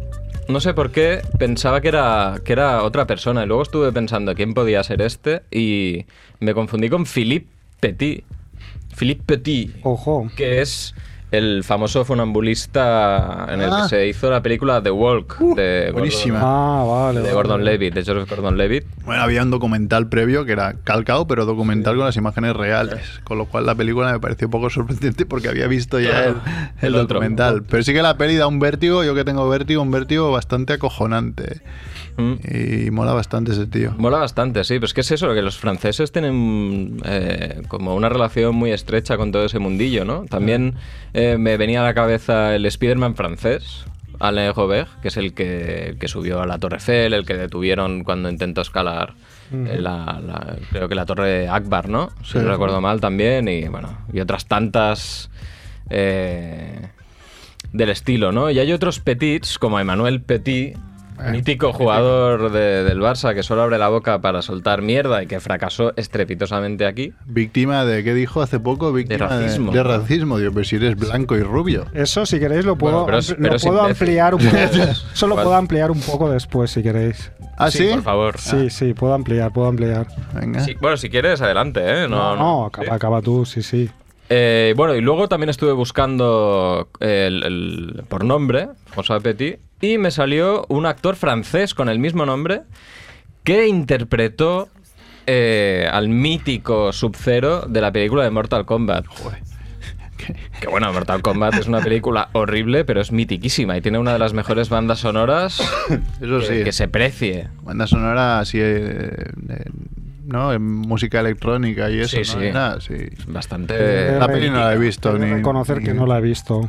no 0.49 0.59
sé 0.59 0.73
por 0.73 0.91
qué, 0.91 1.21
pensaba 1.39 1.79
que 1.79 1.87
era, 1.89 2.35
que 2.43 2.51
era 2.53 2.83
otra 2.83 3.05
persona. 3.07 3.43
Y 3.43 3.47
luego 3.47 3.63
estuve 3.63 3.91
pensando 3.91 4.35
quién 4.35 4.53
podía 4.53 4.83
ser 4.83 5.01
este 5.01 5.43
y 5.51 6.05
me 6.39 6.53
confundí 6.53 6.89
con 6.89 7.05
Philippe 7.05 7.47
Petit. 7.79 8.23
Philippe 8.95 9.23
Petit, 9.37 9.75
Ojo. 9.83 10.29
que 10.35 10.61
es 10.61 10.93
el 11.33 11.63
famoso 11.63 12.05
funambulista 12.05 13.47
en 13.49 13.61
el 13.61 13.69
Ah. 13.73 13.81
que 13.83 13.89
se 13.89 14.07
hizo 14.07 14.29
la 14.29 14.41
película 14.43 14.83
The 14.83 14.91
Walk 14.91 15.39
de 15.55 15.87
Gordon- 15.89 15.93
buenísima. 15.93 16.39
Ah, 16.43 16.83
vale. 16.85 17.19
de 17.19 17.23
vale. 17.23 17.33
Gordon 17.33 17.65
Levitt, 17.65 17.95
de 17.95 18.01
Joseph 18.05 18.29
Gordon 18.29 18.55
Levitt. 18.55 18.85
Bueno, 19.03 19.23
había 19.23 19.41
un 19.41 19.49
documental 19.49 20.07
previo 20.09 20.45
que 20.45 20.51
era 20.51 20.75
calcado, 20.83 21.25
pero 21.27 21.45
documental 21.45 21.95
con 21.95 22.05
las 22.05 22.17
imágenes 22.17 22.55
reales. 22.55 23.01
Con 23.23 23.39
lo 23.39 23.45
cual 23.45 23.65
la 23.65 23.73
película 23.73 24.11
me 24.11 24.19
pareció 24.19 24.45
un 24.47 24.51
poco 24.51 24.69
sorprendente 24.69 25.25
porque 25.25 25.49
había 25.49 25.67
visto 25.67 25.99
ya 25.99 26.25
el, 26.25 26.35
el 26.81 26.87
El 26.89 26.95
otro. 26.95 27.15
documental. 27.15 27.63
Pero 27.67 27.81
sí 27.83 27.93
que 27.93 28.03
la 28.03 28.15
peli 28.15 28.35
da 28.35 28.45
un 28.45 28.59
vértigo, 28.59 29.03
yo 29.03 29.15
que 29.15 29.23
tengo 29.25 29.49
vértigo, 29.49 29.81
un 29.81 29.89
vértigo 29.91 30.31
bastante 30.31 30.73
acojonante. 30.73 31.61
Mm. 32.17 32.33
Y 32.87 32.91
mola 32.91 33.13
bastante 33.13 33.51
ese 33.53 33.65
tío. 33.67 33.93
Mola 33.97 34.17
bastante, 34.19 34.63
sí, 34.63 34.75
pero 34.75 34.85
es 34.85 34.93
que 34.93 35.01
es 35.01 35.11
eso, 35.11 35.33
que 35.33 35.41
los 35.41 35.57
franceses 35.57 36.11
tienen 36.11 36.97
eh, 37.05 37.61
como 37.67 37.95
una 37.95 38.09
relación 38.09 38.55
muy 38.55 38.71
estrecha 38.71 39.17
con 39.17 39.31
todo 39.31 39.45
ese 39.45 39.59
mundillo, 39.59 40.05
¿no? 40.05 40.25
También 40.25 40.75
eh, 41.13 41.37
me 41.39 41.57
venía 41.57 41.81
a 41.81 41.83
la 41.83 41.93
cabeza 41.93 42.55
el 42.55 42.65
Spider-Man 42.65 43.15
francés, 43.15 43.85
Alain 44.19 44.53
Robert, 44.53 44.89
que 45.01 45.07
es 45.09 45.17
el 45.17 45.33
que, 45.33 45.89
el 45.89 45.97
que 45.97 46.07
subió 46.07 46.41
a 46.41 46.45
la 46.45 46.57
Torre 46.59 46.77
Eiffel, 46.77 47.13
el 47.13 47.25
que 47.25 47.33
detuvieron 47.35 48.03
cuando 48.03 48.29
intentó 48.29 48.61
escalar 48.61 49.13
la, 49.51 50.19
la- 50.25 50.55
creo 50.71 50.87
que 50.89 50.95
la 50.95 51.05
Torre 51.05 51.47
Akbar, 51.47 51.87
¿no? 51.89 52.09
Si 52.23 52.37
no 52.39 52.45
recuerdo 52.49 52.81
mal 52.81 52.99
también, 53.01 53.47
y 53.47 53.67
bueno, 53.67 53.97
y 54.11 54.19
otras 54.19 54.45
tantas... 54.47 55.29
eh, 55.89 56.89
del 57.71 57.89
estilo, 57.89 58.31
¿no? 58.31 58.51
Y 58.51 58.59
hay 58.59 58.71
otros 58.71 58.99
petits, 58.99 59.57
como 59.57 59.79
Emmanuel 59.79 60.21
Petit, 60.21 60.77
mítico 61.31 61.73
jugador 61.73 62.51
de- 62.51 62.83
del 62.83 62.99
Barça 62.99 63.33
que 63.33 63.43
solo 63.43 63.61
abre 63.63 63.77
la 63.77 63.89
boca 63.89 64.19
para 64.21 64.41
soltar 64.41 64.81
mierda 64.81 65.23
y 65.23 65.27
que 65.27 65.39
fracasó 65.39 65.93
estrepitosamente 65.95 66.85
aquí. 66.85 67.13
Víctima 67.25 67.85
de, 67.85 68.03
¿qué 68.03 68.13
dijo 68.13 68.41
hace 68.41 68.59
poco? 68.59 68.91
Víctima 68.93 69.27
de 69.27 69.41
racismo. 69.45 69.71
De, 69.71 69.83
racismo, 69.83 70.37
Dios, 70.39 70.51
pero 70.53 70.65
si 70.65 70.75
eres 70.77 70.95
blanco 70.95 71.35
y 71.35 71.41
rubio. 71.43 71.85
Eso, 71.93 72.25
si 72.25 72.39
queréis, 72.39 72.65
lo 72.65 72.77
puedo, 72.77 73.03
Bueno, 73.03 73.05
pero 73.05 73.17
es- 73.19 73.31
ampli- 73.31 73.37
pero 73.37 73.49
lo 73.49 73.55
es 73.55 73.63
puedo 73.63 73.81
ampliar 73.83 74.35
un 74.35 74.41
poco. 74.41 74.57
Solo 75.13 75.35
puedo 75.35 75.53
ampliar 75.55 75.91
un 75.91 75.99
poco 76.01 76.29
después, 76.31 76.71
si 76.71 76.81
queréis. 76.83 77.31
¿Ah, 77.57 77.69
sí? 77.69 77.87
por 77.91 78.01
favor. 78.01 78.37
Sí, 78.39 78.69
sí, 78.69 78.93
puedo 78.93 79.13
ampliar, 79.13 79.51
puedo 79.53 79.67
ampliar. 79.67 80.07
Venga. 80.33 80.59
Sí, 80.61 80.75
bueno, 80.81 80.97
si 80.97 81.09
quieres, 81.09 81.39
adelante, 81.41 81.81
¿eh? 81.83 82.07
No, 82.07 82.35
No, 82.35 82.35
no, 82.35 82.71
¿sí? 82.73 82.81
acaba, 82.81 82.95
acaba 82.95 83.21
tú, 83.21 83.45
sí, 83.45 83.61
sí. 83.61 83.89
Eh, 84.29 84.73
bueno, 84.75 84.95
y 84.95 85.01
luego 85.01 85.27
también 85.27 85.49
estuve 85.49 85.73
buscando 85.73 86.89
el, 86.99 87.43
el- 87.43 88.03
por 88.07 88.23
nombre, 88.23 88.69
François 88.95 89.21
Petit, 89.21 89.59
y 89.81 89.97
me 89.97 90.11
salió 90.11 90.65
un 90.69 90.85
actor 90.85 91.15
francés 91.15 91.73
con 91.73 91.89
el 91.89 91.99
mismo 91.99 92.25
nombre 92.25 92.61
que 93.43 93.67
interpretó 93.67 94.69
eh, 95.27 95.87
al 95.91 96.09
mítico 96.09 96.93
Sub-Zero 96.93 97.61
de 97.67 97.81
la 97.81 97.91
película 97.91 98.23
de 98.23 98.29
Mortal 98.31 98.65
Kombat. 98.65 99.05
Que 100.61 100.67
bueno, 100.67 100.91
Mortal 100.93 101.21
Kombat 101.21 101.55
es 101.55 101.67
una 101.67 101.81
película 101.81 102.29
horrible, 102.31 102.85
pero 102.85 103.01
es 103.01 103.11
mitiquísima 103.11 103.75
y 103.77 103.81
tiene 103.81 103.99
una 103.99 104.13
de 104.13 104.19
las 104.19 104.31
mejores 104.31 104.69
bandas 104.69 104.99
sonoras 104.99 105.59
Eso 106.21 106.39
que, 106.39 106.45
sí. 106.59 106.63
que 106.63 106.71
se 106.71 106.87
precie. 106.87 107.49
Banda 107.63 107.87
sonora 107.87 108.39
así, 108.39 108.57
eh, 108.61 109.09
eh, 109.49 109.65
¿no? 110.25 110.53
En 110.53 110.63
música 110.63 111.19
electrónica 111.19 111.89
y 111.89 111.99
eso, 111.99 112.17
Sí, 112.23 112.33
¿no? 112.35 112.39
sí. 112.41 112.45
Era, 112.47 112.81
sí. 112.81 112.95
Bastante. 113.27 114.17
La 114.19 114.27
peli 114.27 114.49
no 114.49 114.57
la 114.59 114.73
he 114.73 114.77
visto. 114.77 115.17
Ni, 115.17 115.25
reconocer 115.31 115.79
ni- 115.79 115.85
que 115.85 115.93
no 115.93 116.05
la 116.05 116.17
he 116.17 116.21
visto. 116.21 116.67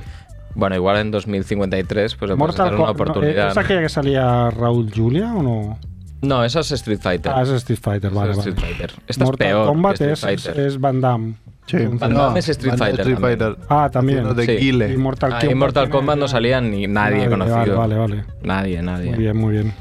Bueno, 0.56 0.76
igual 0.76 0.98
en 0.98 1.10
2053, 1.10 2.14
pues 2.14 2.36
Mortal 2.36 2.70
dar 2.70 2.74
una 2.80 2.90
oportunidad. 2.90 3.50
¿Es 3.50 3.56
aquella 3.56 3.80
que 3.80 3.88
salía 3.88 4.50
Raúl 4.50 4.90
Julia 4.94 5.32
o 5.34 5.42
no? 5.42 5.78
No, 6.22 6.44
esa 6.44 6.60
es 6.60 6.70
Street 6.72 7.00
Fighter. 7.02 7.32
Ah, 7.34 7.42
es 7.42 7.48
Street 7.50 7.78
Fighter, 7.82 8.10
Esa 8.10 8.20
vale, 8.20 8.30
es 8.32 8.38
vale. 8.38 8.50
Street 8.50 8.66
Fighter. 8.70 8.92
Esta 9.08 9.24
Mortal 9.24 9.46
es 9.46 9.52
peor. 9.52 9.66
Kombat 9.66 9.98
que 9.98 10.04
es, 10.04 10.10
Street 10.12 10.34
es, 10.36 10.42
Fighter. 10.44 10.66
es 10.66 10.80
Van 10.80 11.00
Damme. 11.00 11.34
Sí, 11.66 11.76
Van 11.98 12.14
Damme 12.14 12.38
es 12.38 12.48
Street 12.48 12.74
Fighter 12.78 13.14
también. 13.18 13.56
Ah, 13.68 13.90
también. 13.92 14.34
De 14.36 14.46
Sí. 14.46 14.52
Guile. 14.56 14.92
Y 14.92 14.96
Mortal 14.96 15.32
Ah, 15.34 15.54
Mortal 15.54 15.90
Kombat 15.90 16.18
no 16.18 16.28
salía 16.28 16.60
ni 16.60 16.86
nadie 16.86 17.26
Vale, 17.26 17.30
conocido. 17.30 17.76
Vale, 17.78 17.96
vale, 17.96 17.96
vale. 17.96 18.24
Nadie, 18.42 18.80
nadie. 18.80 19.10
Muy 19.10 19.18
bien, 19.18 19.36
muy 19.36 19.52
bien. 19.52 19.72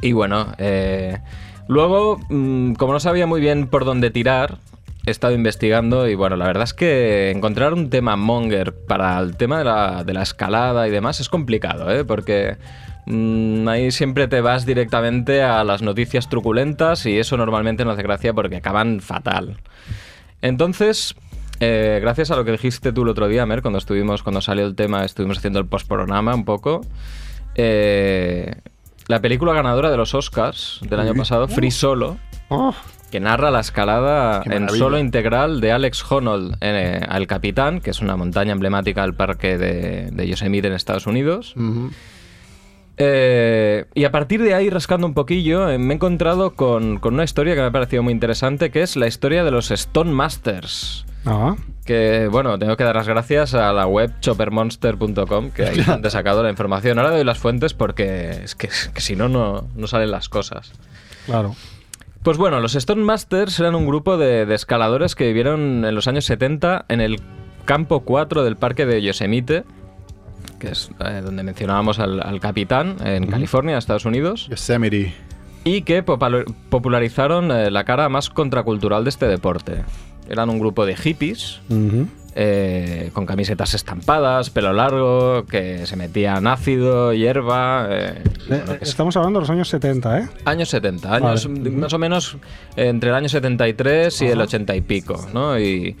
Y 0.00 0.12
bueno, 0.12 0.46
eh, 0.58 1.18
luego, 1.68 2.18
mm, 2.28 2.72
como 2.74 2.92
no 2.92 3.00
sabía 3.00 3.26
muy 3.26 3.40
bien 3.40 3.68
por 3.68 3.84
dónde 3.84 4.10
tirar, 4.10 4.58
he 5.06 5.10
estado 5.10 5.34
investigando 5.34 6.08
y 6.08 6.14
bueno, 6.14 6.36
la 6.36 6.46
verdad 6.46 6.64
es 6.64 6.74
que 6.74 7.30
encontrar 7.30 7.72
un 7.72 7.90
tema 7.90 8.16
monger 8.16 8.74
para 8.74 9.18
el 9.20 9.36
tema 9.36 9.58
de 10.04 10.12
la, 10.12 10.22
escalada 10.22 10.86
y 10.86 10.90
demás 10.90 11.20
es 11.20 11.28
complicado, 11.28 11.90
¿eh? 11.90 12.04
Porque 12.04 12.56
mm, 13.06 13.66
ahí 13.68 13.90
siempre 13.90 14.28
te 14.28 14.40
vas 14.40 14.66
directamente 14.66 15.42
a 15.42 15.64
las 15.64 15.82
noticias 15.82 16.28
truculentas 16.28 17.06
y 17.06 17.18
eso 17.18 17.36
normalmente 17.36 17.84
no 17.84 17.92
hace 17.92 18.02
gracia 18.02 18.34
porque 18.34 18.56
acaban 18.56 19.00
fatal. 19.00 19.56
Entonces, 20.42 21.14
eh, 21.60 21.98
gracias 22.02 22.30
a 22.30 22.36
lo 22.36 22.44
que 22.44 22.52
dijiste 22.52 22.92
tú 22.92 23.02
el 23.02 23.08
otro 23.08 23.28
día, 23.28 23.46
Mer, 23.46 23.62
cuando 23.62 23.78
estuvimos, 23.78 24.22
cuando 24.22 24.40
salió 24.40 24.66
el 24.66 24.74
tema, 24.74 25.04
estuvimos 25.04 25.38
haciendo 25.38 25.58
el 25.58 25.66
postprograma 25.66 26.34
un 26.34 26.44
poco. 26.44 26.82
eh, 27.54 28.52
la 29.08 29.20
película 29.20 29.52
ganadora 29.52 29.90
de 29.90 29.96
los 29.96 30.14
Oscars 30.14 30.80
del 30.88 31.00
año 31.00 31.14
pasado, 31.14 31.48
Free 31.48 31.70
Solo, 31.70 32.18
Oh, 32.50 32.74
que 33.10 33.20
narra 33.20 33.50
la 33.50 33.60
escalada 33.60 34.42
en 34.46 34.68
solo 34.70 34.98
integral 34.98 35.60
de 35.60 35.72
Alex 35.72 36.04
Honnold 36.10 36.56
eh, 36.60 37.00
al 37.06 37.26
Capitán, 37.26 37.80
que 37.80 37.90
es 37.90 38.00
una 38.00 38.16
montaña 38.16 38.52
emblemática 38.52 39.02
del 39.02 39.14
parque 39.14 39.58
de, 39.58 40.10
de 40.10 40.28
Yosemite 40.28 40.68
en 40.68 40.74
Estados 40.74 41.06
Unidos. 41.06 41.54
Eh, 42.96 43.84
y 43.94 44.04
a 44.04 44.10
partir 44.10 44.42
de 44.42 44.54
ahí, 44.54 44.70
rascando 44.70 45.06
un 45.06 45.14
poquillo, 45.14 45.70
eh, 45.70 45.78
me 45.78 45.92
he 45.92 45.96
encontrado 45.96 46.54
con, 46.54 46.98
con 46.98 47.14
una 47.14 47.24
historia 47.24 47.54
que 47.54 47.60
me 47.60 47.68
ha 47.68 47.70
parecido 47.70 48.02
muy 48.02 48.12
interesante, 48.12 48.70
que 48.70 48.82
es 48.82 48.96
la 48.96 49.06
historia 49.06 49.44
de 49.44 49.50
los 49.50 49.70
Stone 49.70 50.10
Masters. 50.10 51.06
Ah, 51.28 51.56
Que 51.84 52.28
bueno, 52.30 52.58
tengo 52.58 52.76
que 52.76 52.84
dar 52.84 52.96
las 52.96 53.06
gracias 53.08 53.54
a 53.54 53.72
la 53.72 53.86
web 53.86 54.12
choppermonster.com, 54.20 55.50
que 55.50 55.64
ahí 55.66 55.80
han 55.86 56.08
sacado 56.10 56.42
la 56.42 56.50
información. 56.50 56.98
Ahora 56.98 57.10
doy 57.10 57.24
las 57.24 57.38
fuentes 57.38 57.74
porque 57.74 58.30
es 58.44 58.54
que, 58.54 58.68
que 58.94 59.00
si 59.00 59.14
no, 59.16 59.28
no 59.28 59.86
salen 59.86 60.10
las 60.10 60.28
cosas. 60.28 60.72
claro. 61.26 61.54
Pues 62.22 62.36
bueno, 62.36 62.58
los 62.60 62.74
Stone 62.74 63.04
Masters 63.04 63.60
eran 63.60 63.76
un 63.76 63.86
grupo 63.86 64.18
de, 64.18 64.44
de 64.44 64.54
escaladores 64.54 65.14
que 65.14 65.28
vivieron 65.28 65.84
en 65.84 65.94
los 65.94 66.08
años 66.08 66.24
70 66.24 66.84
en 66.88 67.00
el 67.00 67.20
campo 67.64 68.00
4 68.00 68.42
del 68.42 68.56
parque 68.56 68.86
de 68.86 69.00
Yosemite, 69.00 69.62
que 70.58 70.68
es 70.70 70.90
eh, 70.98 71.20
donde 71.24 71.44
mencionábamos 71.44 72.00
al, 72.00 72.20
al 72.20 72.40
capitán, 72.40 72.96
en 73.04 73.28
California, 73.28 73.78
Estados 73.78 74.04
Unidos, 74.04 74.48
Yosemite. 74.50 75.14
y 75.64 75.82
que 75.82 76.02
popularizaron 76.02 77.52
eh, 77.52 77.70
la 77.70 77.84
cara 77.84 78.08
más 78.08 78.30
contracultural 78.30 79.04
de 79.04 79.10
este 79.10 79.26
deporte. 79.26 79.84
Eran 80.28 80.50
un 80.50 80.58
grupo 80.58 80.84
de 80.86 80.94
hippies 80.96 81.60
eh, 82.34 83.10
con 83.14 83.26
camisetas 83.26 83.74
estampadas, 83.74 84.50
pelo 84.50 84.72
largo, 84.72 85.44
que 85.46 85.86
se 85.86 85.96
metían 85.96 86.46
ácido, 86.46 87.12
hierba. 87.12 87.88
eh, 87.90 88.22
Eh, 88.50 88.62
que 88.78 88.84
Estamos 88.84 89.16
hablando 89.16 89.40
de 89.40 89.42
los 89.42 89.50
años 89.50 89.68
70, 89.68 90.18
¿eh? 90.20 90.28
Años 90.44 90.68
70, 90.68 91.14
años 91.16 91.48
Vale. 91.48 91.70
más 91.70 91.92
o 91.92 91.98
menos 91.98 92.36
entre 92.76 93.10
el 93.10 93.16
año 93.16 93.28
73 93.28 94.22
y 94.22 94.26
el 94.26 94.40
80 94.40 94.76
y 94.76 94.80
pico, 94.82 95.26
¿no? 95.34 95.58
Y, 95.58 95.96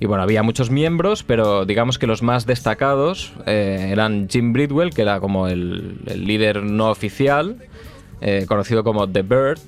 y 0.00 0.06
bueno, 0.06 0.22
había 0.22 0.42
muchos 0.42 0.70
miembros, 0.70 1.22
pero 1.24 1.64
digamos 1.64 1.98
que 1.98 2.06
los 2.06 2.22
más 2.22 2.44
destacados 2.46 3.32
eh, 3.46 3.88
eran 3.90 4.28
Jim 4.28 4.52
Bridwell, 4.52 4.90
que 4.90 5.02
era 5.02 5.20
como 5.20 5.48
el, 5.48 5.98
el 6.06 6.24
líder 6.24 6.62
no 6.62 6.90
oficial, 6.90 7.56
eh, 8.20 8.44
conocido 8.46 8.84
como 8.84 9.08
The 9.08 9.22
Bird, 9.22 9.58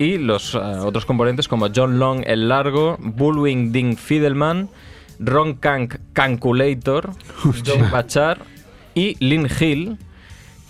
y 0.00 0.16
los 0.16 0.54
eh, 0.54 0.58
otros 0.58 1.04
componentes 1.04 1.46
como 1.46 1.68
John 1.74 1.98
Long 1.98 2.24
el 2.26 2.48
Largo, 2.48 2.96
Bullwing 2.98 3.70
Ding 3.70 3.96
Fidelman, 3.98 4.70
Ron 5.18 5.54
Kank 5.56 5.96
Canculator, 6.14 7.10
John 7.66 7.90
Bachar 7.92 8.38
y 8.94 9.16
Lynn 9.22 9.46
Hill, 9.60 9.98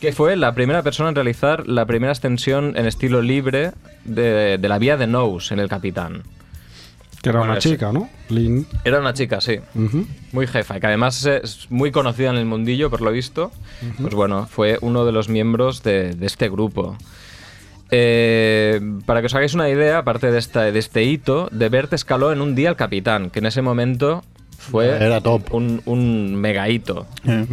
que 0.01 0.13
fue 0.13 0.35
la 0.35 0.53
primera 0.53 0.83
persona 0.83 1.11
en 1.11 1.15
realizar 1.15 1.69
la 1.69 1.87
primera 1.87 2.13
extensión 2.13 2.77
en 2.77 2.87
estilo 2.87 3.23
libre 3.23 3.71
de, 4.05 4.59
de 4.59 4.69
la 4.69 4.79
vía 4.79 4.97
de 4.97 5.07
Nose 5.07 5.55
en 5.55 5.61
el 5.61 5.69
Capitán. 5.69 6.25
Que 7.23 7.29
era 7.29 7.39
Bueno, 7.39 7.53
una 7.53 7.61
chica, 7.61 7.93
¿no? 7.93 8.09
Lynn. 8.31 8.67
Era 8.83 8.99
una 8.99 9.15
chica, 9.15 9.41
sí. 9.41 9.61
Muy 10.33 10.49
jefa, 10.49 10.77
y 10.79 10.81
que 10.81 10.87
además 10.89 11.25
es 11.27 11.71
muy 11.71 11.93
conocida 11.93 12.31
en 12.31 12.37
el 12.37 12.47
mundillo, 12.47 12.91
por 12.91 13.01
lo 13.01 13.13
visto. 13.13 13.53
Pues 14.01 14.15
bueno, 14.15 14.47
fue 14.51 14.79
uno 14.81 15.05
de 15.05 15.13
los 15.13 15.29
miembros 15.29 15.85
de, 15.85 16.15
de 16.17 16.27
este 16.27 16.49
grupo. 16.49 16.97
Eh, 17.91 18.81
para 19.07 19.21
que 19.21 19.27
os 19.27 19.35
hagáis 19.35 19.55
una 19.55 19.69
idea, 19.69 19.99
aparte 19.99 20.31
de, 20.31 20.39
esta, 20.39 20.71
de 20.71 20.79
este 20.79 21.03
hito, 21.05 21.49
de 21.51 21.69
Bert 21.69 21.93
escaló 21.93 22.33
en 22.33 22.41
un 22.41 22.55
día 22.55 22.69
al 22.69 22.77
capitán, 22.77 23.31
que 23.31 23.41
en 23.41 23.47
ese 23.47 23.63
momento 23.63 24.23
fue 24.59 24.89
Era 25.05 25.21
top. 25.21 25.53
Un, 25.53 25.83
un 25.87 26.37
mega 26.37 26.69
hito. 26.69 27.07
Eh, 27.27 27.47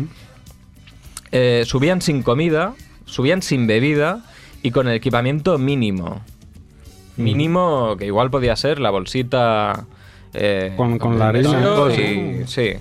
Eh, 1.32 1.64
subían 1.66 2.02
sin 2.02 2.24
comida, 2.24 2.74
subían 3.06 3.42
sin 3.42 3.68
bebida 3.68 4.24
y 4.64 4.72
con 4.72 4.88
el 4.88 4.96
equipamiento 4.96 5.58
mínimo. 5.58 6.22
Mínimo 7.18 7.96
que 7.98 8.06
igual 8.06 8.30
podía 8.30 8.56
ser 8.56 8.80
la 8.80 8.92
bolsita 8.92 9.86
eh, 10.34 10.74
Con- 10.78 11.00
con 11.00 11.18
la 11.18 11.34
todo, 11.34 11.92
y, 11.92 12.44
sí, 12.46 12.74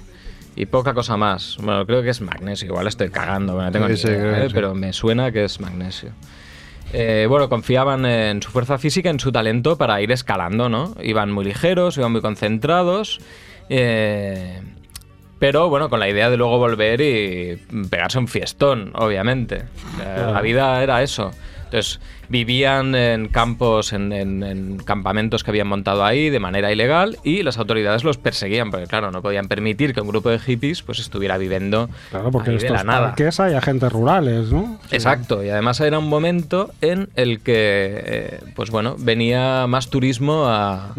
y 0.57 0.67
poca 0.67 0.93
cosa 0.95 1.17
más. 1.17 1.57
Bueno, 1.61 1.87
creo 1.87 2.03
que 2.03 2.11
es 2.11 2.21
magnesio, 2.21 2.69
igual 2.69 2.87
estoy 2.87 3.09
cagando, 3.09 3.55
bueno, 3.55 3.73
tengo 3.73 3.87
Sí, 3.87 3.93
ni 3.93 3.99
sí, 3.99 4.09
idea, 4.09 4.19
creo 4.21 4.35
que 4.35 4.41
¿eh? 4.45 4.49
sí. 4.49 4.55
pero 4.55 4.75
me 4.75 4.93
suena 4.93 5.33
que 5.33 5.45
es 5.45 5.59
magnesio. 5.61 6.11
Eh, 6.93 7.27
bueno, 7.29 7.49
confiaban 7.49 8.07
en 8.07 8.43
su 8.43 8.51
fuerza 8.51 8.79
física, 8.79 9.11
en 9.11 9.21
su 9.21 9.33
talento 9.33 9.77
para 9.77 10.01
ir 10.01 10.13
escalando, 10.13 10.69
¿no? 10.69 10.95
Iban 11.03 11.33
muy 11.33 11.45
ligeros, 11.45 11.97
iban 11.99 12.13
muy 12.13 12.21
concentrados. 12.21 13.21
eh, 13.69 14.61
pero 15.39 15.69
bueno, 15.69 15.91
con 15.91 16.01
la 16.01 16.09
idea 16.09 16.31
de 16.31 16.39
luego 16.39 16.57
volver 16.59 17.01
y 17.03 17.57
pegarse 17.91 18.19
un 18.19 18.27
fiestón, 18.27 18.91
obviamente. 18.95 19.65
Eh, 20.03 20.31
La 20.33 20.41
vida 20.41 20.83
era 20.83 21.03
eso. 21.03 21.31
Entonces, 21.67 22.01
vivían 22.29 22.95
en 22.95 23.29
campos, 23.29 23.93
en, 23.93 24.13
en- 24.13 24.43
en 24.45 24.77
campamentos 24.79 25.43
que 25.45 25.51
habían 25.51 25.67
montado 25.67 26.05
ahí 26.05 26.31
de 26.31 26.39
manera 26.41 26.71
ilegal 26.73 27.19
y 27.25 27.43
las 27.43 27.59
autoridades 27.59 28.05
los 28.05 28.19
perseguían, 28.19 28.71
porque 28.71 28.87
claro, 28.87 29.11
no 29.11 29.21
podían 29.21 29.49
permitir 29.49 29.93
que 29.93 30.01
un 30.01 30.09
grupo 30.09 30.31
de 30.31 30.39
hippies 30.39 30.83
pues 30.83 31.01
estuviera 31.01 31.39
viviendo 31.39 31.91
Claro, 32.11 32.31
porque 32.31 32.51
ahí 32.51 32.59
de 32.59 32.71
la 32.71 32.85
nada. 32.85 33.15
hay 33.39 33.55
agentes 33.55 33.93
rurales, 33.93 34.53
¿no? 34.53 34.79
Exacto, 34.93 35.43
y 35.45 35.51
además 35.51 35.81
era 35.81 35.99
un 35.99 36.09
momento 36.09 36.71
en 36.81 37.09
el 37.17 37.41
que, 37.41 38.01
eh, 38.07 38.41
pues 38.55 38.71
bueno, 38.71 38.95
venía 38.99 39.67
más 39.67 39.91
turismo 39.91 40.47
a- 40.47 40.95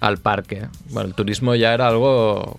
al 0.00 0.18
parque. 0.18 0.62
Bueno, 0.90 1.08
el 1.08 1.14
turismo 1.14 1.54
ya 1.56 1.74
era 1.74 1.88
algo 1.88 2.58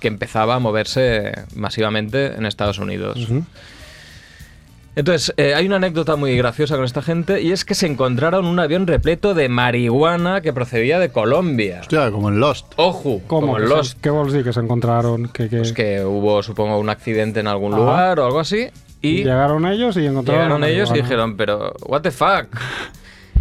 que 0.00 0.08
empezaba 0.08 0.56
a 0.56 0.58
moverse 0.58 1.32
masivamente 1.54 2.34
en 2.34 2.44
Estados 2.44 2.78
Unidos. 2.78 3.16
Ujú. 3.16 3.44
Entonces, 4.94 5.32
eh, 5.38 5.54
hay 5.54 5.66
una 5.66 5.76
anécdota 5.76 6.16
muy 6.16 6.36
graciosa 6.36 6.76
con 6.76 6.84
esta 6.84 7.00
gente 7.00 7.40
y 7.40 7.52
es 7.52 7.64
que 7.64 7.74
se 7.74 7.86
encontraron 7.86 8.44
un 8.44 8.58
avión 8.58 8.86
repleto 8.86 9.32
de 9.32 9.48
marihuana 9.48 10.42
que 10.42 10.52
procedía 10.52 10.98
de 10.98 11.10
Colombia. 11.10 11.78
Hostia, 11.80 12.10
como 12.10 12.28
en 12.28 12.40
Lost. 12.40 12.72
Ojo, 12.76 13.22
¿Cómo? 13.26 13.46
como 13.46 13.58
en 13.58 13.68
Lost. 13.70 13.98
¿Qué 14.02 14.10
dir 14.10 14.44
que 14.44 14.52
se 14.52 14.60
encontraron? 14.60 15.28
Que, 15.28 15.48
que 15.48 15.58
Pues 15.58 15.72
que 15.72 16.04
hubo, 16.04 16.42
supongo, 16.42 16.78
un 16.78 16.90
accidente 16.90 17.40
en 17.40 17.46
algún 17.46 17.72
Ajá. 17.72 17.80
lugar 17.80 18.20
o 18.20 18.26
algo 18.26 18.40
así. 18.40 18.68
Y 19.00 19.24
llegaron 19.24 19.66
ellos 19.66 19.96
y 19.96 20.06
encontraron. 20.06 20.44
Llegaron 20.44 20.64
ellos 20.64 20.90
y 20.90 20.94
dijeron, 20.94 21.36
pero, 21.36 21.72
what 21.86 22.02
the 22.02 22.10
fuck? 22.10 22.46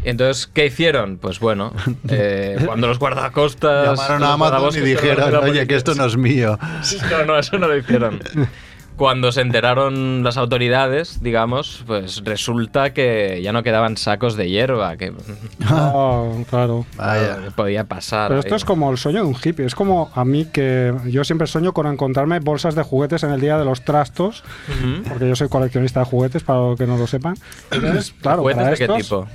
Y 0.03 0.09
entonces, 0.09 0.47
¿qué 0.47 0.65
hicieron? 0.65 1.17
Pues 1.17 1.39
bueno, 1.39 1.73
eh, 2.09 2.57
cuando 2.65 2.87
los 2.87 2.97
guardacostas... 2.97 3.89
Llamaron 3.89 4.23
a 4.23 4.33
Amazon 4.33 4.75
y 4.75 4.79
dijeron, 4.85 5.35
oye, 5.35 5.67
que 5.67 5.75
esto 5.75 5.95
no 5.95 6.05
es 6.05 6.17
mío. 6.17 6.57
No, 7.11 7.25
no, 7.25 7.37
eso 7.37 7.57
no 7.57 7.67
lo 7.67 7.77
hicieron. 7.77 8.21
Cuando 8.97 9.31
se 9.31 9.41
enteraron 9.41 10.23
las 10.23 10.37
autoridades, 10.37 11.23
digamos, 11.23 11.83
pues 11.87 12.21
resulta 12.23 12.93
que 12.93 13.41
ya 13.41 13.51
no 13.51 13.63
quedaban 13.63 13.97
sacos 13.97 14.35
de 14.35 14.49
hierba, 14.49 14.95
que, 14.97 15.11
Ah, 15.65 16.23
claro. 16.49 16.85
Vaya. 16.97 17.37
que 17.43 17.51
podía 17.51 17.85
pasar. 17.85 18.27
Pero 18.27 18.39
esto 18.41 18.53
ahí. 18.53 18.57
es 18.57 18.65
como 18.65 18.91
el 18.91 18.97
sueño 18.97 19.23
de 19.23 19.27
un 19.29 19.35
hippie. 19.43 19.65
Es 19.65 19.73
como 19.73 20.11
a 20.13 20.23
mí 20.23 20.45
que 20.45 20.93
yo 21.07 21.23
siempre 21.23 21.47
sueño 21.47 21.73
con 21.73 21.87
encontrarme 21.87 22.39
bolsas 22.39 22.75
de 22.75 22.83
juguetes 22.83 23.23
en 23.23 23.31
el 23.31 23.41
día 23.41 23.57
de 23.57 23.65
los 23.65 23.83
trastos, 23.83 24.43
Ujú. 24.69 25.03
porque 25.09 25.27
yo 25.27 25.35
soy 25.35 25.49
coleccionista 25.49 26.01
de 26.01 26.05
juguetes, 26.05 26.43
para 26.43 26.59
los 26.59 26.77
que 26.77 26.85
no 26.85 26.97
lo 26.97 27.07
sepan. 27.07 27.35
Entonces, 27.71 28.13
claro, 28.21 28.41
¿Juguetes 28.43 28.57
para 28.63 28.71
de 28.71 28.77
qué 28.77 28.83
estos- 28.83 29.01
tipo? 29.01 29.27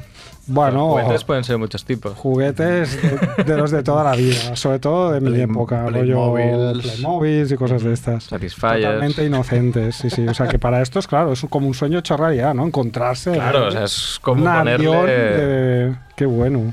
Bueno, 0.49 0.91
Juguetes 0.91 1.25
pueden 1.25 1.43
ser 1.45 1.59
muchos 1.59 1.85
tipos. 1.85 2.13
juguetes 2.17 3.03
de, 3.37 3.45
de 3.45 3.57
los 3.57 3.71
de 3.71 3.83
toda 3.83 4.05
la 4.05 4.15
vida, 4.15 4.55
sobre 4.55 4.79
todo 4.79 5.11
de 5.13 5.21
mi 5.21 5.31
Play- 5.31 5.43
época, 5.43 5.87
rollo 5.89 6.35
Playmobiles. 6.35 7.51
Y 7.53 7.57
cosas 7.57 7.83
de 7.83 7.93
estas. 7.93 8.25
Satisfyers. 8.25 8.83
Totalmente 8.83 9.25
inocentes, 9.25 9.97
sí, 9.97 10.09
sí. 10.11 10.27
O 10.29 10.35
sea 10.35 10.47
que 10.49 10.59
para 10.59 10.83
estos, 10.83 11.07
claro, 11.07 11.33
es 11.33 11.45
como 11.51 11.67
un 11.67 11.75
sueño 11.75 11.99
hecho 11.99 12.17
realidad, 12.17 12.55
¿no? 12.55 12.65
Encontrarse. 12.65 13.33
Claro, 13.33 13.61
¿no? 13.61 13.67
o 13.67 13.71
sea, 13.73 13.85
es 13.85 14.19
como 14.23 14.45
un 14.45 14.53
ponerle... 14.53 14.87
de- 15.07 15.97
Qué 16.17 16.27
bueno. 16.27 16.73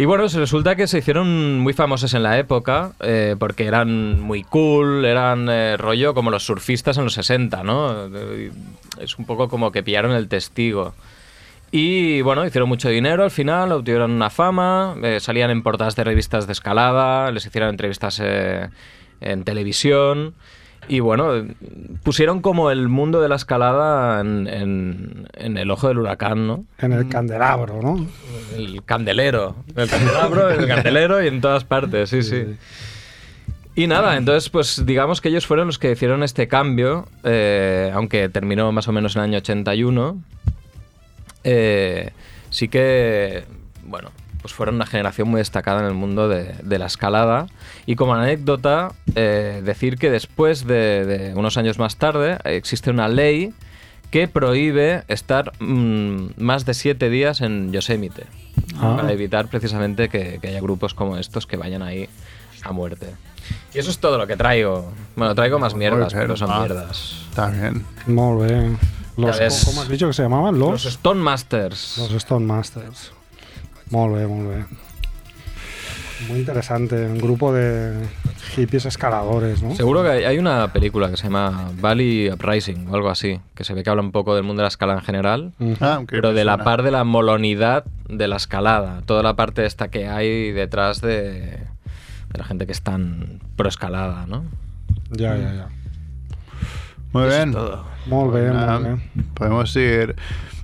Y 0.00 0.04
bueno, 0.04 0.28
se 0.28 0.38
resulta 0.38 0.76
que 0.76 0.86
se 0.86 0.98
hicieron 0.98 1.58
muy 1.58 1.72
famosos 1.72 2.14
en 2.14 2.22
la 2.22 2.38
época 2.38 2.92
eh, 3.00 3.34
porque 3.38 3.66
eran 3.66 4.20
muy 4.20 4.44
cool, 4.44 5.04
eran 5.04 5.48
eh, 5.50 5.76
rollo 5.76 6.14
como 6.14 6.30
los 6.30 6.46
surfistas 6.46 6.96
en 6.98 7.04
los 7.04 7.14
60, 7.14 7.64
¿no? 7.64 8.06
Eh, 8.06 8.52
Es 9.00 9.18
un 9.18 9.24
poco 9.26 9.48
como 9.48 9.72
que 9.72 9.82
pillaron 9.82 10.12
el 10.12 10.28
testigo. 10.28 10.94
Y 11.70 12.22
bueno, 12.22 12.46
hicieron 12.46 12.68
mucho 12.68 12.88
dinero 12.88 13.24
al 13.24 13.30
final, 13.30 13.72
obtuvieron 13.72 14.10
una 14.10 14.30
fama, 14.30 14.96
eh, 15.02 15.20
salían 15.20 15.50
en 15.50 15.62
portadas 15.62 15.96
de 15.96 16.04
revistas 16.04 16.46
de 16.46 16.52
escalada, 16.52 17.30
les 17.30 17.44
hicieron 17.44 17.68
entrevistas 17.70 18.20
eh, 18.24 18.68
en 19.20 19.44
televisión. 19.44 20.34
Y 20.90 21.00
bueno, 21.00 21.32
pusieron 22.02 22.40
como 22.40 22.70
el 22.70 22.88
mundo 22.88 23.20
de 23.20 23.28
la 23.28 23.36
escalada 23.36 24.20
en, 24.22 24.46
en- 24.46 25.28
en 25.34 25.58
el 25.58 25.70
ojo 25.70 25.88
del 25.88 25.98
huracán, 25.98 26.46
¿no? 26.46 26.64
En 26.78 26.92
el 26.92 27.08
candelabro, 27.10 27.82
¿no? 27.82 28.06
El 28.56 28.82
candelero. 28.84 29.56
El 29.76 29.90
candelabro, 29.90 30.48
el 30.48 30.66
candelero 30.66 31.22
y 31.22 31.26
en 31.26 31.42
todas 31.42 31.64
partes, 31.64 32.08
sí, 32.08 32.22
sí. 32.22 32.56
Y 33.74 33.86
nada, 33.86 34.16
entonces, 34.16 34.48
pues 34.48 34.84
digamos 34.86 35.20
que 35.20 35.28
ellos 35.28 35.46
fueron 35.46 35.66
los 35.66 35.78
que 35.78 35.92
hicieron 35.92 36.22
este 36.22 36.48
cambio, 36.48 37.06
eh, 37.22 37.92
aunque 37.94 38.28
terminó 38.30 38.72
más 38.72 38.88
o 38.88 38.92
menos 38.92 39.14
en 39.14 39.22
el 39.22 39.28
año 39.28 39.38
81. 39.38 40.22
Eh, 41.50 42.10
sí 42.50 42.68
que, 42.68 43.44
bueno, 43.84 44.10
pues 44.42 44.52
fueron 44.54 44.76
una 44.76 44.86
generación 44.86 45.28
muy 45.28 45.38
destacada 45.38 45.80
en 45.80 45.86
el 45.86 45.94
mundo 45.94 46.28
de, 46.28 46.54
de 46.62 46.78
la 46.78 46.86
escalada. 46.86 47.46
Y 47.86 47.96
como 47.96 48.14
anécdota, 48.14 48.92
eh, 49.14 49.62
decir 49.64 49.96
que 49.98 50.10
después 50.10 50.66
de, 50.66 51.04
de 51.06 51.34
unos 51.34 51.56
años 51.56 51.78
más 51.78 51.96
tarde 51.96 52.38
existe 52.44 52.90
una 52.90 53.08
ley 53.08 53.52
que 54.10 54.26
prohíbe 54.28 55.02
estar 55.08 55.52
mm, 55.60 56.28
más 56.38 56.64
de 56.64 56.74
siete 56.74 57.10
días 57.10 57.40
en 57.40 57.72
Yosemite 57.72 58.24
Ah. 58.80 58.96
para 58.96 59.12
evitar 59.12 59.48
precisamente 59.48 60.08
que, 60.08 60.38
que 60.40 60.48
haya 60.48 60.60
grupos 60.60 60.92
como 60.94 61.16
estos 61.16 61.46
que 61.46 61.56
vayan 61.56 61.82
ahí 61.82 62.08
a 62.62 62.72
muerte. 62.72 63.06
Y 63.74 63.78
eso 63.78 63.90
es 63.90 63.98
todo 63.98 64.18
lo 64.18 64.26
que 64.26 64.36
traigo. 64.36 64.92
Bueno, 65.16 65.34
traigo 65.34 65.58
más 65.58 65.74
mierdas, 65.74 66.12
pero 66.12 66.36
son 66.36 66.50
Ah. 66.50 66.58
mierdas. 66.60 67.24
Está 67.30 67.48
bien. 67.50 67.84
Muy 68.06 68.46
bien. 68.46 68.78
Los, 69.18 69.38
ves. 69.38 69.64
¿Cómo 69.66 69.82
has 69.82 69.88
dicho 69.88 70.06
que 70.06 70.12
se 70.12 70.22
llamaban? 70.22 70.58
Los 70.58 70.70
Los, 70.70 70.86
Stone 70.86 71.20
Masters. 71.20 71.98
los 71.98 72.12
Stone 72.12 72.46
Masters. 72.46 73.12
Muy 73.90 74.16
bien, 74.16 74.28
muy 74.28 74.54
bien. 74.54 74.66
Muy 76.28 76.38
interesante. 76.38 77.06
Un 77.06 77.18
grupo 77.18 77.52
de 77.52 78.06
hippies 78.54 78.86
escaladores, 78.86 79.62
¿no? 79.62 79.74
Seguro 79.74 80.02
que 80.02 80.26
hay, 80.26 80.38
una 80.38 80.72
película 80.72 81.10
que 81.10 81.16
se 81.16 81.24
llama 81.24 81.70
Valley 81.80 82.30
Uprising 82.30 82.88
o 82.88 82.94
algo 82.94 83.08
así, 83.08 83.40
que 83.54 83.64
se 83.64 83.74
ve 83.74 83.82
que 83.82 83.90
habla 83.90 84.02
un 84.02 84.12
poco 84.12 84.34
del 84.34 84.44
mundo 84.44 84.60
de 84.60 84.64
la 84.64 84.68
escala 84.68 84.94
en 84.94 85.02
general. 85.02 85.52
Ah, 85.80 86.00
pero 86.08 86.32
de 86.32 86.44
la 86.44 86.58
par 86.58 86.82
de 86.82 86.90
la 86.90 87.04
molonidad 87.04 87.84
de 88.08 88.28
la 88.28 88.36
escalada, 88.36 89.02
toda 89.06 89.22
la 89.22 89.34
parte 89.34 89.66
esta 89.66 89.88
que 89.88 90.08
hay 90.08 90.52
detrás 90.52 91.00
de, 91.00 91.30
de 91.30 92.38
la 92.38 92.44
gente 92.44 92.66
que 92.66 92.72
es 92.72 92.82
tan 92.82 93.40
pro 93.56 93.68
escalada, 93.68 94.26
¿no? 94.26 94.44
Ya, 95.10 95.36
ya, 95.36 95.54
ya. 95.54 95.68
Muy 97.12 97.24
Eso 97.24 97.36
bien. 97.36 97.52
todo. 97.52 97.84
Muy 98.06 98.40
bien, 98.40 98.56
muy 98.56 98.82
bien. 98.84 99.02
Podemos 99.34 99.74
ir. 99.76 100.16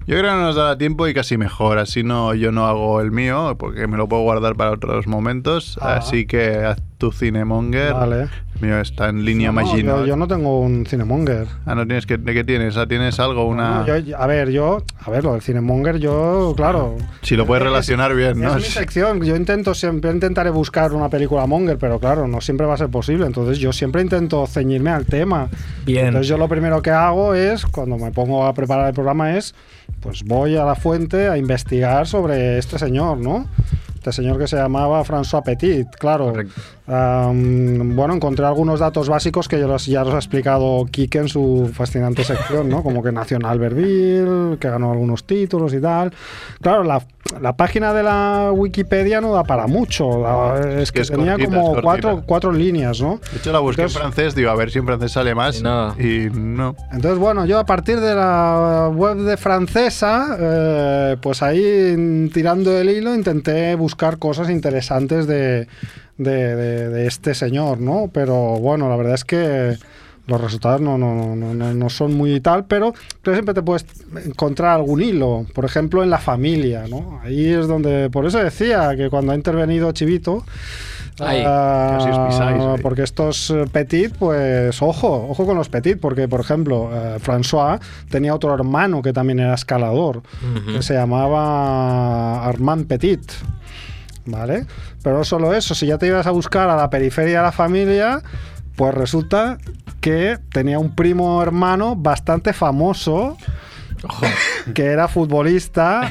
Yo 0.06 0.18
creo 0.18 0.32
que 0.32 0.36
no 0.36 0.42
nos 0.42 0.56
dará 0.56 0.76
tiempo 0.76 1.08
y 1.08 1.14
casi 1.14 1.38
mejor. 1.38 1.78
Así 1.78 2.02
no, 2.02 2.34
yo 2.34 2.52
no 2.52 2.66
hago 2.66 3.00
el 3.00 3.10
mío 3.10 3.56
porque 3.58 3.86
me 3.86 3.96
lo 3.96 4.06
puedo 4.08 4.22
guardar 4.22 4.54
para 4.54 4.72
otros 4.72 5.06
momentos. 5.06 5.78
Ah. 5.80 5.96
Así 5.96 6.26
que 6.26 6.74
tu 7.04 7.12
cinemonger. 7.12 7.92
Vale. 7.92 8.28
El 8.54 8.60
mío 8.68 8.80
está 8.80 9.08
en 9.10 9.24
línea 9.26 9.48
No, 9.48 9.54
Magino. 9.60 9.98
yo, 10.00 10.06
yo 10.06 10.16
no 10.16 10.26
tengo 10.26 10.60
un 10.60 10.86
cinemonger. 10.86 11.46
Ah, 11.66 11.74
no 11.74 11.84
tienes 11.86 12.06
que. 12.06 12.16
¿De 12.16 12.32
qué 12.32 12.44
tienes? 12.44 12.76
Ah, 12.78 12.86
¿Tienes 12.86 13.20
algo? 13.20 13.46
Una. 13.46 13.84
No, 13.84 13.98
yo- 13.98 14.16
a 14.18 14.26
ver, 14.26 14.50
yo, 14.50 14.82
a 15.04 15.10
ver, 15.10 15.22
lo 15.24 15.32
del 15.32 15.42
cinemonger, 15.42 15.98
yo, 15.98 16.54
claro. 16.56 16.96
Si 17.22 17.36
lo 17.36 17.44
puedes 17.44 17.62
Es- 17.62 17.68
relacionar 17.68 18.14
bien, 18.14 18.40
¿no? 18.40 18.48
Es 18.50 18.56
mi 18.56 18.62
sección. 18.62 19.22
Yo 19.22 19.36
intento 19.36 19.74
siempre 19.74 20.10
intentaré 20.12 20.48
buscar 20.48 20.94
una 20.94 21.10
película 21.10 21.44
monger, 21.46 21.76
pero 21.78 21.98
claro, 21.98 22.26
no 22.26 22.40
siempre 22.40 22.64
va 22.66 22.74
a 22.74 22.78
ser 22.78 22.88
posible. 22.88 23.26
Entonces 23.26 23.58
yo 23.58 23.70
siempre 23.72 24.00
intento 24.00 24.46
ceñirme 24.46 24.90
al 24.90 25.04
tema. 25.04 25.48
Bien. 25.84 26.06
Entonces 26.06 26.28
yo 26.28 26.38
lo 26.38 26.48
primero 26.48 26.80
que 26.80 26.90
hago 26.90 27.34
es, 27.34 27.66
cuando 27.66 27.98
me 27.98 28.12
pongo 28.12 28.46
a 28.46 28.54
preparar 28.54 28.88
el 28.88 28.94
programa, 28.94 29.36
es, 29.36 29.54
pues 30.00 30.22
voy 30.24 30.56
a 30.56 30.64
la 30.64 30.74
fuente 30.74 31.28
a 31.28 31.36
investigar 31.36 32.06
sobre 32.06 32.56
este 32.56 32.78
señor, 32.78 33.18
¿no? 33.18 33.46
Este 33.94 34.12
señor 34.12 34.38
que 34.38 34.46
se 34.46 34.56
llamaba 34.56 35.02
François 35.02 35.42
Petit, 35.42 35.88
claro. 35.98 36.26
Correcto. 36.26 36.52
Bueno, 36.86 38.14
encontré 38.14 38.44
algunos 38.44 38.80
datos 38.80 39.08
básicos 39.08 39.48
que 39.48 39.58
ya 39.58 39.66
los, 39.66 39.86
ya 39.86 40.04
los 40.04 40.14
ha 40.14 40.18
explicado 40.18 40.86
Kike 40.90 41.18
en 41.18 41.28
su 41.28 41.70
fascinante 41.72 42.24
sección, 42.24 42.68
¿no? 42.68 42.82
Como 42.82 43.02
que 43.02 43.10
nació 43.12 43.36
en 43.38 43.46
Albertville, 43.46 44.58
que 44.58 44.68
ganó 44.68 44.92
algunos 44.92 45.24
títulos 45.24 45.72
y 45.74 45.80
tal. 45.80 46.12
Claro, 46.60 46.84
la, 46.84 47.02
la 47.40 47.56
página 47.56 47.94
de 47.94 48.02
la 48.02 48.50
Wikipedia 48.52 49.20
no 49.22 49.32
da 49.32 49.44
para 49.44 49.66
mucho. 49.66 50.20
la- 50.22 50.80
es 50.82 50.92
que, 50.92 51.00
es 51.00 51.10
tenía 51.10 51.32
cortita, 51.38 51.56
como 51.56 52.22
cuatro, 52.26 52.52
líneas, 52.52 53.00
¿no? 53.00 53.18
De 53.32 53.38
hecho, 53.38 53.50
la 53.52 53.60
busqué 53.60 53.82
Entonces- 53.82 53.96
en 53.96 54.02
francés, 54.02 54.34
digo, 54.34 54.50
a 54.50 54.54
ver 54.54 54.70
si 54.70 54.78
en 54.78 54.86
francés 54.86 55.12
sale 55.12 55.34
más. 55.34 55.58
Y 55.60 55.62
nada. 55.62 55.94
Y 55.98 56.28
no. 56.32 56.76
Entonces, 56.92 57.18
bueno, 57.18 57.46
yo 57.46 57.58
a 57.58 57.64
partir 57.64 57.98
de 58.00 58.14
la 58.14 58.90
web 58.94 59.16
de 59.18 59.36
francesa, 59.36 60.36
eh, 60.38 61.16
pues 61.20 61.42
ahí 61.42 62.28
tirando 62.32 62.76
el 62.76 62.90
hilo 62.90 63.14
intenté 63.14 63.74
buscar 63.74 64.18
cosas 64.18 64.50
interesantes 64.50 65.26
de, 65.26 65.66
de- 66.18 66.54
de- 66.56 66.88
de 66.90 67.06
este 67.06 67.34
señor, 67.34 67.80
¿no? 67.80 68.08
Pero 68.12 68.36
bueno, 68.60 68.88
la 68.88 68.96
verdad 68.96 69.14
es 69.14 69.24
que 69.24 69.76
los 70.26 70.40
resultados 70.40 70.80
no, 70.80 70.96
no, 70.96 71.36
no, 71.36 71.52
no, 71.54 71.74
no 71.74 71.90
son 71.90 72.14
muy 72.14 72.40
tal, 72.40 72.64
pero, 72.64 72.94
pero 73.22 73.34
siempre 73.36 73.52
te 73.54 73.62
puedes 73.62 73.84
encontrar 74.24 74.70
algún 74.76 75.02
hilo, 75.02 75.44
por 75.54 75.64
ejemplo, 75.66 76.02
en 76.02 76.08
la 76.08 76.18
familia, 76.18 76.84
¿no? 76.88 77.20
Ahí 77.22 77.46
es 77.52 77.66
donde, 77.68 78.08
por 78.10 78.24
eso 78.24 78.38
decía 78.38 78.96
que 78.96 79.10
cuando 79.10 79.32
ha 79.32 79.34
intervenido 79.34 79.92
Chivito, 79.92 80.42
Ay, 81.20 81.42
ah, 81.46 81.96
casi 81.98 82.08
os 82.10 82.18
pisáis 82.28 82.62
ahí. 82.62 82.82
porque 82.82 83.02
estos 83.02 83.50
eh, 83.50 83.66
Petit, 83.70 84.14
pues 84.18 84.80
ojo, 84.82 85.26
ojo 85.28 85.44
con 85.46 85.56
los 85.58 85.68
Petit, 85.68 86.00
porque 86.00 86.26
por 86.26 86.40
ejemplo, 86.40 86.88
eh, 86.92 87.18
François 87.20 87.78
tenía 88.08 88.34
otro 88.34 88.52
hermano 88.54 89.02
que 89.02 89.12
también 89.12 89.38
era 89.40 89.54
escalador, 89.54 90.22
que 90.74 90.82
se 90.82 90.94
llamaba 90.94 92.44
Armand 92.46 92.86
Petit. 92.86 93.20
¿Vale? 94.26 94.64
Pero 95.04 95.18
no 95.18 95.24
solo 95.24 95.52
eso, 95.52 95.74
si 95.74 95.86
ya 95.86 95.98
te 95.98 96.06
ibas 96.06 96.26
a 96.26 96.30
buscar 96.30 96.70
a 96.70 96.76
la 96.76 96.88
periferia 96.88 97.36
de 97.36 97.42
la 97.44 97.52
familia, 97.52 98.22
pues 98.74 98.94
resulta 98.94 99.58
que 100.00 100.38
tenía 100.50 100.78
un 100.78 100.94
primo 100.94 101.42
hermano 101.42 101.94
bastante 101.94 102.54
famoso 102.54 103.36
que 104.74 104.84
era 104.84 105.06
futbolista 105.06 106.10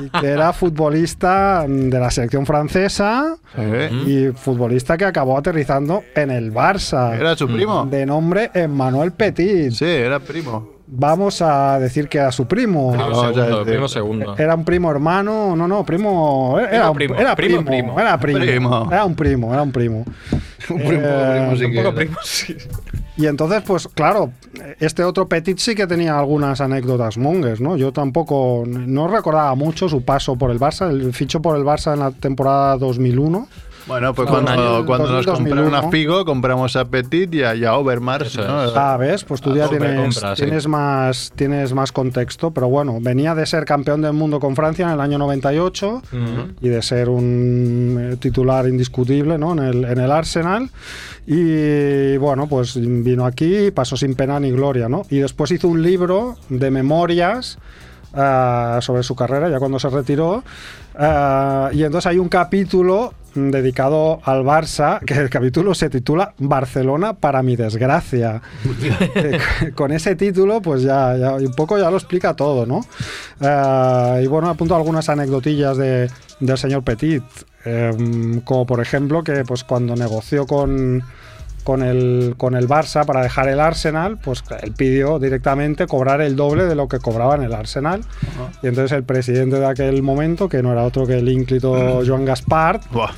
y 0.00 0.10
que 0.20 0.28
era 0.28 0.52
futbolista 0.52 1.66
de 1.66 1.98
la 1.98 2.10
selección 2.12 2.46
francesa 2.46 3.36
¿Eh? 3.58 3.90
y 4.06 4.36
futbolista 4.36 4.96
que 4.96 5.06
acabó 5.06 5.36
aterrizando 5.36 6.04
en 6.14 6.30
el 6.30 6.54
Barça. 6.54 7.18
Era 7.18 7.36
su 7.36 7.48
primo. 7.48 7.84
De 7.86 8.06
nombre 8.06 8.52
Emmanuel 8.54 9.10
Petit. 9.10 9.72
Sí, 9.72 9.86
era 9.86 10.20
primo. 10.20 10.79
Vamos 10.92 11.40
a 11.40 11.78
decir 11.78 12.08
que 12.08 12.18
era 12.18 12.32
su 12.32 12.46
primo. 12.46 12.90
Primo 12.92 13.04
Vamos 13.10 13.18
a 13.24 13.32
segundo, 13.32 13.58
decir- 13.60 13.72
primo 13.72 13.88
segundo. 13.88 14.34
Era 14.36 14.54
un 14.56 14.64
primo 14.64 14.90
hermano, 14.90 15.54
no, 15.54 15.68
no, 15.68 15.84
primo, 15.84 16.58
era, 16.58 16.90
un- 16.90 16.96
primo, 16.96 17.14
era 17.14 17.36
primo, 17.36 17.64
primo, 17.64 17.70
primo. 17.94 18.00
era 18.00 18.18
primo, 18.18 18.40
Primo. 18.40 18.88
era 18.90 19.04
un 19.04 19.14
primo, 19.14 19.52
era 19.52 19.62
un 19.62 19.72
primo. 19.72 20.04
Un 20.70 20.76
primo, 20.78 21.02
Eh, 21.04 21.48
primo, 21.48 21.56
sí 21.56 21.64
Un 21.64 21.74
poco 21.82 21.94
primo, 21.96 22.16
sí. 22.22 22.56
Y 23.16 23.26
entonces, 23.26 23.62
pues 23.66 23.88
claro, 23.88 24.30
este 24.78 25.02
otro 25.02 25.26
Petit 25.26 25.58
sí 25.58 25.74
que 25.74 25.86
tenía 25.86 26.16
algunas 26.18 26.60
anécdotas 26.60 27.16
mongues, 27.18 27.60
¿no? 27.60 27.76
Yo 27.76 27.92
tampoco, 27.92 28.62
no 28.66 29.08
recordaba 29.08 29.54
mucho 29.56 29.88
su 29.88 30.04
paso 30.04 30.36
por 30.36 30.50
el 30.50 30.60
Barça, 30.60 30.88
el 30.90 31.12
ficho 31.12 31.40
por 31.42 31.56
el 31.56 31.64
Barça 31.64 31.94
en 31.94 32.00
la 32.00 32.10
temporada 32.12 32.76
2001. 32.76 33.48
Bueno, 33.90 34.14
pues 34.14 34.28
cuando, 34.30 34.52
año. 34.52 34.86
cuando 34.86 35.10
nos 35.10 35.26
2000, 35.26 35.48
compraron 35.50 35.74
a 35.74 35.80
2001. 35.82 35.90
Figo, 35.90 36.24
compramos 36.24 36.76
a 36.76 36.84
Petit 36.84 37.34
y 37.34 37.42
a, 37.42 37.56
y 37.56 37.64
a 37.64 37.74
Overmars. 37.74 38.36
¿no? 38.38 38.64
es. 38.66 38.72
Ah, 38.76 38.96
ves, 38.96 39.24
pues 39.24 39.40
tú 39.40 39.52
ya 39.54 39.64
Ah, 39.64 39.68
compra, 39.68 39.88
tienes, 39.88 40.14
sí. 40.14 40.42
tienes, 40.44 40.68
más, 40.68 41.32
tienes 41.34 41.72
más 41.74 41.90
contexto, 41.90 42.52
pero 42.52 42.68
bueno, 42.68 42.98
venía 43.00 43.34
de 43.34 43.44
ser 43.46 43.64
campeón 43.64 44.00
del 44.02 44.12
mundo 44.12 44.38
con 44.38 44.54
Francia 44.54 44.86
en 44.86 44.92
el 44.92 45.00
año 45.00 45.18
98 45.18 46.02
y 46.60 46.68
de 46.68 46.82
ser 46.82 47.08
un 47.08 48.10
eh, 48.12 48.16
titular 48.16 48.68
indiscutible 48.68 49.38
¿no? 49.38 49.52
en, 49.54 49.58
el, 49.58 49.84
en 49.84 49.98
el 49.98 50.10
Arsenal. 50.12 50.70
Y 51.26 52.16
bueno, 52.18 52.46
pues 52.48 52.78
vino 52.80 53.26
aquí 53.26 53.66
y 53.66 53.70
pasó 53.72 53.96
sin 53.96 54.14
pena 54.14 54.38
ni 54.38 54.52
gloria, 54.52 54.88
¿no? 54.88 55.02
Y 55.10 55.18
después 55.18 55.50
hizo 55.50 55.66
un 55.66 55.82
libro 55.82 56.36
de 56.48 56.70
memorias 56.70 57.58
ah, 58.14 58.78
sobre 58.82 59.02
su 59.02 59.14
carrera, 59.16 59.48
ya 59.48 59.58
cuando 59.58 59.78
se 59.78 59.88
retiró. 59.90 60.44
Ah, 60.96 61.70
y 61.72 61.82
entonces 61.84 62.06
hay 62.06 62.18
un 62.18 62.28
capítulo 62.28 63.14
dedicado 63.34 64.20
al 64.24 64.44
Barça, 64.44 65.00
que 65.04 65.14
el 65.14 65.30
capítulo 65.30 65.74
se 65.74 65.90
titula 65.90 66.34
Barcelona 66.38 67.14
para 67.14 67.42
mi 67.42 67.56
desgracia. 67.56 68.42
Eh, 69.14 69.38
Con 69.74 69.92
ese 69.92 70.14
título, 70.16 70.60
pues 70.62 70.82
ya, 70.82 71.16
ya 71.16 71.34
un 71.34 71.52
poco 71.54 71.78
ya 71.78 71.90
lo 71.90 71.96
explica 71.96 72.34
todo, 72.34 72.66
¿no? 72.66 72.80
Ah, 73.40 74.18
y 74.22 74.26
bueno, 74.26 74.48
apunto 74.48 74.74
algunas 74.76 75.08
anecdotillas 75.08 75.76
de, 75.76 76.10
del 76.40 76.58
señor 76.58 76.82
Petit, 76.84 77.22
em, 77.64 78.40
como 78.40 78.66
por 78.66 78.80
ejemplo 78.80 79.22
que 79.22 79.44
pues 79.44 79.64
cuando 79.64 79.94
negoció 79.96 80.46
con 80.46 81.02
con 81.62 81.82
el, 81.82 82.34
con 82.36 82.54
el 82.54 82.68
Barça 82.68 83.04
para 83.04 83.22
dejar 83.22 83.48
el 83.48 83.60
Arsenal, 83.60 84.18
pues 84.18 84.42
él 84.62 84.72
pidió 84.76 85.18
directamente 85.18 85.86
cobrar 85.86 86.20
el 86.20 86.36
doble 86.36 86.64
de 86.64 86.74
lo 86.74 86.88
que 86.88 86.98
cobraba 86.98 87.34
en 87.34 87.42
el 87.42 87.52
Arsenal. 87.52 88.00
Y 88.62 88.66
entonces 88.68 88.92
el 88.92 89.04
presidente 89.04 89.58
de 89.58 89.66
aquel 89.66 90.02
momento, 90.02 90.48
que 90.48 90.62
no 90.62 90.72
era 90.72 90.82
otro 90.84 91.06
que 91.06 91.18
el 91.18 91.28
ínclito 91.28 92.02
Joan 92.06 92.24
Gaspar, 92.24 92.80
Buah. 92.92 93.10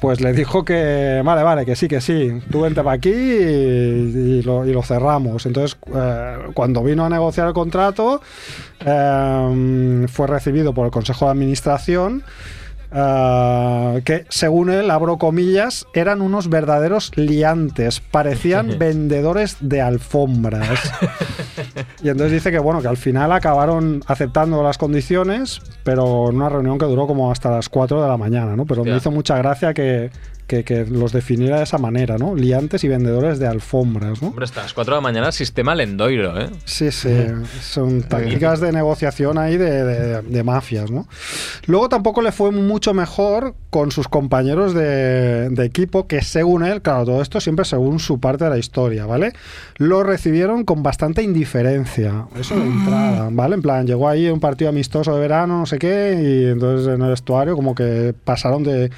pues 0.00 0.20
le 0.20 0.32
dijo 0.32 0.64
que 0.64 1.20
vale, 1.24 1.42
vale, 1.42 1.66
que 1.66 1.76
sí, 1.76 1.88
que 1.88 2.00
sí, 2.00 2.40
tú 2.50 2.62
vente 2.62 2.82
para 2.82 2.96
aquí 2.96 3.10
y, 3.10 3.12
y 3.12 4.42
lo, 4.42 4.64
y 4.66 4.72
lo 4.72 4.82
cerramos. 4.82 5.46
Entonces, 5.46 5.76
eh, 5.94 6.36
cuando 6.54 6.82
vino 6.82 7.04
a 7.04 7.08
negociar 7.08 7.48
el 7.48 7.54
contrato, 7.54 8.20
eh, 8.84 10.06
fue 10.08 10.26
recibido 10.26 10.72
por 10.72 10.86
el 10.86 10.92
Consejo 10.92 11.26
de 11.26 11.32
Administración. 11.32 12.22
Eh, 12.92 14.02
que 14.04 14.24
según 14.28 14.70
él, 14.70 14.90
abro 14.90 15.18
comillas, 15.18 15.86
eran 15.94 16.20
unos 16.22 16.48
verdaderos 16.48 17.12
liantes, 17.16 18.00
parecían 18.00 18.76
vendedores 18.78 19.56
de 19.60 19.80
alfombras. 19.80 20.92
Y 22.02 22.08
entonces 22.08 22.32
dice 22.32 22.50
que 22.50 22.58
bueno, 22.58 22.82
que 22.82 22.88
al 22.88 22.96
final 22.96 23.32
acabaron 23.32 24.02
aceptando 24.06 24.62
las 24.62 24.78
condiciones, 24.78 25.60
pero 25.84 26.30
en 26.30 26.36
una 26.36 26.48
reunión 26.48 26.78
que 26.78 26.86
duró 26.86 27.06
como 27.06 27.30
hasta 27.30 27.50
las 27.50 27.68
4 27.68 28.02
de 28.02 28.08
la 28.08 28.16
mañana, 28.16 28.56
¿no? 28.56 28.66
Pero 28.66 28.84
me 28.84 28.96
hizo 28.96 29.10
mucha 29.10 29.36
gracia 29.38 29.72
que, 29.74 30.10
que- 30.50 30.64
que 30.64 30.84
los 30.84 31.12
definiera 31.12 31.58
de 31.58 31.62
esa 31.62 31.78
manera, 31.78 32.18
¿no? 32.18 32.34
Liantes 32.34 32.82
y 32.82 32.88
vendedores 32.88 33.38
de 33.38 33.46
alfombras, 33.46 34.20
¿no? 34.20 34.28
Hombre, 34.28 34.44
hasta 34.44 34.62
las 34.62 34.74
4 34.74 34.94
de 34.94 34.96
la 34.98 35.00
mañana, 35.02 35.30
sistema 35.30 35.76
Lendoiro, 35.76 36.40
¿eh? 36.40 36.50
Sí, 36.64 36.90
sí, 36.90 37.08
son 37.62 38.02
tácticas 38.02 38.58
de 38.60 38.72
negociación 38.72 39.38
ahí 39.38 39.56
de, 39.56 39.84
de- 39.84 40.22
de 40.22 40.42
mafias, 40.42 40.90
¿no? 40.90 41.06
Luego 41.66 41.88
tampoco 41.88 42.20
le 42.20 42.32
fue 42.32 42.50
mucho 42.50 42.94
mejor 42.94 43.54
con 43.70 43.92
sus 43.92 44.08
compañeros 44.08 44.74
de, 44.74 45.50
de 45.50 45.64
equipo, 45.64 46.08
que 46.08 46.20
según 46.22 46.64
él, 46.64 46.82
claro, 46.82 47.04
todo 47.04 47.22
esto 47.22 47.40
siempre 47.40 47.64
según 47.64 48.00
su 48.00 48.18
parte 48.18 48.42
de 48.44 48.50
la 48.50 48.58
historia, 48.58 49.06
¿vale? 49.06 49.32
Lo 49.76 50.02
recibieron 50.02 50.64
con 50.64 50.82
bastante 50.82 51.22
indiferencia, 51.22 52.26
eso 52.38 52.56
de 52.56 52.64
entrada, 52.66 53.28
¿vale? 53.30 53.54
En 53.54 53.62
plan, 53.62 53.86
llegó 53.86 54.08
ahí 54.08 54.28
un 54.28 54.40
partido 54.40 54.70
amistoso 54.70 55.14
de 55.14 55.20
verano, 55.20 55.60
no 55.60 55.66
sé 55.66 55.78
qué, 55.78 56.18
y 56.20 56.50
entonces 56.50 56.88
en 56.92 57.00
el 57.02 57.10
vestuario 57.10 57.54
como 57.54 57.74
que 57.76 58.12
pasaron 58.24 58.64
de, 58.64 58.90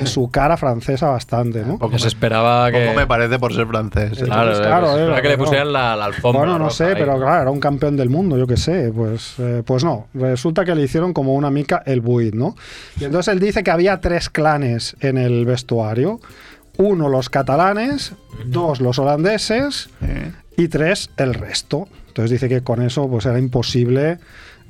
de 0.00 0.06
su 0.06 0.30
cara 0.30 0.56
francesa 0.56 1.08
bastante, 1.08 1.64
¿no? 1.64 1.78
Porque 1.78 1.98
se 1.98 2.08
esperaba 2.08 2.70
que. 2.70 2.86
Poco 2.86 2.96
me 2.98 3.06
parece 3.06 3.38
por 3.38 3.54
ser 3.54 3.66
francés. 3.66 4.20
¿eh? 4.20 4.24
Claro, 4.24 4.50
Entonces, 4.50 4.58
eh, 4.58 4.68
claro, 4.68 4.86
pues 4.86 4.92
se 4.92 4.98
eh, 4.98 5.02
esperaba 5.02 5.22
que 5.22 5.28
le 5.28 5.36
no. 5.36 5.44
pusieran 5.44 5.72
la, 5.72 5.96
la 5.96 6.04
alfombra. 6.06 6.38
Bueno, 6.40 6.58
no 6.58 6.64
roja 6.64 6.76
sé, 6.76 6.84
ahí. 6.84 6.94
pero 6.96 7.16
claro, 7.18 7.42
era 7.42 7.50
un 7.50 7.60
campeón 7.60 7.96
del 7.96 8.10
mundo, 8.10 8.36
yo 8.36 8.46
qué 8.46 8.56
sé. 8.56 8.92
Pues, 8.94 9.34
eh, 9.38 9.62
pues 9.64 9.84
no, 9.84 10.06
resulta 10.14 10.64
que 10.64 10.74
le 10.74 10.82
hicieron 10.82 11.12
como 11.12 11.34
una 11.34 11.50
mica 11.50 11.82
el 11.86 12.00
buit, 12.00 12.34
¿no? 12.34 12.56
Y 13.00 13.04
entonces 13.04 13.32
él 13.32 13.40
dice 13.40 13.62
que 13.62 13.70
había 13.70 14.00
tres 14.00 14.28
clanes 14.30 14.96
en 15.00 15.18
el 15.18 15.44
vestuario. 15.46 16.20
Uno, 16.78 17.08
los 17.08 17.30
catalanes, 17.30 18.12
dos, 18.44 18.80
los 18.80 18.98
holandeses 18.98 19.88
¿Eh? 20.02 20.32
y 20.58 20.68
tres, 20.68 21.10
el 21.16 21.32
resto. 21.34 21.88
Entonces 22.08 22.30
dice 22.30 22.48
que 22.48 22.62
con 22.62 22.82
eso 22.82 23.08
pues 23.08 23.24
era 23.26 23.38
imposible 23.38 24.18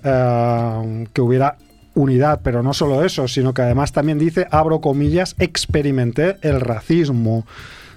eh, 0.04 1.06
que 1.12 1.20
hubiera 1.20 1.56
unidad, 1.96 2.40
pero 2.44 2.62
no 2.62 2.72
solo 2.72 3.04
eso, 3.04 3.26
sino 3.26 3.52
que 3.52 3.62
además 3.62 3.90
también 3.90 4.18
dice, 4.18 4.46
abro 4.50 4.80
comillas, 4.80 5.34
experimenté 5.38 6.36
el 6.42 6.60
racismo. 6.60 7.44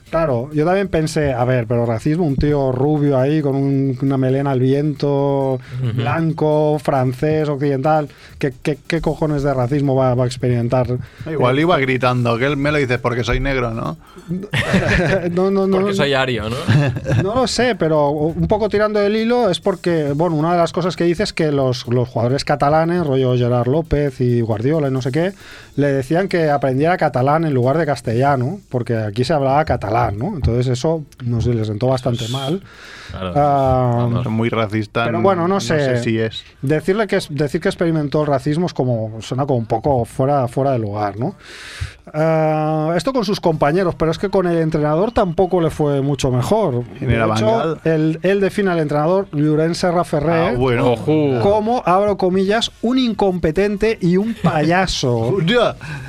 Claro, 0.09 0.49
yo 0.53 0.65
también 0.65 0.87
pensé, 0.87 1.33
a 1.33 1.43
ver, 1.45 1.67
pero 1.67 1.85
racismo, 1.85 2.25
un 2.25 2.35
tío 2.35 2.71
rubio 2.71 3.17
ahí 3.19 3.41
con 3.41 3.55
un- 3.55 3.97
una 4.01 4.17
melena 4.17 4.51
al 4.51 4.59
viento, 4.59 5.59
blanco, 5.93 6.79
francés, 6.79 7.47
occidental, 7.47 8.09
¿qué, 8.39 8.53
qué, 8.63 8.77
qué 8.87 9.01
cojones 9.01 9.43
de 9.43 9.53
racismo 9.53 9.95
va, 9.95 10.15
va 10.15 10.23
a 10.23 10.27
experimentar? 10.27 10.87
Igual 11.29 11.59
iba 11.59 11.77
gritando, 11.77 12.37
que 12.37 12.45
él 12.45 12.57
me 12.57 12.71
lo 12.71 12.77
dices 12.79 12.97
porque 12.99 13.23
soy 13.23 13.39
negro, 13.39 13.71
¿no? 13.71 13.97
no, 15.31 15.51
no, 15.51 15.67
no, 15.67 15.77
Porque 15.79 15.93
soy 15.93 16.13
ario, 16.13 16.49
¿no? 16.49 16.55
No 17.23 17.35
lo 17.35 17.47
sé, 17.47 17.75
pero 17.75 18.09
un 18.09 18.47
poco 18.47 18.69
tirando 18.69 18.99
el 19.01 19.15
hilo 19.15 19.49
es 19.49 19.59
porque, 19.59 20.13
bueno, 20.15 20.35
una 20.35 20.51
de 20.53 20.57
las 20.57 20.71
cosas 20.71 20.95
que 20.95 21.03
dice 21.03 21.23
es 21.23 21.33
que 21.33 21.51
los, 21.51 21.87
los 21.87 22.07
jugadores 22.09 22.43
catalanes, 22.45 23.05
rollo 23.05 23.35
Gerard 23.37 23.67
López 23.67 24.19
y 24.21 24.41
Guardiola 24.41 24.87
y 24.87 24.91
no 24.91 25.01
sé 25.01 25.11
qué, 25.11 25.33
le 25.75 25.87
decían 25.87 26.27
que 26.27 26.49
aprendiera 26.49 26.97
catalán 26.97 27.45
en 27.45 27.53
lugar 27.53 27.77
de 27.77 27.85
castellano, 27.85 28.59
porque 28.69 28.95
aquí 28.97 29.23
se 29.23 29.33
hablaba 29.33 29.63
catalán. 29.65 29.98
Catalán, 29.99 30.17
¿no? 30.19 30.35
Entonces 30.35 30.67
eso, 30.67 31.03
no 31.23 31.41
sé, 31.41 31.53
le 31.53 31.65
sentó 31.65 31.87
bastante 31.87 32.27
mal. 32.29 32.61
Claro. 33.11 33.33
Vamos. 33.33 34.27
Muy 34.27 34.49
racista. 34.49 35.05
Pero 35.05 35.21
bueno, 35.21 35.47
no 35.47 35.59
sé. 35.59 36.01
si 36.03 36.19
es. 36.19 36.43
Decirle 36.61 37.07
que 37.07 37.19
decir 37.29 37.61
que 37.61 37.69
experimentó 37.69 38.21
el 38.21 38.27
racismo 38.27 38.65
es 38.65 38.73
como 38.73 39.21
suena 39.21 39.45
como 39.45 39.59
un 39.59 39.65
poco 39.65 40.05
fuera, 40.05 40.47
fuera 40.47 40.71
de 40.71 40.79
lugar, 40.79 41.17
¿no? 41.17 41.35
Ah, 42.13 42.93
esto 42.95 43.13
con 43.13 43.25
sus 43.25 43.39
compañeros, 43.39 43.95
pero 43.95 44.11
es 44.11 44.17
que 44.17 44.29
con 44.29 44.47
el 44.47 44.57
entrenador 44.57 45.11
tampoco 45.11 45.61
le 45.61 45.69
fue 45.69 46.01
mucho 46.01 46.31
mejor. 46.31 46.83
¿Quién 46.97 47.11
era 47.11 47.27
De 47.27 47.33
hecho, 47.33 47.77
él, 47.83 48.19
él 48.23 48.39
define 48.39 48.71
al 48.71 48.79
entrenador 48.79 49.27
Llorenç 49.31 49.77
Serra 49.77 50.03
Ferrer 50.03 50.53
Ah, 50.55 50.57
bueno. 50.57 50.95
Como, 51.41 51.83
abro 51.85 52.17
comillas, 52.17 52.71
un 52.81 52.97
incompetente 52.97 53.97
y 54.01 54.17
un 54.17 54.33
payaso. 54.33 55.37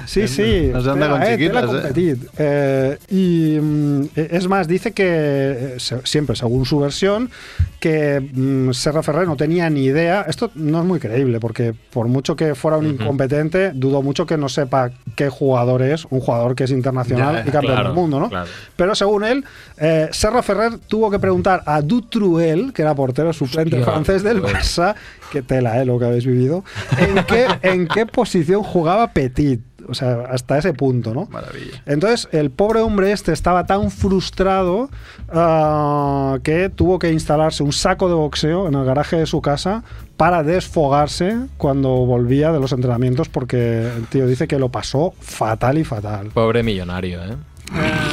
Sí, 0.06 0.26
sí. 0.26 0.70
No 0.72 0.80
se 0.80 0.90
anda 0.90 1.06
tela, 1.06 1.08
con 1.08 1.22
eh, 1.22 1.36
chiquitas, 1.36 1.70
tela 1.70 1.88
eh. 1.94 2.16
Eh, 2.38 2.98
y 3.10 3.60
mm, 3.60 3.79
es 4.14 4.48
más, 4.48 4.68
dice 4.68 4.92
que, 4.92 5.06
eh, 5.06 5.76
siempre 6.04 6.36
según 6.36 6.64
su 6.64 6.78
versión, 6.78 7.30
que 7.78 8.20
mm, 8.20 8.72
Serra 8.72 9.02
Ferrer 9.02 9.26
no 9.26 9.36
tenía 9.36 9.68
ni 9.70 9.84
idea. 9.84 10.26
Esto 10.28 10.50
no 10.54 10.80
es 10.80 10.84
muy 10.84 10.98
creíble, 11.00 11.40
porque 11.40 11.74
por 11.90 12.08
mucho 12.08 12.36
que 12.36 12.54
fuera 12.54 12.76
un 12.76 12.86
incompetente, 12.86 13.72
dudo 13.72 14.02
mucho 14.02 14.26
que 14.26 14.36
no 14.36 14.48
sepa 14.48 14.90
qué 15.16 15.28
jugador 15.28 15.82
es, 15.82 16.04
un 16.10 16.20
jugador 16.20 16.54
que 16.54 16.64
es 16.64 16.70
internacional 16.70 17.36
Ya, 17.36 17.40
y 17.40 17.50
campeón 17.50 17.74
claro, 17.74 17.88
del 17.88 17.94
mundo, 17.94 18.20
¿no? 18.20 18.28
claro. 18.28 18.48
Pero 18.76 18.94
según 18.94 19.24
él, 19.24 19.44
eh, 19.78 20.08
Serra 20.12 20.42
Ferrer 20.42 20.78
tuvo 20.78 21.10
que 21.10 21.18
preguntar 21.18 21.62
a 21.66 21.80
Dutruel, 21.80 22.72
que 22.72 22.82
era 22.82 22.94
portero 22.94 23.32
suplente 23.32 23.76
Hostia, 23.76 23.92
francés 23.92 24.22
del 24.22 24.40
pues. 24.40 24.54
Barça, 24.54 24.94
que 25.30 25.42
tela, 25.42 25.80
eh, 25.80 25.84
lo 25.84 25.98
que 25.98 26.04
habéis 26.06 26.26
vivido, 26.26 26.64
en 26.98 27.24
qué, 27.24 27.46
en 27.62 27.88
qué 27.88 28.06
posición 28.06 28.62
jugaba 28.62 29.12
Petit. 29.12 29.60
O 29.90 29.94
sea, 29.94 30.26
hasta 30.30 30.56
ese 30.58 30.72
punto, 30.72 31.12
¿no? 31.12 31.26
Maravilla. 31.30 31.82
Entonces, 31.86 32.28
el 32.32 32.50
pobre 32.50 32.80
hombre 32.80 33.12
este 33.12 33.32
estaba 33.32 33.66
tan 33.66 33.90
frustrado 33.90 34.88
ah, 35.28 36.38
que 36.42 36.68
tuvo 36.68 36.98
que 36.98 37.12
instalarse 37.12 37.62
un 37.62 37.72
saco 37.72 38.08
de 38.08 38.14
boxeo 38.14 38.68
en 38.68 38.74
el 38.74 38.84
garaje 38.84 39.16
de 39.16 39.26
su 39.26 39.42
casa 39.42 39.82
para 40.16 40.42
desfogarse 40.42 41.36
cuando 41.56 41.88
volvía 42.06 42.52
de 42.52 42.60
los 42.60 42.72
entrenamientos 42.72 43.28
porque 43.28 43.86
el 43.96 44.06
tío 44.06 44.26
dice 44.26 44.46
que 44.46 44.58
lo 44.58 44.68
pasó 44.68 45.12
fatal 45.20 45.78
y 45.78 45.84
fatal. 45.84 46.28
Pobre 46.28 46.62
millonario, 46.62 47.20
¿eh? 47.24 47.36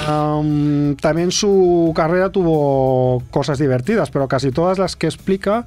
Um, 0.07 0.95
también 0.95 1.31
su 1.31 1.91
carrera 1.95 2.29
tuvo 2.29 3.23
cosas 3.31 3.57
divertidas, 3.57 4.11
pero 4.11 4.27
casi 4.27 4.51
todas 4.51 4.77
las 4.77 4.95
que 4.95 5.07
explica 5.07 5.65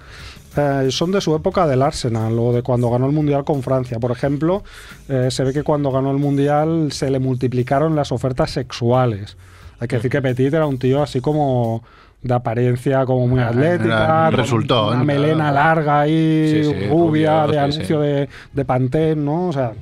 eh, 0.56 0.88
son 0.90 1.12
de 1.12 1.20
su 1.20 1.34
época 1.34 1.66
del 1.66 1.82
Arsenal 1.82 2.38
o 2.38 2.52
de 2.52 2.62
cuando 2.62 2.90
ganó 2.90 3.06
el 3.06 3.12
Mundial 3.12 3.44
con 3.44 3.62
Francia. 3.62 3.98
Por 4.00 4.10
ejemplo, 4.10 4.62
eh, 5.08 5.28
se 5.30 5.44
ve 5.44 5.52
que 5.52 5.62
cuando 5.62 5.90
ganó 5.92 6.10
el 6.10 6.18
Mundial 6.18 6.90
se 6.92 7.10
le 7.10 7.18
multiplicaron 7.18 7.94
las 7.96 8.12
ofertas 8.12 8.50
sexuales. 8.50 9.36
Hay 9.78 9.88
que 9.88 9.96
decir 9.96 10.10
que 10.10 10.20
Petit 10.22 10.52
era 10.52 10.66
un 10.66 10.78
tío 10.78 11.02
así 11.02 11.20
como 11.20 11.82
de 12.22 12.34
apariencia 12.34 13.06
como 13.06 13.26
muy 13.26 13.40
Ah, 13.40 13.48
atlética, 13.48 14.04
era- 14.04 14.30
resultó, 14.30 14.88
una 14.88 15.04
melena 15.04 15.50
larga 15.50 16.04
Sí, 16.04 16.64
sí, 16.64 16.88
rubia, 16.90 17.44
rubio, 17.46 17.52
de 17.52 17.58
anuncio 17.58 18.00
sí. 18.02 18.06
de, 18.06 18.28
de 18.52 18.64
Pantene, 18.66 19.16
¿no? 19.16 19.48
O 19.48 19.52
sea, 19.54 19.72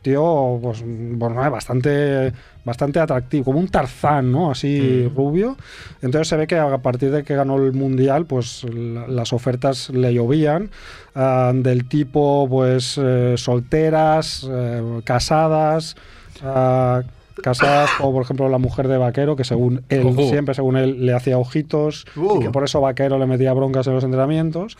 tío, 0.00 0.60
pues, 0.62 0.84
bueno, 0.86 1.50
bastante, 1.50 2.32
bastante 2.68 3.00
atractivo, 3.00 3.46
como 3.46 3.58
un 3.58 3.68
Tarzán, 3.68 4.30
¿no? 4.30 4.50
Así 4.52 5.10
rubio. 5.16 5.56
Entonces 6.02 6.28
se 6.28 6.36
ve 6.36 6.46
que 6.46 6.56
a 6.58 6.78
partir 6.78 7.10
de 7.10 7.24
que 7.24 7.34
ganó 7.34 7.56
el 7.56 7.72
Mundial, 7.72 8.26
pues 8.26 8.64
la- 8.64 9.08
las 9.08 9.32
ofertas 9.32 9.90
le 9.90 10.12
llovían, 10.14 10.70
ah, 11.14 11.52
del 11.54 11.88
tipo, 11.88 12.46
pues, 12.48 12.98
eh, 13.02 13.34
solteras, 13.36 14.46
eh, 14.48 15.00
casadas, 15.04 15.96
ah, 16.44 17.02
casadas 17.42 17.90
como 17.98 18.12
por 18.12 18.22
ejemplo 18.22 18.48
la 18.48 18.58
mujer 18.58 18.88
de 18.88 18.98
Vaquero, 18.98 19.36
que 19.36 19.44
según 19.44 19.82
él, 19.88 20.06
Ojo. 20.06 20.28
siempre 20.28 20.54
según 20.54 20.76
él, 20.76 21.04
le 21.06 21.14
hacía 21.14 21.38
ojitos 21.38 22.04
Uh. 22.16 22.36
y 22.36 22.44
que 22.44 22.50
por 22.50 22.64
eso 22.64 22.80
Vaquero 22.80 23.18
le 23.18 23.26
metía 23.26 23.52
broncas 23.52 23.86
en 23.86 23.94
los 23.94 24.04
entrenamientos. 24.04 24.76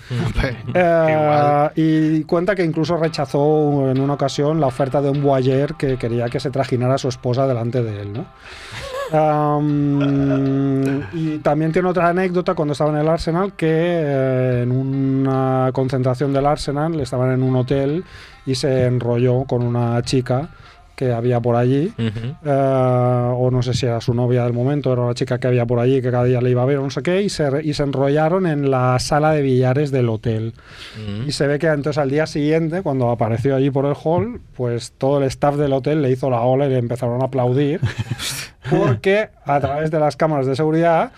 Eh, 0.74 1.68
y 1.76 2.24
cuenta 2.24 2.54
que 2.54 2.64
incluso 2.64 2.96
rechazó 2.96 3.90
en 3.90 4.00
una 4.00 4.14
ocasión 4.14 4.60
la 4.60 4.66
oferta 4.66 5.00
de 5.00 5.10
un 5.10 5.22
boyer 5.22 5.74
que 5.74 5.96
quería 5.96 6.28
que 6.28 6.40
se 6.40 6.50
trajinara 6.50 6.94
a 6.94 6.98
su 6.98 7.08
esposa 7.08 7.46
delante 7.46 7.82
de 7.82 8.00
él, 8.02 8.12
¿no? 8.12 8.26
Am, 9.10 11.02
y 11.12 11.38
también 11.38 11.72
tiene 11.72 11.88
otra 11.88 12.08
anécdota 12.08 12.54
cuando 12.54 12.72
estaba 12.72 12.90
en 12.90 12.98
el 12.98 13.08
Arsenal 13.08 13.54
que 13.54 13.66
eh, 13.70 14.62
en 14.62 14.70
una 14.70 15.70
concentración 15.72 16.32
del 16.32 16.46
Arsenal 16.46 16.98
estaban 17.00 17.32
en 17.32 17.42
un 17.42 17.56
hotel 17.56 18.04
y 18.46 18.54
se 18.54 18.84
enrolló 18.86 19.44
con 19.44 19.62
una 19.62 20.00
chica 20.02 20.48
que 20.98 21.12
había 21.12 21.38
por 21.40 21.54
allí 21.54 21.92
Ujú. 21.96 22.34
eh, 22.44 23.32
o 23.36 23.50
no 23.52 23.62
sé 23.62 23.72
si 23.72 23.86
era 23.86 24.00
su 24.00 24.14
novia 24.14 24.42
del 24.42 24.52
momento, 24.52 24.92
era 24.92 25.02
una 25.02 25.14
chica 25.14 25.38
que 25.38 25.46
había 25.46 25.64
por 25.64 25.78
allí 25.78 26.02
que 26.02 26.10
cada 26.10 26.24
día 26.24 26.40
le 26.40 26.50
iba 26.50 26.62
a 26.62 26.64
ver, 26.64 26.80
no 26.80 26.90
sé 26.90 27.02
qué, 27.02 27.22
y 27.22 27.28
se, 27.28 27.48
y 27.62 27.72
se 27.74 27.84
enrollaron 27.84 28.48
en 28.48 28.68
la 28.68 28.98
sala 28.98 29.30
de 29.30 29.42
billares 29.42 29.92
del 29.92 30.08
hotel. 30.08 30.54
Mm. 30.96 31.28
Y 31.28 31.32
se 31.32 31.46
ve 31.46 31.60
que 31.60 31.68
entonces 31.68 31.98
al 31.98 32.10
día 32.10 32.26
siguiente, 32.26 32.82
cuando 32.82 33.10
apareció 33.10 33.54
allí 33.54 33.70
por 33.70 33.86
el 33.86 33.94
hall, 34.02 34.40
pues 34.56 34.92
todo 34.98 35.18
el 35.18 35.24
staff 35.28 35.54
del 35.54 35.72
hotel 35.72 36.02
le 36.02 36.10
hizo 36.10 36.30
la 36.30 36.40
ola 36.40 36.66
y 36.66 36.70
le 36.70 36.78
empezaron 36.78 37.22
a 37.22 37.26
aplaudir, 37.26 37.80
porque 38.68 39.28
a 39.44 39.60
través 39.60 39.92
de 39.92 40.00
las 40.00 40.16
cámaras 40.16 40.46
de 40.46 40.56
seguridad 40.56 41.12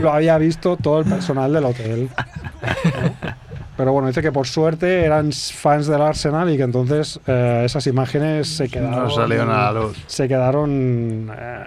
lo 0.00 0.12
había 0.12 0.38
visto 0.38 0.76
todo 0.76 1.00
el 1.00 1.06
personal 1.06 1.52
del 1.52 1.64
hotel. 1.64 2.10
Pero 3.76 3.92
bueno, 3.92 4.08
dice 4.08 4.22
que 4.22 4.32
por 4.32 4.46
suerte 4.46 5.04
eran 5.04 5.32
fans 5.32 5.86
del 5.86 6.00
Arsenal 6.00 6.48
y 6.50 6.56
que 6.56 6.62
entonces 6.62 7.20
eh, 7.26 7.62
esas 7.66 7.86
imágenes 7.86 8.48
se 8.48 8.68
quedaron. 8.68 9.04
No 9.04 9.10
salieron 9.10 9.50
a 9.50 9.70
la 9.70 9.80
luz. 9.80 9.98
Se 10.06 10.26
quedaron. 10.28 11.30
eh, 11.36 11.64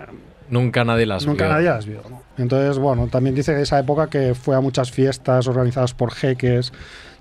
Nunca 0.49 0.84
nadie 0.84 1.05
las 1.05 1.28
nunca 1.28 1.45
vio. 1.45 1.53
nadie 1.53 1.70
las 1.70 1.86
vio. 1.86 2.01
¿no? 2.10 2.24
Entonces, 2.39 2.80
bueno, 2.80 3.07
también 3.07 3.36
dice 3.36 3.53
de 3.53 3.62
esa 3.62 3.78
época 3.78 4.07
que 4.07 4.34
fue 4.34 4.55
a 4.55 4.62
muchas 4.62 4.89
fiestas 4.91 5.47
organizadas 5.47 5.93
por 5.93 6.12
jeques, 6.12 6.74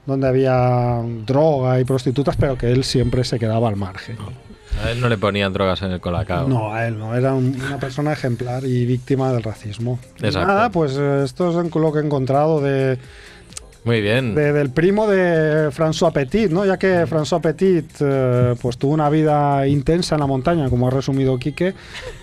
donde 0.07 0.27
había 0.27 1.03
droga 1.27 1.79
y 1.79 1.85
prostitutas, 1.85 2.37
pero 2.37 2.57
que 2.57 2.73
él 2.73 2.85
siempre 2.85 3.25
se 3.25 3.39
quedaba 3.39 3.69
al 3.69 3.77
margen. 3.77 4.17
A 4.83 4.91
él 4.91 5.01
no 5.03 5.11
le 5.11 5.19
ponían 5.19 5.53
drogas 5.53 5.83
en 5.83 5.91
el 5.91 6.01
colacao. 6.01 6.49
No, 6.49 6.73
a 6.73 6.87
él 6.87 6.99
no, 6.99 7.15
era 7.15 7.35
un- 7.35 7.61
una 7.61 7.79
persona 7.79 8.13
ejemplar 8.15 8.65
y 8.65 8.87
víctima 8.87 9.31
del 9.33 9.43
racismo. 9.43 9.99
Y 10.23 10.25
Exacto. 10.27 10.47
Nada, 10.49 10.71
pues 10.71 10.97
eh, 10.99 11.23
esto 11.25 11.51
es 11.63 11.75
lo 11.75 11.93
que 11.93 11.99
he 11.99 12.03
encontrado 12.03 12.63
de, 12.63 12.97
Muy 13.85 14.01
bien. 14.03 14.35
de- 14.35 14.53
del 14.53 14.71
primo 14.71 15.07
de 15.07 15.71
François 15.71 16.13
Petit, 16.13 16.51
¿no? 16.51 16.67
Ya 16.67 16.77
que 16.77 17.07
François 17.07 17.41
Petit 17.41 17.87
eh, 18.01 18.55
pues 18.61 18.77
tuvo 18.77 18.93
una 18.93 19.09
vida 19.09 19.67
intensa 19.67 20.15
en 20.17 20.21
la 20.21 20.27
montaña, 20.27 20.69
como 20.69 20.89
ha 20.89 20.91
resumido 20.91 21.39
Quique, 21.39 21.73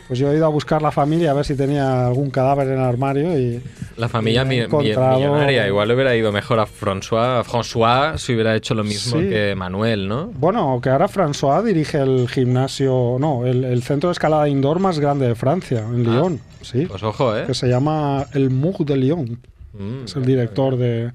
pues 0.08 0.20
yo 0.20 0.32
he 0.32 0.36
ido 0.36 0.46
a 0.46 0.50
buscar 0.50 0.82
la 0.82 0.92
familia 0.92 1.32
a 1.32 1.34
ver 1.34 1.46
si 1.46 1.56
tenía 1.56 2.06
algún 2.06 2.30
cadáver 2.30 2.68
en 2.68 2.74
el 2.76 2.82
armario 2.82 3.40
y 3.40 3.62
La 3.98 4.08
familia 4.10 4.44
y 4.44 4.46
mi- 4.46 4.60
encontrado- 4.60 5.18
millonaria. 5.18 5.68
Igual 5.68 5.88
le 5.88 5.94
hubiera 5.96 6.16
ido 6.16 6.32
mejor 6.32 6.60
a 6.60 6.68
François. 6.68 7.44
François 7.44 8.18
si 8.18 8.34
hubiera 8.34 8.56
hecho 8.56 8.76
lo 8.76 8.84
mismo 8.84 9.20
Sí. 9.20 9.30
que 9.30 9.56
Manuel, 9.56 10.08
¿no? 10.08 10.28
Bueno, 10.38 10.80
que 10.84 10.90
ahora 10.90 11.08
François 11.08 11.64
dirige 11.64 11.98
el 12.00 12.28
gimnasio, 12.30 13.18
no, 13.20 13.46
el, 13.46 13.64
el 13.64 13.82
centro 13.82 14.10
de 14.10 14.14
escalada 14.14 14.48
indoor 14.48 14.80
más 14.80 15.00
grande 15.00 15.28
de 15.28 15.36
Francia, 15.36 15.80
en 15.80 16.04
Lyon, 16.04 16.40
sí, 16.62 16.86
Pues 16.86 17.02
ojo, 17.02 17.36
¿eh? 17.36 17.46
que 17.48 17.54
se 17.56 17.68
llama 17.68 18.26
el 18.34 18.52
Mour 18.52 18.86
de 18.86 18.98
Lyon. 18.98 19.40
Mm. 19.74 20.06
Es 20.06 20.16
el 20.16 20.26
director 20.26 20.78
de, 20.78 21.12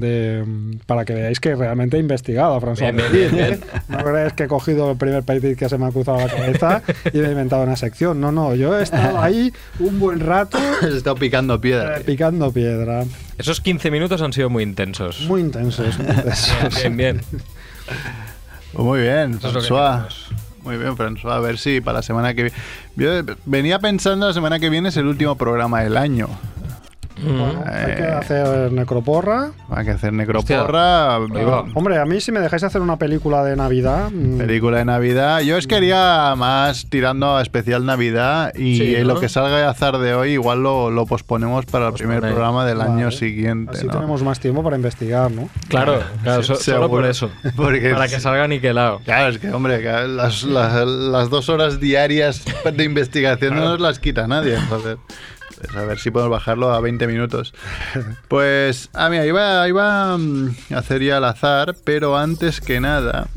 de, 0.00 0.44
para 0.86 1.04
que 1.04 1.14
veáis 1.14 1.38
que 1.40 1.54
realmente 1.54 1.96
he 1.96 2.00
investigado 2.00 2.54
a 2.54 2.60
François 2.60 2.92
Bien, 2.92 2.96
bien, 2.96 3.30
Petit, 3.30 3.32
bien, 3.32 3.52
¿eh? 3.54 3.60
No 3.88 3.98
creáis 3.98 4.32
que 4.32 4.44
he 4.44 4.48
cogido 4.48 4.90
el 4.90 4.96
primer 4.96 5.22
Petit 5.22 5.56
que 5.56 5.68
se 5.68 5.78
me 5.78 5.86
ha 5.86 5.90
cruzado 5.90 6.18
la 6.18 6.28
cabeza 6.28 6.82
y 7.12 7.18
me 7.18 7.28
he 7.28 7.30
inventado 7.30 7.62
una 7.62 7.76
sección. 7.76 8.20
No, 8.20 8.32
no, 8.32 8.54
yo 8.54 8.78
he 8.78 8.82
estado 8.82 9.20
ahí 9.20 9.52
un 9.78 10.00
buen 10.00 10.20
rato 10.20 10.58
Se 10.80 10.96
está 10.96 11.14
picando 11.14 11.60
piedra. 11.60 11.98
eh, 11.98 12.00
picando 12.04 12.50
piedra. 12.52 13.04
Esos 13.38 13.60
15 13.60 13.90
minutos 13.90 14.20
han 14.22 14.32
sido 14.32 14.50
muy 14.50 14.62
intensos. 14.64 15.22
Muy 15.28 15.40
intensos, 15.40 15.98
muy 15.98 16.08
intensos. 16.08 16.74
Bien, 16.80 16.96
bien. 16.96 17.20
Pues 18.72 18.84
muy 18.84 19.00
bien, 19.00 19.38
François. 19.40 20.08
Muy 20.62 20.76
bien, 20.78 20.96
François. 20.96 21.32
A 21.34 21.40
ver 21.40 21.58
si 21.58 21.80
para 21.80 21.98
la 21.98 22.02
semana 22.02 22.34
que 22.34 22.44
viene. 22.44 22.56
Yo 22.96 23.34
venía 23.44 23.78
pensando 23.78 24.26
la 24.26 24.32
semana 24.32 24.58
que 24.58 24.70
viene 24.70 24.88
es 24.88 24.96
el 24.96 25.06
último 25.06 25.36
programa 25.36 25.82
del 25.82 25.96
año. 25.96 26.28
Bueno, 27.24 27.64
hay 27.66 27.94
que 27.94 28.02
hacer 28.04 28.72
necroporra. 28.72 29.50
Hay 29.70 29.84
que 29.84 29.90
hacer 29.92 30.12
necroporra. 30.12 31.18
Hombre, 31.74 31.98
a 31.98 32.04
mí 32.04 32.20
si 32.20 32.32
me 32.32 32.40
dejáis 32.40 32.62
hacer 32.64 32.80
una 32.80 32.96
película 32.98 33.42
de 33.44 33.56
Navidad... 33.56 34.10
mm, 34.10 34.38
Película 34.38 34.78
de 34.78 34.84
Navidad. 34.84 35.40
Yo 35.40 35.56
es 35.56 35.66
quería 35.66 36.34
más 36.36 36.86
tirando 36.90 37.36
a 37.36 37.42
especial 37.42 37.84
Navidad 37.86 38.52
y 38.54 38.76
Sí, 38.78 38.94
¿no? 38.98 39.14
lo 39.14 39.20
que 39.20 39.28
salga 39.28 39.56
de 39.58 39.64
azar 39.64 39.98
de 39.98 40.14
hoy 40.14 40.32
igual 40.32 40.62
lo, 40.62 40.90
lo 40.90 41.06
posponemos 41.06 41.66
para 41.66 41.88
el 41.88 41.92
primer 41.94 42.16
Pospone. 42.20 42.32
programa 42.34 42.64
del 42.66 42.78
Vale. 42.78 42.90
año 42.92 43.10
siguiente. 43.10 43.72
Así 43.76 43.86
¿no? 43.86 43.92
tenemos 43.92 44.22
más 44.22 44.40
tiempo 44.40 44.62
para 44.62 44.76
investigar, 44.76 45.30
¿no? 45.30 45.48
Claro, 45.68 46.00
claro 46.22 46.42
so- 46.42 46.56
solo 46.56 46.88
por 46.88 47.04
eso. 47.04 47.30
Porque 47.56 47.90
Para 47.92 48.08
que 48.08 48.20
salga 48.20 48.46
niquelado. 48.48 49.00
Claro, 49.04 49.28
es 49.30 49.38
que, 49.38 49.50
hombre, 49.50 49.80
que 49.80 49.90
las, 50.08 50.42
las- 50.44 50.86
las 50.86 51.30
dos 51.30 51.48
horas 51.48 51.80
diarias 51.80 52.44
de 52.74 52.84
investigación 52.84 53.54
no 53.54 53.60
nos 53.64 53.80
las 53.80 53.98
quita 53.98 54.26
nadie. 54.26 54.56
Entonces, 54.56 54.98
a 55.74 55.82
ver 55.82 55.98
si 55.98 56.10
podemos 56.10 56.30
bajarlo 56.32 56.72
a 56.72 56.80
20 56.80 57.06
minutos. 57.06 57.54
Pues, 58.28 58.90
ah, 58.94 59.08
mira, 59.08 59.24
iba, 59.26 59.66
iba 59.68 60.16
mm, 60.18 60.48
a 60.74 60.78
hacer 60.78 61.02
ya 61.02 61.18
al 61.18 61.24
azar, 61.24 61.74
pero 61.84 62.16
antes 62.18 62.60
que 62.60 62.80
nada, 62.80 63.28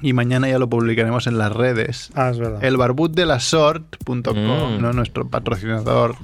y 0.00 0.12
mañana 0.12 0.48
ya 0.48 0.58
lo 0.58 0.68
publicaremos 0.68 1.26
en 1.26 1.38
las 1.38 1.52
redes. 1.52 2.10
Ah, 2.14 2.30
es 2.30 2.38
verdad. 2.38 2.62
El 2.62 2.76
barbutdelasort.com, 2.76 4.76
Mm. 4.76 4.80
¿no? 4.82 4.92
nuestro 4.92 5.28
patrocinador 5.28 6.16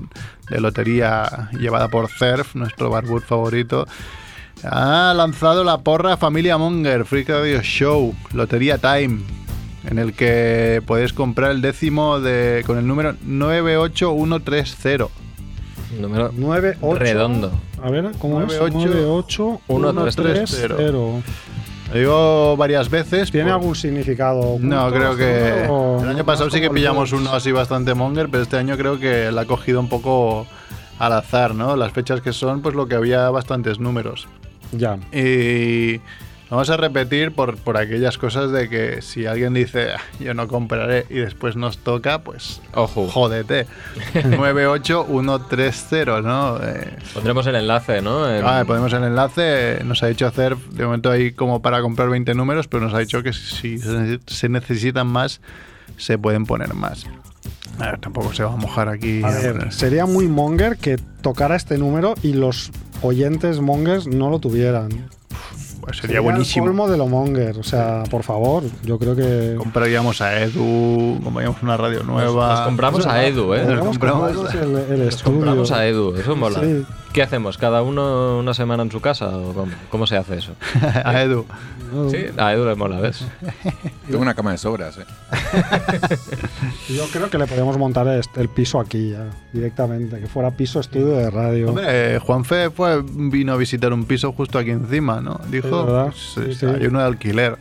de 0.50 0.60
lotería 0.60 1.48
llevada 1.58 1.88
por 1.88 2.08
CERF, 2.08 2.54
nuestro 2.54 2.90
barbut 2.90 3.24
favorito, 3.24 3.86
ha 4.64 5.12
lanzado 5.16 5.64
la 5.64 5.78
porra 5.78 6.16
Familia 6.16 6.58
Monger 6.58 7.04
Free 7.04 7.24
Radio 7.24 7.60
Show, 7.62 8.14
Lotería 8.32 8.78
Time, 8.78 9.20
en 9.90 9.98
el 9.98 10.12
que 10.12 10.80
podéis 10.86 11.12
comprar 11.12 11.50
el 11.50 11.62
décimo 11.62 12.20
de, 12.20 12.62
con 12.66 12.78
el 12.78 12.86
número 12.86 13.16
98130. 13.22 15.08
Número 15.98 16.30
9, 16.34 16.78
8. 16.80 16.98
redondo. 16.98 17.52
A 17.82 17.90
ver, 17.90 18.12
¿cómo 18.18 18.40
9, 18.40 18.54
es? 18.54 18.60
8, 18.60 18.72
9, 18.74 19.04
8, 19.06 19.60
1, 19.68 19.92
3, 20.04 20.16
3, 20.16 20.50
0. 20.50 20.74
0. 20.78 21.22
Lo 21.92 21.98
digo 21.98 22.56
varias 22.56 22.88
veces. 22.88 23.30
¿Tiene 23.30 23.50
por- 23.50 23.60
algún 23.60 23.74
significado? 23.74 24.56
No, 24.60 24.90
creo 24.90 25.16
que 25.16 25.66
o 25.68 26.00
el 26.02 26.08
año 26.08 26.24
pasado 26.24 26.48
sí 26.50 26.60
que 26.60 26.70
pillamos 26.70 27.12
uno 27.12 27.32
así 27.32 27.52
bastante 27.52 27.92
monger, 27.94 28.28
pero 28.30 28.42
este 28.44 28.56
año 28.56 28.76
creo 28.78 28.98
que 28.98 29.30
la 29.30 29.42
ha 29.42 29.44
cogido 29.46 29.78
un 29.80 29.88
poco 29.88 30.46
al 30.98 31.12
azar, 31.12 31.54
¿no? 31.54 31.76
Las 31.76 31.92
fechas 31.92 32.20
que 32.22 32.32
son, 32.32 32.62
pues 32.62 32.74
lo 32.74 32.86
que 32.86 32.94
había 32.94 33.28
bastantes 33.30 33.78
números. 33.78 34.26
Ya. 34.72 34.96
Y 35.12 36.00
vamos 36.52 36.70
a 36.70 36.76
repetir 36.76 37.32
por, 37.32 37.56
por 37.56 37.76
aquellas 37.78 38.18
cosas 38.18 38.52
de 38.52 38.68
que 38.68 39.00
si 39.02 39.26
alguien 39.26 39.54
dice 39.54 39.92
"Ah, 39.92 40.00
yo 40.20 40.34
no 40.34 40.46
compraré 40.48 41.06
y 41.10 41.14
después 41.14 41.56
nos 41.56 41.78
toca, 41.78 42.18
pues 42.22 42.60
Ojo. 42.74 43.08
jódete. 43.08 43.66
98130, 44.36 46.20
¿no? 46.22 46.58
Eh, 46.62 46.96
Pondremos 47.14 47.46
el 47.46 47.54
enlace, 47.56 48.02
¿no? 48.02 48.28
En- 48.32 48.44
Ah, 48.44 48.64
ponemos 48.66 48.92
el 48.92 49.04
enlace. 49.04 49.80
Nos 49.84 50.02
ha 50.02 50.06
dicho 50.08 50.26
hacer, 50.26 50.56
de 50.56 50.84
momento 50.84 51.10
hay 51.10 51.32
como 51.32 51.62
para 51.62 51.80
comprar 51.80 52.08
20 52.10 52.34
números, 52.34 52.68
pero 52.68 52.84
nos 52.84 52.94
ha 52.94 52.98
dicho 52.98 53.22
que 53.22 53.32
si 53.32 53.78
se 53.78 54.20
se 54.26 54.48
necesitan 54.48 55.06
más, 55.06 55.40
se 55.96 56.18
pueden 56.18 56.46
poner 56.46 56.74
más. 56.74 57.06
A 57.78 57.86
ver, 57.92 57.98
tampoco 58.00 58.32
se 58.34 58.44
va 58.44 58.52
a 58.52 58.56
mojar 58.56 58.88
aquí. 58.88 59.22
A 59.24 59.30
ver, 59.30 59.72
sería 59.72 60.04
muy 60.06 60.28
monger 60.28 60.76
que 60.76 60.98
tocara 61.22 61.56
este 61.56 61.78
número 61.78 62.14
y 62.22 62.34
los 62.34 62.70
oyentes 63.00 63.60
mongers 63.60 64.06
no 64.06 64.28
lo 64.30 64.38
tuvieran. 64.38 65.08
Pues 65.82 65.96
sería 65.98 66.20
buenísimo. 66.20 66.64
El 66.66 66.70
colmo 66.70 66.88
de 66.88 66.96
lo 66.96 67.08
monger. 67.08 67.58
O 67.58 67.62
sea, 67.64 68.04
por 68.08 68.22
favor, 68.22 68.62
yo 68.84 68.98
creo 68.98 69.16
que. 69.16 69.56
Compraríamos 69.58 70.20
a 70.20 70.40
Edu, 70.42 71.18
compraríamos 71.22 71.60
una 71.62 71.76
radio 71.76 72.04
nueva. 72.04 72.50
Nos 72.54 72.60
compramos 72.66 73.06
a 73.06 73.24
Edu, 73.26 73.52
¿eh? 73.54 73.64
Nos 73.66 73.84
compramos 73.88 74.32
comprarnos 74.36 74.54
el, 74.54 74.92
el 74.94 75.04
Nos 75.04 75.14
estudio. 75.16 75.32
compramos 75.38 75.72
a 75.72 75.86
Edu, 75.86 76.14
eso 76.16 76.36
mola. 76.36 76.60
Sí. 76.60 76.84
¿Qué 77.12 77.22
hacemos? 77.22 77.58
¿Cada 77.58 77.82
uno 77.82 78.38
una 78.38 78.54
semana 78.54 78.82
en 78.82 78.90
su 78.90 79.00
casa? 79.02 79.28
¿O 79.36 79.52
cómo, 79.52 79.72
cómo 79.90 80.06
se 80.06 80.16
hace 80.16 80.38
eso? 80.38 80.54
a 81.04 81.20
Edu. 81.22 81.44
Sí, 82.10 82.24
a 82.38 82.54
Edu 82.54 82.64
le 82.64 82.74
mola, 82.74 83.00
¿ves? 83.00 83.22
Tengo 84.06 84.22
una 84.22 84.32
cama 84.32 84.52
de 84.52 84.58
sobras, 84.58 84.96
¿eh? 84.96 85.04
Yo 86.88 87.04
creo 87.12 87.28
que 87.28 87.36
le 87.36 87.46
podemos 87.46 87.76
montar 87.76 88.08
este- 88.08 88.40
el 88.40 88.48
piso 88.48 88.80
aquí 88.80 89.10
ya, 89.10 89.26
directamente, 89.52 90.20
que 90.20 90.26
fuera 90.26 90.50
piso 90.52 90.80
estudio 90.80 91.08
de 91.08 91.30
radio. 91.30 91.68
Hombre, 91.68 92.18
Juanfe 92.18 92.70
fue, 92.70 93.02
vino 93.04 93.52
a 93.52 93.56
visitar 93.56 93.92
un 93.92 94.04
piso 94.06 94.32
justo 94.32 94.58
aquí 94.58 94.70
encima, 94.70 95.20
¿no? 95.20 95.38
Dijo, 95.50 95.68
Sí, 95.68 95.86
¿verdad? 95.86 96.06
pues, 96.06 96.48
Sí, 96.48 96.54
sí. 96.54 96.66
hay 96.66 96.86
uno 96.86 97.00
de 97.00 97.04
alquiler. 97.04 97.58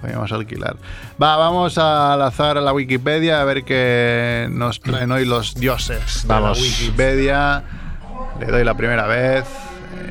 Podríamos 0.00 0.30
alquilar. 0.32 0.76
Va, 1.22 1.36
vamos 1.36 1.76
a 1.78 2.16
lanzar 2.18 2.58
a 2.58 2.60
la 2.60 2.72
Wikipedia 2.72 3.40
a 3.40 3.44
ver 3.44 3.64
qué 3.64 4.46
nos 4.50 4.80
traen 4.80 5.10
hoy 5.10 5.24
los 5.24 5.54
dioses. 5.54 6.22
de 6.22 6.28
Vamos. 6.28 6.58
La 6.58 6.64
Wikipedia. 6.64 7.64
Le 8.40 8.46
doy 8.46 8.64
la 8.64 8.74
primera 8.74 9.06
vez. 9.06 9.44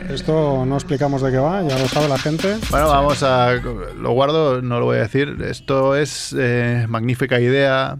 Esto 0.09 0.65
no 0.65 0.75
explicamos 0.75 1.21
de 1.21 1.31
qué 1.31 1.37
va, 1.37 1.61
ya 1.63 1.77
lo 1.77 1.87
sabe 1.87 2.07
la 2.07 2.17
gente. 2.17 2.57
Bueno, 2.69 2.87
vamos 2.87 3.23
a. 3.23 3.53
Lo 3.53 4.11
guardo, 4.11 4.61
no 4.61 4.79
lo 4.79 4.85
voy 4.85 4.97
a 4.97 5.01
decir. 5.01 5.37
Esto 5.47 5.95
es 5.95 6.35
eh, 6.37 6.85
magnífica 6.87 7.39
idea 7.39 7.97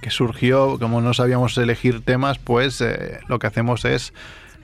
que 0.00 0.10
surgió. 0.10 0.78
Como 0.78 1.00
no 1.00 1.14
sabíamos 1.14 1.56
elegir 1.58 2.04
temas, 2.04 2.38
pues 2.38 2.80
eh, 2.80 3.20
lo 3.28 3.38
que 3.38 3.46
hacemos 3.46 3.84
es 3.84 4.12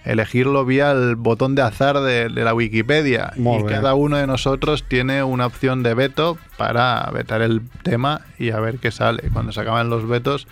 elegirlo 0.05 0.65
vía 0.65 0.93
el 0.93 1.17
botón 1.17 1.55
de 1.55 1.63
azar 1.63 2.01
de, 2.01 2.29
de 2.29 2.45
la 2.45 2.55
Wikipedia. 2.55 3.33
Molt 3.37 3.61
y 3.61 3.65
bé. 3.65 3.73
cada 3.73 3.95
uno 3.95 4.17
de 4.17 4.27
nosotros 4.27 4.85
tiene 4.89 5.23
una 5.23 5.47
opción 5.47 5.83
de 5.83 5.95
veto 5.95 6.39
para 6.57 7.09
vetar 7.13 7.43
el 7.43 7.63
tema 7.83 8.23
y 8.39 8.51
a 8.51 8.61
ver 8.61 8.79
qué 8.79 8.91
sale. 8.91 9.31
Cuando 9.33 9.53
se 9.53 9.61
acaban 9.61 9.91
los 9.91 10.09
vetos, 10.09 10.47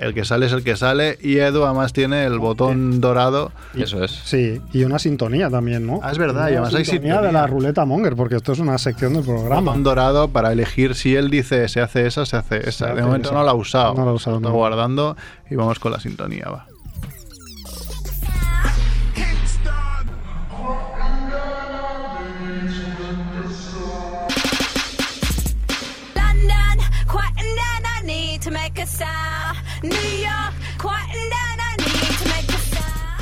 el 0.00 0.14
que 0.14 0.24
sale 0.24 0.46
es 0.46 0.52
el 0.52 0.64
que 0.64 0.76
sale. 0.76 1.18
Y 1.20 1.38
Edu 1.38 1.64
además 1.64 1.92
tiene 1.92 2.24
el 2.24 2.38
botón 2.38 3.00
dorado. 3.00 3.52
Eso 3.74 4.02
es. 4.02 4.10
Sí, 4.24 4.60
y 4.72 4.84
una 4.84 4.98
sintonía 4.98 5.50
también, 5.50 5.86
¿no? 5.86 6.00
Ah, 6.02 6.10
es 6.12 6.18
verdad, 6.18 6.48
y 6.48 6.52
además 6.52 6.74
hay 6.74 6.84
sintonía 6.84 7.14
de 7.14 7.18
sintonía. 7.28 7.40
la 7.42 7.46
ruleta 7.46 7.84
monger, 7.84 8.16
porque 8.16 8.36
esto 8.36 8.52
es 8.52 8.58
una 8.58 8.78
sección 8.78 9.14
del 9.14 9.24
programa. 9.24 9.60
botón 9.70 9.82
dorado 9.82 10.28
para 10.28 10.52
elegir 10.52 10.94
si 10.94 11.14
él 11.16 11.30
dice 11.30 11.68
se 11.68 11.80
hace 11.80 12.06
esa, 12.06 12.26
se 12.26 12.36
hace 12.36 12.68
esa. 12.68 12.86
hace 12.86 12.94
de 12.96 13.02
momento 13.02 13.28
esa. 13.28 13.38
no 13.38 13.44
la 13.44 13.50
ha 13.52 13.54
usado. 13.54 13.94
No 13.94 14.04
la 14.04 14.10
ha 14.10 14.14
usado, 14.14 14.36
Está 14.36 14.48
no. 14.48 14.54
guardando 14.54 15.16
y 15.50 15.54
vamos 15.56 15.78
con 15.78 15.92
la 15.92 16.00
sintonía, 16.00 16.46
va. 16.48 16.66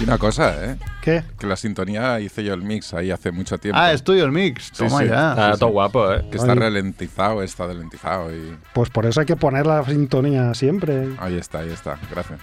Una 0.09 0.19
cosa, 0.19 0.65
¿eh? 0.65 0.77
¿Qué? 1.03 1.23
Que 1.39 1.47
la 1.47 1.57
sintonía 1.57 2.19
hice 2.21 2.43
yo 2.43 2.55
el 2.55 2.63
mix 2.63 2.95
ahí 2.95 3.11
hace 3.11 3.31
mucho 3.31 3.59
tiempo. 3.59 3.79
Ah, 3.81 3.93
es 3.93 4.03
tuyo 4.03 4.25
el 4.25 4.33
mix. 4.33 4.65
Sí, 4.73 4.85
Toma 4.87 5.01
sí. 5.01 5.07
ya. 5.09 5.31
Está 5.31 5.57
todo 5.59 5.71
guapo, 5.71 6.13
¿eh? 6.13 6.25
Que 6.31 6.39
está 6.39 6.53
Ay. 6.53 6.59
ralentizado, 6.59 7.43
está 7.43 7.67
ralentizado 7.67 8.35
y... 8.35 8.57
Pues 8.73 8.91
por 8.91 9.07
eso 9.07 9.21
hay 9.21 9.27
que 9.27 9.37
poner 9.37 9.67
la 9.67 9.85
sintonía 9.85 10.55
siempre. 10.55 11.09
Ahí 11.19 11.37
está, 11.37 11.61
ahí 11.61 11.71
está. 11.71 11.99
Gracias. 12.11 12.41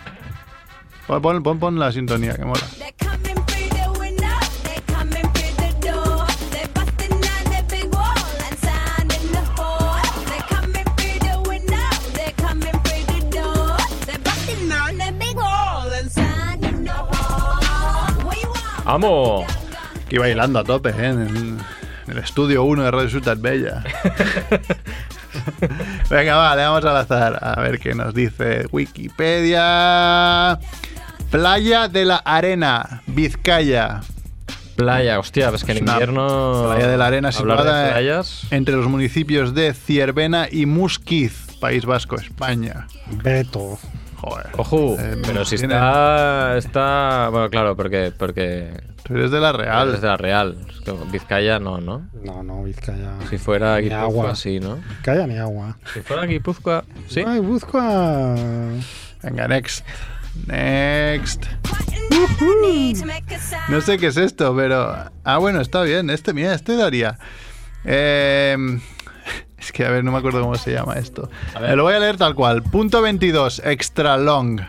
Pon, 1.07 1.21
pon, 1.21 1.43
pon, 1.43 1.59
pon 1.59 1.79
la 1.79 1.91
sintonía, 1.91 2.35
que 2.35 2.45
mola. 2.45 2.61
¡Amo! 18.85 19.45
Aquí 20.05 20.17
bailando 20.19 20.59
a 20.59 20.63
tope, 20.63 20.89
¿eh? 20.89 21.07
En 21.07 21.19
el, 21.21 21.35
en 21.37 21.59
el 22.07 22.17
estudio 22.19 22.63
1 22.63 22.83
de 22.83 22.91
Radio 22.91 23.09
Ciudad 23.09 23.37
Bella. 23.37 23.83
Venga, 26.09 26.35
va, 26.35 26.55
le 26.55 26.63
vamos 26.63 26.85
al 26.85 26.97
azar. 26.97 27.39
A 27.41 27.59
ver 27.61 27.79
qué 27.79 27.95
nos 27.95 28.13
dice 28.13 28.67
Wikipedia. 28.71 30.59
Playa 31.31 31.87
de 31.87 32.05
la 32.05 32.17
Arena, 32.17 33.01
Vizcaya. 33.07 34.01
Playa, 34.75 35.17
hostia, 35.19 35.49
es 35.49 35.63
que 35.63 35.71
en 35.71 35.79
invierno. 35.79 36.65
Playa 36.67 36.87
de 36.87 36.97
la 36.97 37.07
Arena 37.07 37.29
hablar 37.29 37.57
de 37.57 37.63
situada 37.63 37.89
playas. 37.91 38.43
entre 38.51 38.75
los 38.75 38.87
municipios 38.87 39.55
de 39.55 39.73
Ciervena 39.73 40.47
y 40.51 40.67
Musquiz, 40.67 41.47
País 41.59 41.85
Vasco, 41.85 42.17
España. 42.17 42.87
Beto. 43.23 43.79
Joder. 44.17 44.47
Ojo, 44.57 44.95
Eh, 44.99 45.17
pero 45.25 45.45
si 45.45 45.57
tiene- 45.57 45.73
está. 45.75 46.57
Está. 46.57 47.29
Bueno, 47.31 47.49
claro, 47.49 47.75
porque. 47.75 48.11
porque 48.17 48.71
Tú 49.03 49.13
eres 49.13 49.29
de 49.29 49.39
la 49.39 49.51
Real. 49.51 49.93
Es 49.93 50.01
de 50.01 50.07
la 50.07 50.17
Real. 50.17 50.57
Es 50.67 50.79
que 50.81 50.91
Vizcaya 51.11 51.59
no, 51.59 51.79
¿no? 51.79 52.07
No, 52.23 52.41
no, 52.41 52.63
Vizcaya. 52.63 53.11
Si 53.29 53.37
fuera 53.37 53.75
Ni 53.75 53.83
Guipúzcoa, 53.83 54.01
agua. 54.03 54.35
sí, 54.35 54.59
¿no? 54.59 54.77
Vizcaya 54.77 55.27
ni 55.27 55.37
agua. 55.37 55.77
Si 55.93 55.99
fuera 56.01 56.25
Guipúzcoa, 56.25 56.83
sí. 57.07 57.23
Ay, 57.27 57.39
busco 57.39 57.77
a... 57.79 58.33
Venga, 59.21 59.47
next. 59.47 59.85
Next. 60.47 61.45
No 63.69 63.81
sé 63.81 63.97
qué 63.97 64.07
es 64.07 64.17
esto, 64.17 64.55
pero. 64.55 64.95
Ah, 65.23 65.37
bueno, 65.37 65.61
está 65.61 65.81
bien. 65.83 66.09
Este, 66.09 66.33
mira, 66.33 66.53
este 66.53 66.75
daría. 66.75 67.17
Eh, 67.83 68.57
es 69.65 69.71
que, 69.71 69.85
a 69.85 69.89
ver, 69.89 70.03
no 70.03 70.11
me 70.11 70.17
acuerdo 70.17 70.41
cómo 70.41 70.55
se 70.55 70.71
llama 70.71 70.93
esto. 70.95 71.29
Me 71.59 71.75
lo 71.75 71.83
voy 71.83 71.93
a 71.93 71.99
leer 71.99 72.17
tal 72.17 72.35
cual. 72.35 72.63
Punto 72.63 73.01
22, 73.01 73.61
extra 73.65 74.17
long. 74.17 74.61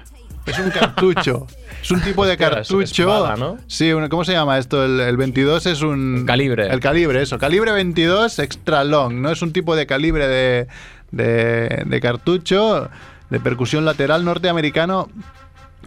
Es 0.47 0.59
un 0.59 0.71
cartucho. 0.71 1.47
es 1.83 1.91
un 1.91 2.01
tipo 2.03 2.25
de 2.25 2.33
Hostia, 2.33 2.47
es- 2.47 2.69
cartucho. 2.69 3.03
espada, 3.03 3.37
¿no? 3.37 3.59
Sí, 3.67 3.91
¿cómo 4.09 4.25
se 4.25 4.33
llama 4.33 4.59
esto? 4.59 4.85
El, 4.85 5.01
el 5.01 5.17
22 5.17 5.67
es 5.67 5.83
un. 5.83 6.25
calibre. 6.27 6.69
El 6.69 6.81
calibre, 6.81 7.21
eso. 7.23 7.39
Calibre 7.39 7.73
22 7.73 8.39
extra 8.39 8.85
long. 8.85 9.15
No 9.15 9.31
es 9.31 9.43
un 9.43 9.53
tipo 9.53 9.75
de 9.77 9.87
calibre 9.87 10.29
de, 10.29 10.69
de, 11.11 11.83
de 11.87 12.01
cartucho 12.01 12.89
de 13.29 13.41
percusión 13.41 13.85
lateral 13.85 14.25
norteamericano 14.25 15.09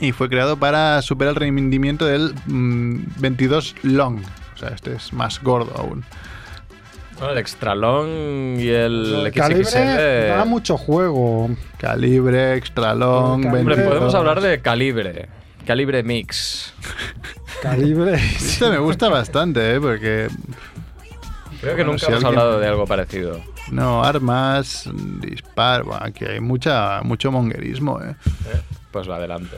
y 0.01 0.11
fue 0.11 0.27
creado 0.27 0.57
para 0.57 1.01
superar 1.01 1.35
el 1.35 1.39
rendimiento 1.39 2.05
del 2.05 2.35
mm, 2.47 3.21
22 3.21 3.75
long. 3.83 4.19
O 4.55 4.57
sea, 4.57 4.69
este 4.69 4.93
es 4.95 5.13
más 5.13 5.41
gordo 5.41 5.71
aún. 5.77 6.03
Bueno, 7.19 7.33
el 7.33 7.37
extra 7.39 7.75
long 7.75 8.57
y 8.59 8.69
el, 8.69 9.25
El 9.25 9.31
calibre 9.33 9.65
XXL. 9.65 10.27
da 10.29 10.45
mucho 10.45 10.77
juego. 10.77 11.49
Calibre, 11.77 12.55
extra 12.55 12.93
long, 12.95 13.43
El 13.43 13.49
calibre- 13.51 13.59
Hombre, 13.59 13.75
22. 13.75 13.87
podemos 13.93 14.15
hablar 14.15 14.41
de 14.41 14.61
calibre. 14.61 15.27
Calibre 15.65 16.01
mix. 16.03 16.73
Calibre. 17.61 18.13
Este 18.35 18.69
me 18.69 18.77
gusta 18.77 19.09
bastante, 19.09 19.75
¿eh? 19.75 19.81
Porque 19.81 20.29
Creo 21.59 21.75
que 21.75 21.83
Bueno, 21.83 21.91
nunca 21.91 22.05
si 22.05 22.11
hemos 22.13 22.23
alguien- 22.23 22.39
hablado 22.39 22.59
de 22.59 22.67
algo 22.67 22.87
parecido. 22.87 23.41
No, 23.69 24.01
armas, 24.03 24.89
dispar. 25.19 25.83
Bueno, 25.83 25.99
aquí 26.03 26.23
hay 26.25 26.39
mucha, 26.39 27.01
mucho 27.03 27.31
monguerismo, 27.33 28.01
¿eh? 28.01 28.15
Eh, 28.51 28.61
Pues 28.91 29.07
adelante. 29.09 29.57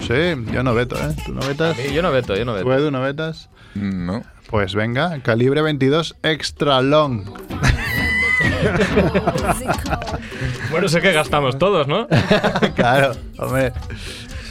Sí, 0.00 0.34
yo 0.52 0.62
no 0.64 0.74
veto, 0.74 0.96
¿eh? 0.96 1.14
¿Tú 1.24 1.32
no 1.32 1.40
vetas? 1.46 1.76
Yo 1.92 2.02
no 2.02 2.10
veto, 2.10 2.34
yo 2.36 2.44
no 2.44 2.52
¿Tú, 2.52 2.68
veto. 2.68 2.74
Edu, 2.74 2.90
no 2.90 3.00
vetas? 3.00 3.48
No. 3.74 4.22
Pues 4.50 4.74
venga, 4.74 5.20
calibre 5.22 5.62
22 5.62 6.16
extra 6.22 6.80
long. 6.80 7.24
Bueno, 10.70 10.88
sé 10.88 11.00
que 11.00 11.12
gastamos 11.12 11.58
todos, 11.58 11.86
¿no? 11.86 12.06
claro, 12.74 13.12
hombre. 13.38 13.72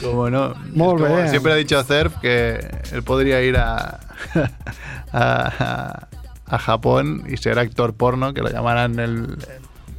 Como 0.02 0.28
no. 0.30 0.54
Como 0.76 1.28
siempre 1.28 1.52
ha 1.52 1.56
dicho 1.56 1.82
Cerf 1.82 2.16
que 2.20 2.58
él 2.92 3.02
podría 3.02 3.42
ir 3.42 3.56
a, 3.56 4.00
a, 5.12 6.08
a 6.46 6.58
Japón 6.58 7.24
y 7.28 7.36
ser 7.36 7.58
actor 7.58 7.94
porno, 7.94 8.34
que 8.34 8.42
lo 8.42 8.50
llamaran 8.50 8.98
el, 8.98 9.36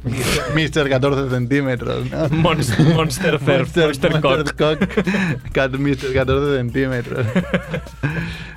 Mr. 0.54 0.88
14 0.88 1.30
centímetros. 1.30 2.10
¿no? 2.10 2.28
Monster, 2.30 2.86
Monster 2.94 3.38
Surf, 3.38 3.76
Monster, 3.76 4.20
Cock. 4.20 4.52
Cock, 4.56 5.52
Cat- 5.52 5.72
Mr. 5.72 6.12
14 6.14 6.56
centímetros. 6.58 7.26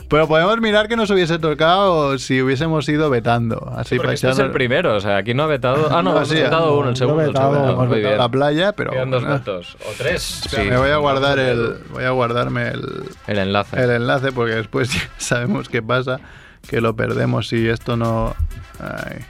Pero 0.07 0.27
podemos 0.27 0.59
mirar 0.59 0.89
que 0.89 0.97
nos 0.97 1.09
hubiese 1.09 1.39
tocado 1.39 2.17
si 2.17 2.41
hubiésemos 2.41 2.87
ido 2.89 3.09
vetando. 3.09 3.71
Así 3.77 3.95
Porque 3.95 4.15
este 4.15 4.29
es 4.29 4.39
el 4.39 4.51
primero, 4.51 4.93
o 4.97 4.99
sea, 4.99 5.15
aquí 5.15 5.33
no 5.33 5.43
ha 5.43 5.47
vetado. 5.47 5.87
Ah, 5.89 6.01
no, 6.03 6.13
No, 6.13 6.25
sí, 6.25 6.35
vetado 6.35 6.65
no, 6.71 6.77
uno, 6.79 6.89
el 6.89 6.97
segundo. 6.97 7.21
el 7.21 7.27
vetado. 7.29 7.71
Hemos 7.71 7.89
vetado 7.89 8.17
la 8.17 8.27
playa, 8.29 8.73
pero 8.73 8.91
Quedan 8.91 9.09
dos 9.09 9.25
votos. 9.25 9.77
O 9.89 9.93
tres. 9.97 10.21
Sí. 10.49 10.57
me 10.69 10.75
voy 10.75 10.89
a 10.89 10.97
guardar 10.97 11.39
el, 11.39 11.77
voy 11.93 12.03
a 12.03 12.09
guardarme 12.09 12.67
el, 12.67 13.05
el 13.27 13.37
enlace. 13.37 13.81
el 13.81 13.89
enlace 13.89 14.33
porque 14.33 14.55
después 14.55 14.91
ya 14.93 14.99
sabemos 15.17 15.69
qué 15.69 15.81
pasa, 15.81 16.19
que 16.67 16.81
lo 16.81 16.93
perdemos 16.93 17.47
si 17.47 17.69
esto 17.69 17.95
no... 17.95 18.35
Ay. 18.81 19.23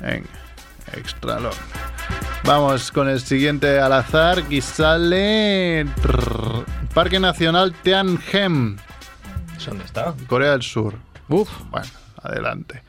Venga, 0.00 0.26
extra 0.96 1.38
long. 1.40 1.54
Vamos 2.44 2.92
con 2.92 3.08
el 3.08 3.20
siguiente 3.20 3.80
al 3.80 3.92
azar, 3.92 4.42
que 4.44 4.60
sale... 4.60 5.86
Trrr, 6.02 6.64
Parque 6.92 7.18
Nacional 7.18 7.72
Tianjin, 7.82 8.78
¿Dónde 9.66 9.84
está? 9.84 10.14
Corea 10.26 10.50
del 10.52 10.62
Sur. 10.62 10.94
Uf. 11.28 11.48
Bueno, 11.70 11.88
adelante. 12.22 12.82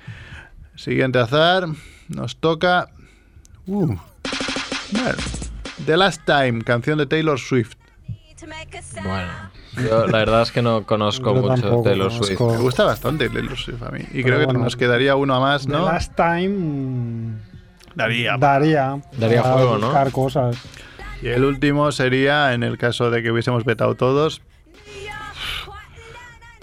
Siguiente 0.75 1.19
azar, 1.19 1.67
nos 2.09 2.35
toca... 2.35 2.89
Uh, 3.65 3.95
bueno, 4.91 5.17
The 5.85 5.97
Last 5.97 6.21
Time, 6.25 6.61
canción 6.63 6.97
de 6.97 7.05
Taylor 7.05 7.39
Swift. 7.39 7.75
Bueno, 9.03 9.31
yo 9.89 10.05
la 10.07 10.19
verdad 10.19 10.41
es 10.43 10.51
que 10.51 10.61
no 10.61 10.85
conozco 10.85 11.33
Yo 11.33 11.41
mucho 11.41 11.81
Taylor 11.83 12.09
conozco. 12.09 12.25
Swift. 12.25 12.41
Me 12.41 12.57
gusta 12.57 12.83
bastante 12.83 13.29
Taylor 13.29 13.57
Swift 13.57 13.81
a 13.81 13.89
mí. 13.91 14.01
Y 14.01 14.21
Pero 14.21 14.23
creo 14.23 14.39
que 14.39 14.45
bueno. 14.45 14.59
nos 14.59 14.75
quedaría 14.75 15.15
uno 15.15 15.39
más, 15.39 15.65
The 15.65 15.71
¿no? 15.71 15.85
Last 15.85 16.13
Time 16.15 17.37
Daría. 17.95 18.37
daría. 18.37 19.01
Daría 19.17 19.41
para 19.41 19.55
juego, 19.55 19.77
¿no? 19.77 19.87
buscar 19.87 20.11
cosas. 20.11 20.57
Y 21.21 21.27
el 21.29 21.43
último 21.43 21.91
sería, 21.91 22.53
en 22.53 22.63
el 22.63 22.77
caso 22.77 23.09
de 23.09 23.23
que 23.23 23.31
hubiésemos 23.31 23.63
vetado 23.63 23.95
todos, 23.95 24.41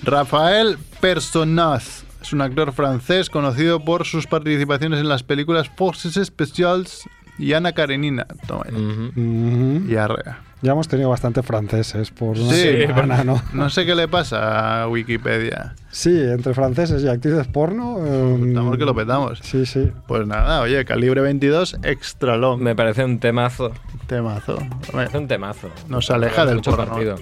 Rafael 0.03 0.78
Personnaz. 1.01 2.05
Es 2.20 2.33
un 2.33 2.41
actor 2.41 2.72
francés 2.72 3.30
conocido 3.30 3.85
por 3.85 4.05
sus 4.05 4.26
participaciones 4.26 5.01
en 5.01 5.09
las 5.09 5.22
películas 5.22 5.70
Forces 5.76 6.14
Specials 6.24 7.09
y 7.39 7.53
Ana 7.53 7.72
Karenina. 7.72 8.26
Toma. 8.47 8.64
Ujú. 8.70 9.83
Y 9.89 9.97
arrea. 9.97 10.41
Ya 10.63 10.73
hemos 10.73 10.87
tenido 10.87 11.11
bastante 11.11 11.43
franceses 11.43 12.11
por 12.13 12.39
una 12.39 12.53
Sí, 12.53 12.87
semana, 12.87 13.25
¿no? 13.25 13.43
No 13.53 13.69
sé 13.69 13.85
qué 13.85 13.95
le 13.97 14.07
pasa 14.09 14.83
a 14.85 14.89
Wikipedia. 14.89 15.75
Sí, 15.91 16.17
entre 16.23 16.55
franceses 16.55 17.03
y 17.03 17.09
actrices 17.09 17.49
porno. 17.49 17.97
eh, 18.07 18.39
Estamos 18.49 18.79
que 18.79 18.85
lo 18.85 18.95
petamos. 18.95 19.41
Sí, 19.43 19.67
sí. 19.67 19.91
Pues 20.07 20.25
nada, 20.27 20.61
oye, 20.61 20.85
calibre 20.85 21.21
22, 21.21 21.79
extra 21.83 22.37
long. 22.37 22.61
Me 22.63 22.77
parece 22.77 23.05
un 23.05 23.19
temazo. 23.19 23.73
Temazo. 24.07 24.59
Me 24.61 24.93
parece 24.93 25.19
un 25.19 25.27
temazo. 25.29 25.69
Nos 25.89 26.11
aleja 26.13 26.47
del 26.47 26.61
porno. 26.61 26.87
partido. 26.87 27.17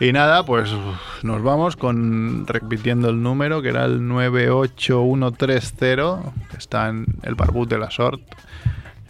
Y 0.00 0.12
nada, 0.12 0.44
pues 0.46 0.72
uf, 0.72 1.22
nos 1.22 1.42
vamos 1.42 1.76
con 1.76 2.46
repitiendo 2.48 3.10
el 3.10 3.22
número 3.22 3.60
que 3.62 3.68
era 3.68 3.84
el 3.84 4.08
98130, 4.08 6.22
que 6.50 6.56
está 6.56 6.88
en 6.88 7.04
el 7.22 7.34
Barbut 7.36 7.68
de 7.68 7.78
la 7.78 7.90
Sort, 7.90 8.20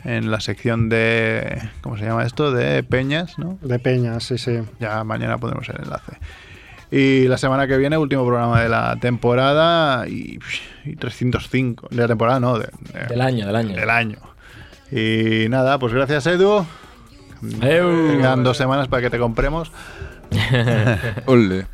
en 0.05 0.31
la 0.31 0.41
sección 0.41 0.89
de. 0.89 1.63
¿Cómo 1.81 1.97
se 1.97 2.05
llama 2.05 2.25
esto? 2.25 2.53
De 2.53 2.83
Peñas, 2.83 3.39
¿no? 3.39 3.59
De 3.63 3.79
Peñas, 3.79 4.25
sí, 4.25 4.39
sí. 4.39 4.61
Ya 4.81 5.03
mañana 5.05 5.39
pondremos 5.39 5.69
el 5.69 5.77
enlace. 5.83 6.13
Y 6.91 7.27
la 7.29 7.39
semana 7.39 7.67
que 7.67 7.79
viene, 7.79 7.97
último 7.97 8.27
programa 8.27 8.61
de 8.61 8.69
la 8.69 8.97
temporada 9.01 10.07
y, 10.09 10.39
y 10.85 10.97
305. 10.97 11.89
De 11.91 11.97
la 11.97 12.09
temporada, 12.09 12.39
no, 12.41 12.59
de- 12.59 12.69
de- 12.93 13.07
Del 13.09 13.21
año, 13.23 13.47
del 13.47 13.57
año. 13.57 13.75
del 13.77 13.89
año. 13.91 14.19
Y 14.91 15.47
nada, 15.49 15.79
pues 15.79 15.95
gracias 15.95 16.27
Edu. 16.27 16.67
Quedan 17.61 18.45
dos 18.45 18.57
semanas 18.59 18.89
para 18.89 19.03
que 19.03 19.11
te 19.11 19.19
compremos. 19.19 19.73
Ole. 21.27 21.67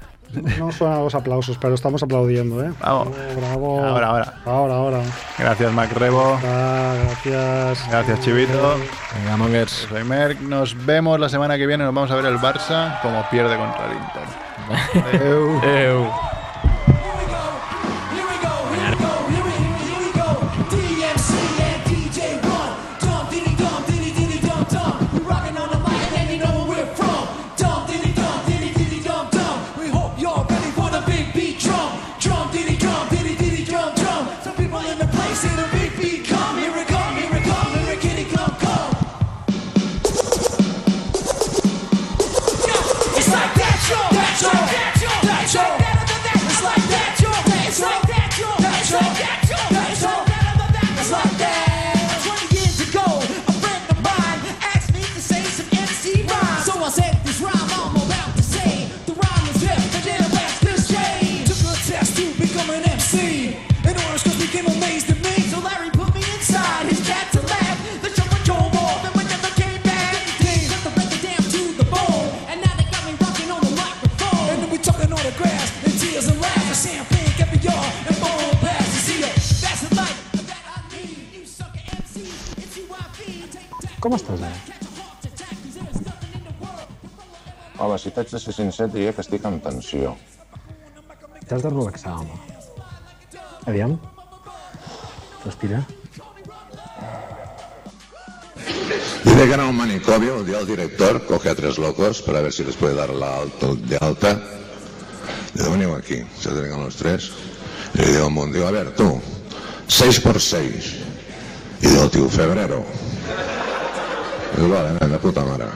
No 0.58 0.70
suenan 0.72 1.04
los 1.04 1.14
aplausos, 1.14 1.56
pero 1.58 1.74
estamos 1.74 2.02
aplaudiendo, 2.02 2.62
¿eh? 2.62 2.72
Vamos. 2.80 3.08
Bravo. 3.36 3.84
Ahora, 3.84 4.06
ahora. 4.08 4.34
Ahora, 4.44 4.74
ahora. 4.74 5.00
Gracias 5.38 5.72
Mac 5.72 5.92
Rebo. 5.92 6.38
Ah, 6.44 6.94
gracias. 7.04 7.88
Gracias 7.90 8.20
Chivito. 8.20 8.76
Venga, 9.16 9.36
Mongers. 9.36 9.86
Soy 9.88 10.04
Merck. 10.04 10.40
Nos 10.40 10.74
vemos 10.84 11.18
la 11.18 11.28
semana 11.28 11.56
que 11.56 11.66
viene. 11.66 11.84
Nos 11.84 11.94
vamos 11.94 12.10
a 12.10 12.16
ver 12.16 12.26
el 12.26 12.38
Barça 12.38 13.00
como 13.00 13.22
pierde 13.30 13.56
contra 13.56 13.86
el 13.86 13.92
Inter. 13.92 14.48
Adeu. 15.14 15.62
Eu. 15.64 16.27
Diria 88.98 89.14
que 89.14 89.22
estic 89.22 89.44
en 89.46 89.60
tensió. 89.62 90.16
T'has 91.48 91.62
de 91.62 91.70
relaxar, 91.70 92.16
home. 92.18 92.34
Aviam. 93.66 93.96
Respira. 95.44 95.86
Dice 99.24 99.46
que 99.46 99.54
en 99.54 99.60
un 99.60 99.76
manicomio, 99.76 100.36
un 100.38 100.46
día 100.46 100.58
el 100.58 100.66
director 100.66 101.24
coge 101.26 101.50
a 101.50 101.54
tres 101.54 101.78
locos 101.78 102.22
para 102.22 102.40
ver 102.40 102.52
si 102.52 102.64
les 102.64 102.76
puede 102.76 102.94
dar 102.94 103.10
la 103.10 103.38
alto, 103.38 103.74
de 103.76 103.96
alta. 104.00 104.40
Digo, 105.54 105.70
venimos 105.70 105.98
aquí, 105.98 106.24
se 106.38 106.50
acercan 106.50 106.84
los 106.84 106.96
tres. 106.96 107.30
Y 107.94 107.98
le 107.98 108.12
digo 108.12 108.26
a 108.26 108.46
digo, 108.46 108.66
a 108.66 108.70
ver, 108.70 108.94
tú, 108.94 109.20
seis 109.86 110.20
por 110.20 110.40
seis. 110.40 110.96
Y 111.80 111.86
digo, 111.86 112.08
tío, 112.10 112.28
febrero. 112.28 112.84
Digo, 114.56 114.68
vale, 114.68 114.98
ven, 114.98 115.12
de 115.12 115.18
puta 115.18 115.44
mare. 115.44 115.66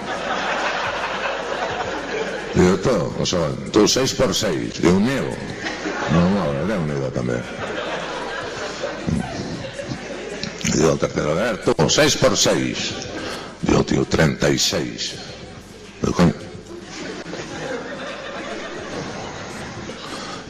Digo, 2.54 2.76
todo, 2.78 3.14
o 3.18 3.24
sea, 3.24 3.48
tú 3.72 3.88
seis 3.88 4.12
por 4.12 4.34
seis. 4.34 4.80
Digo, 4.80 4.96
un 4.96 5.04
niego. 5.04 5.34
No, 6.12 6.30
no, 6.30 6.64
era 6.64 6.78
un 6.78 6.86
niego 6.86 7.08
también. 7.08 7.42
Digo, 10.74 10.96
tercero, 10.96 11.32
a 11.32 11.34
ver, 11.34 11.64
tú, 11.64 11.74
seis 11.88 12.16
por 12.16 12.36
seis. 12.36 12.92
Digo, 13.62 13.84
tío, 13.84 14.04
36. 14.04 15.14
Digo, 16.02 16.14
coño. 16.14 16.34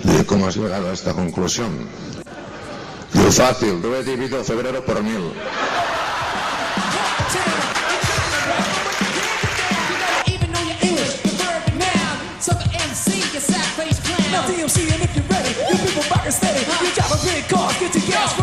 Digo, 0.02 0.26
¿cómo 0.26 0.46
has 0.48 0.56
llegado 0.56 0.90
a 0.90 0.92
esta 0.92 1.12
conclusión? 1.12 1.88
Digo, 3.12 3.30
fácil, 3.30 3.80
he 3.84 4.02
dividido 4.02 4.42
febrero 4.42 4.84
por 4.84 5.02
mil. 5.02 5.32
MC, 12.92 13.32
your 13.32 13.40
sad 13.40 13.64
face 13.72 13.98
clown. 14.00 14.20
Now 14.32 14.42
DMC, 14.42 14.92
and 14.92 15.02
if 15.02 15.16
you're 15.16 15.24
ready, 15.24 15.48
you 15.48 15.78
people 15.80 16.04
rockin' 16.10 16.30
steady. 16.30 16.60
You 16.60 16.92
drive 16.92 17.12
a 17.12 17.18
big 17.24 17.48
car, 17.48 17.72
get 17.80 17.94
your 17.94 18.04
gas. 18.04 18.41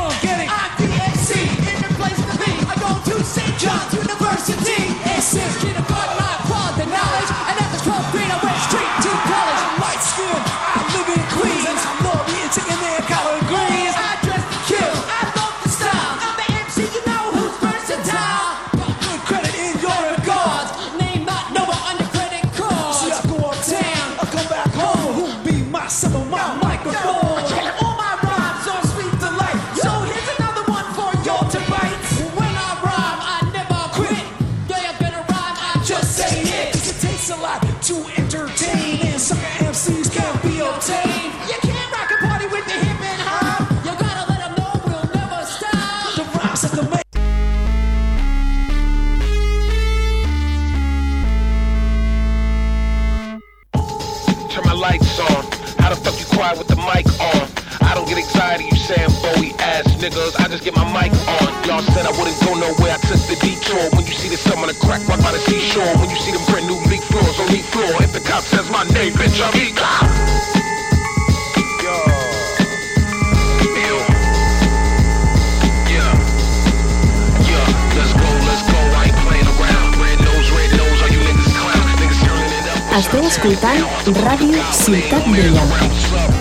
ascultant 83.40 84.20
Ràdio 84.26 84.60
Ciutat 84.76 85.32
Vella. 85.32 86.39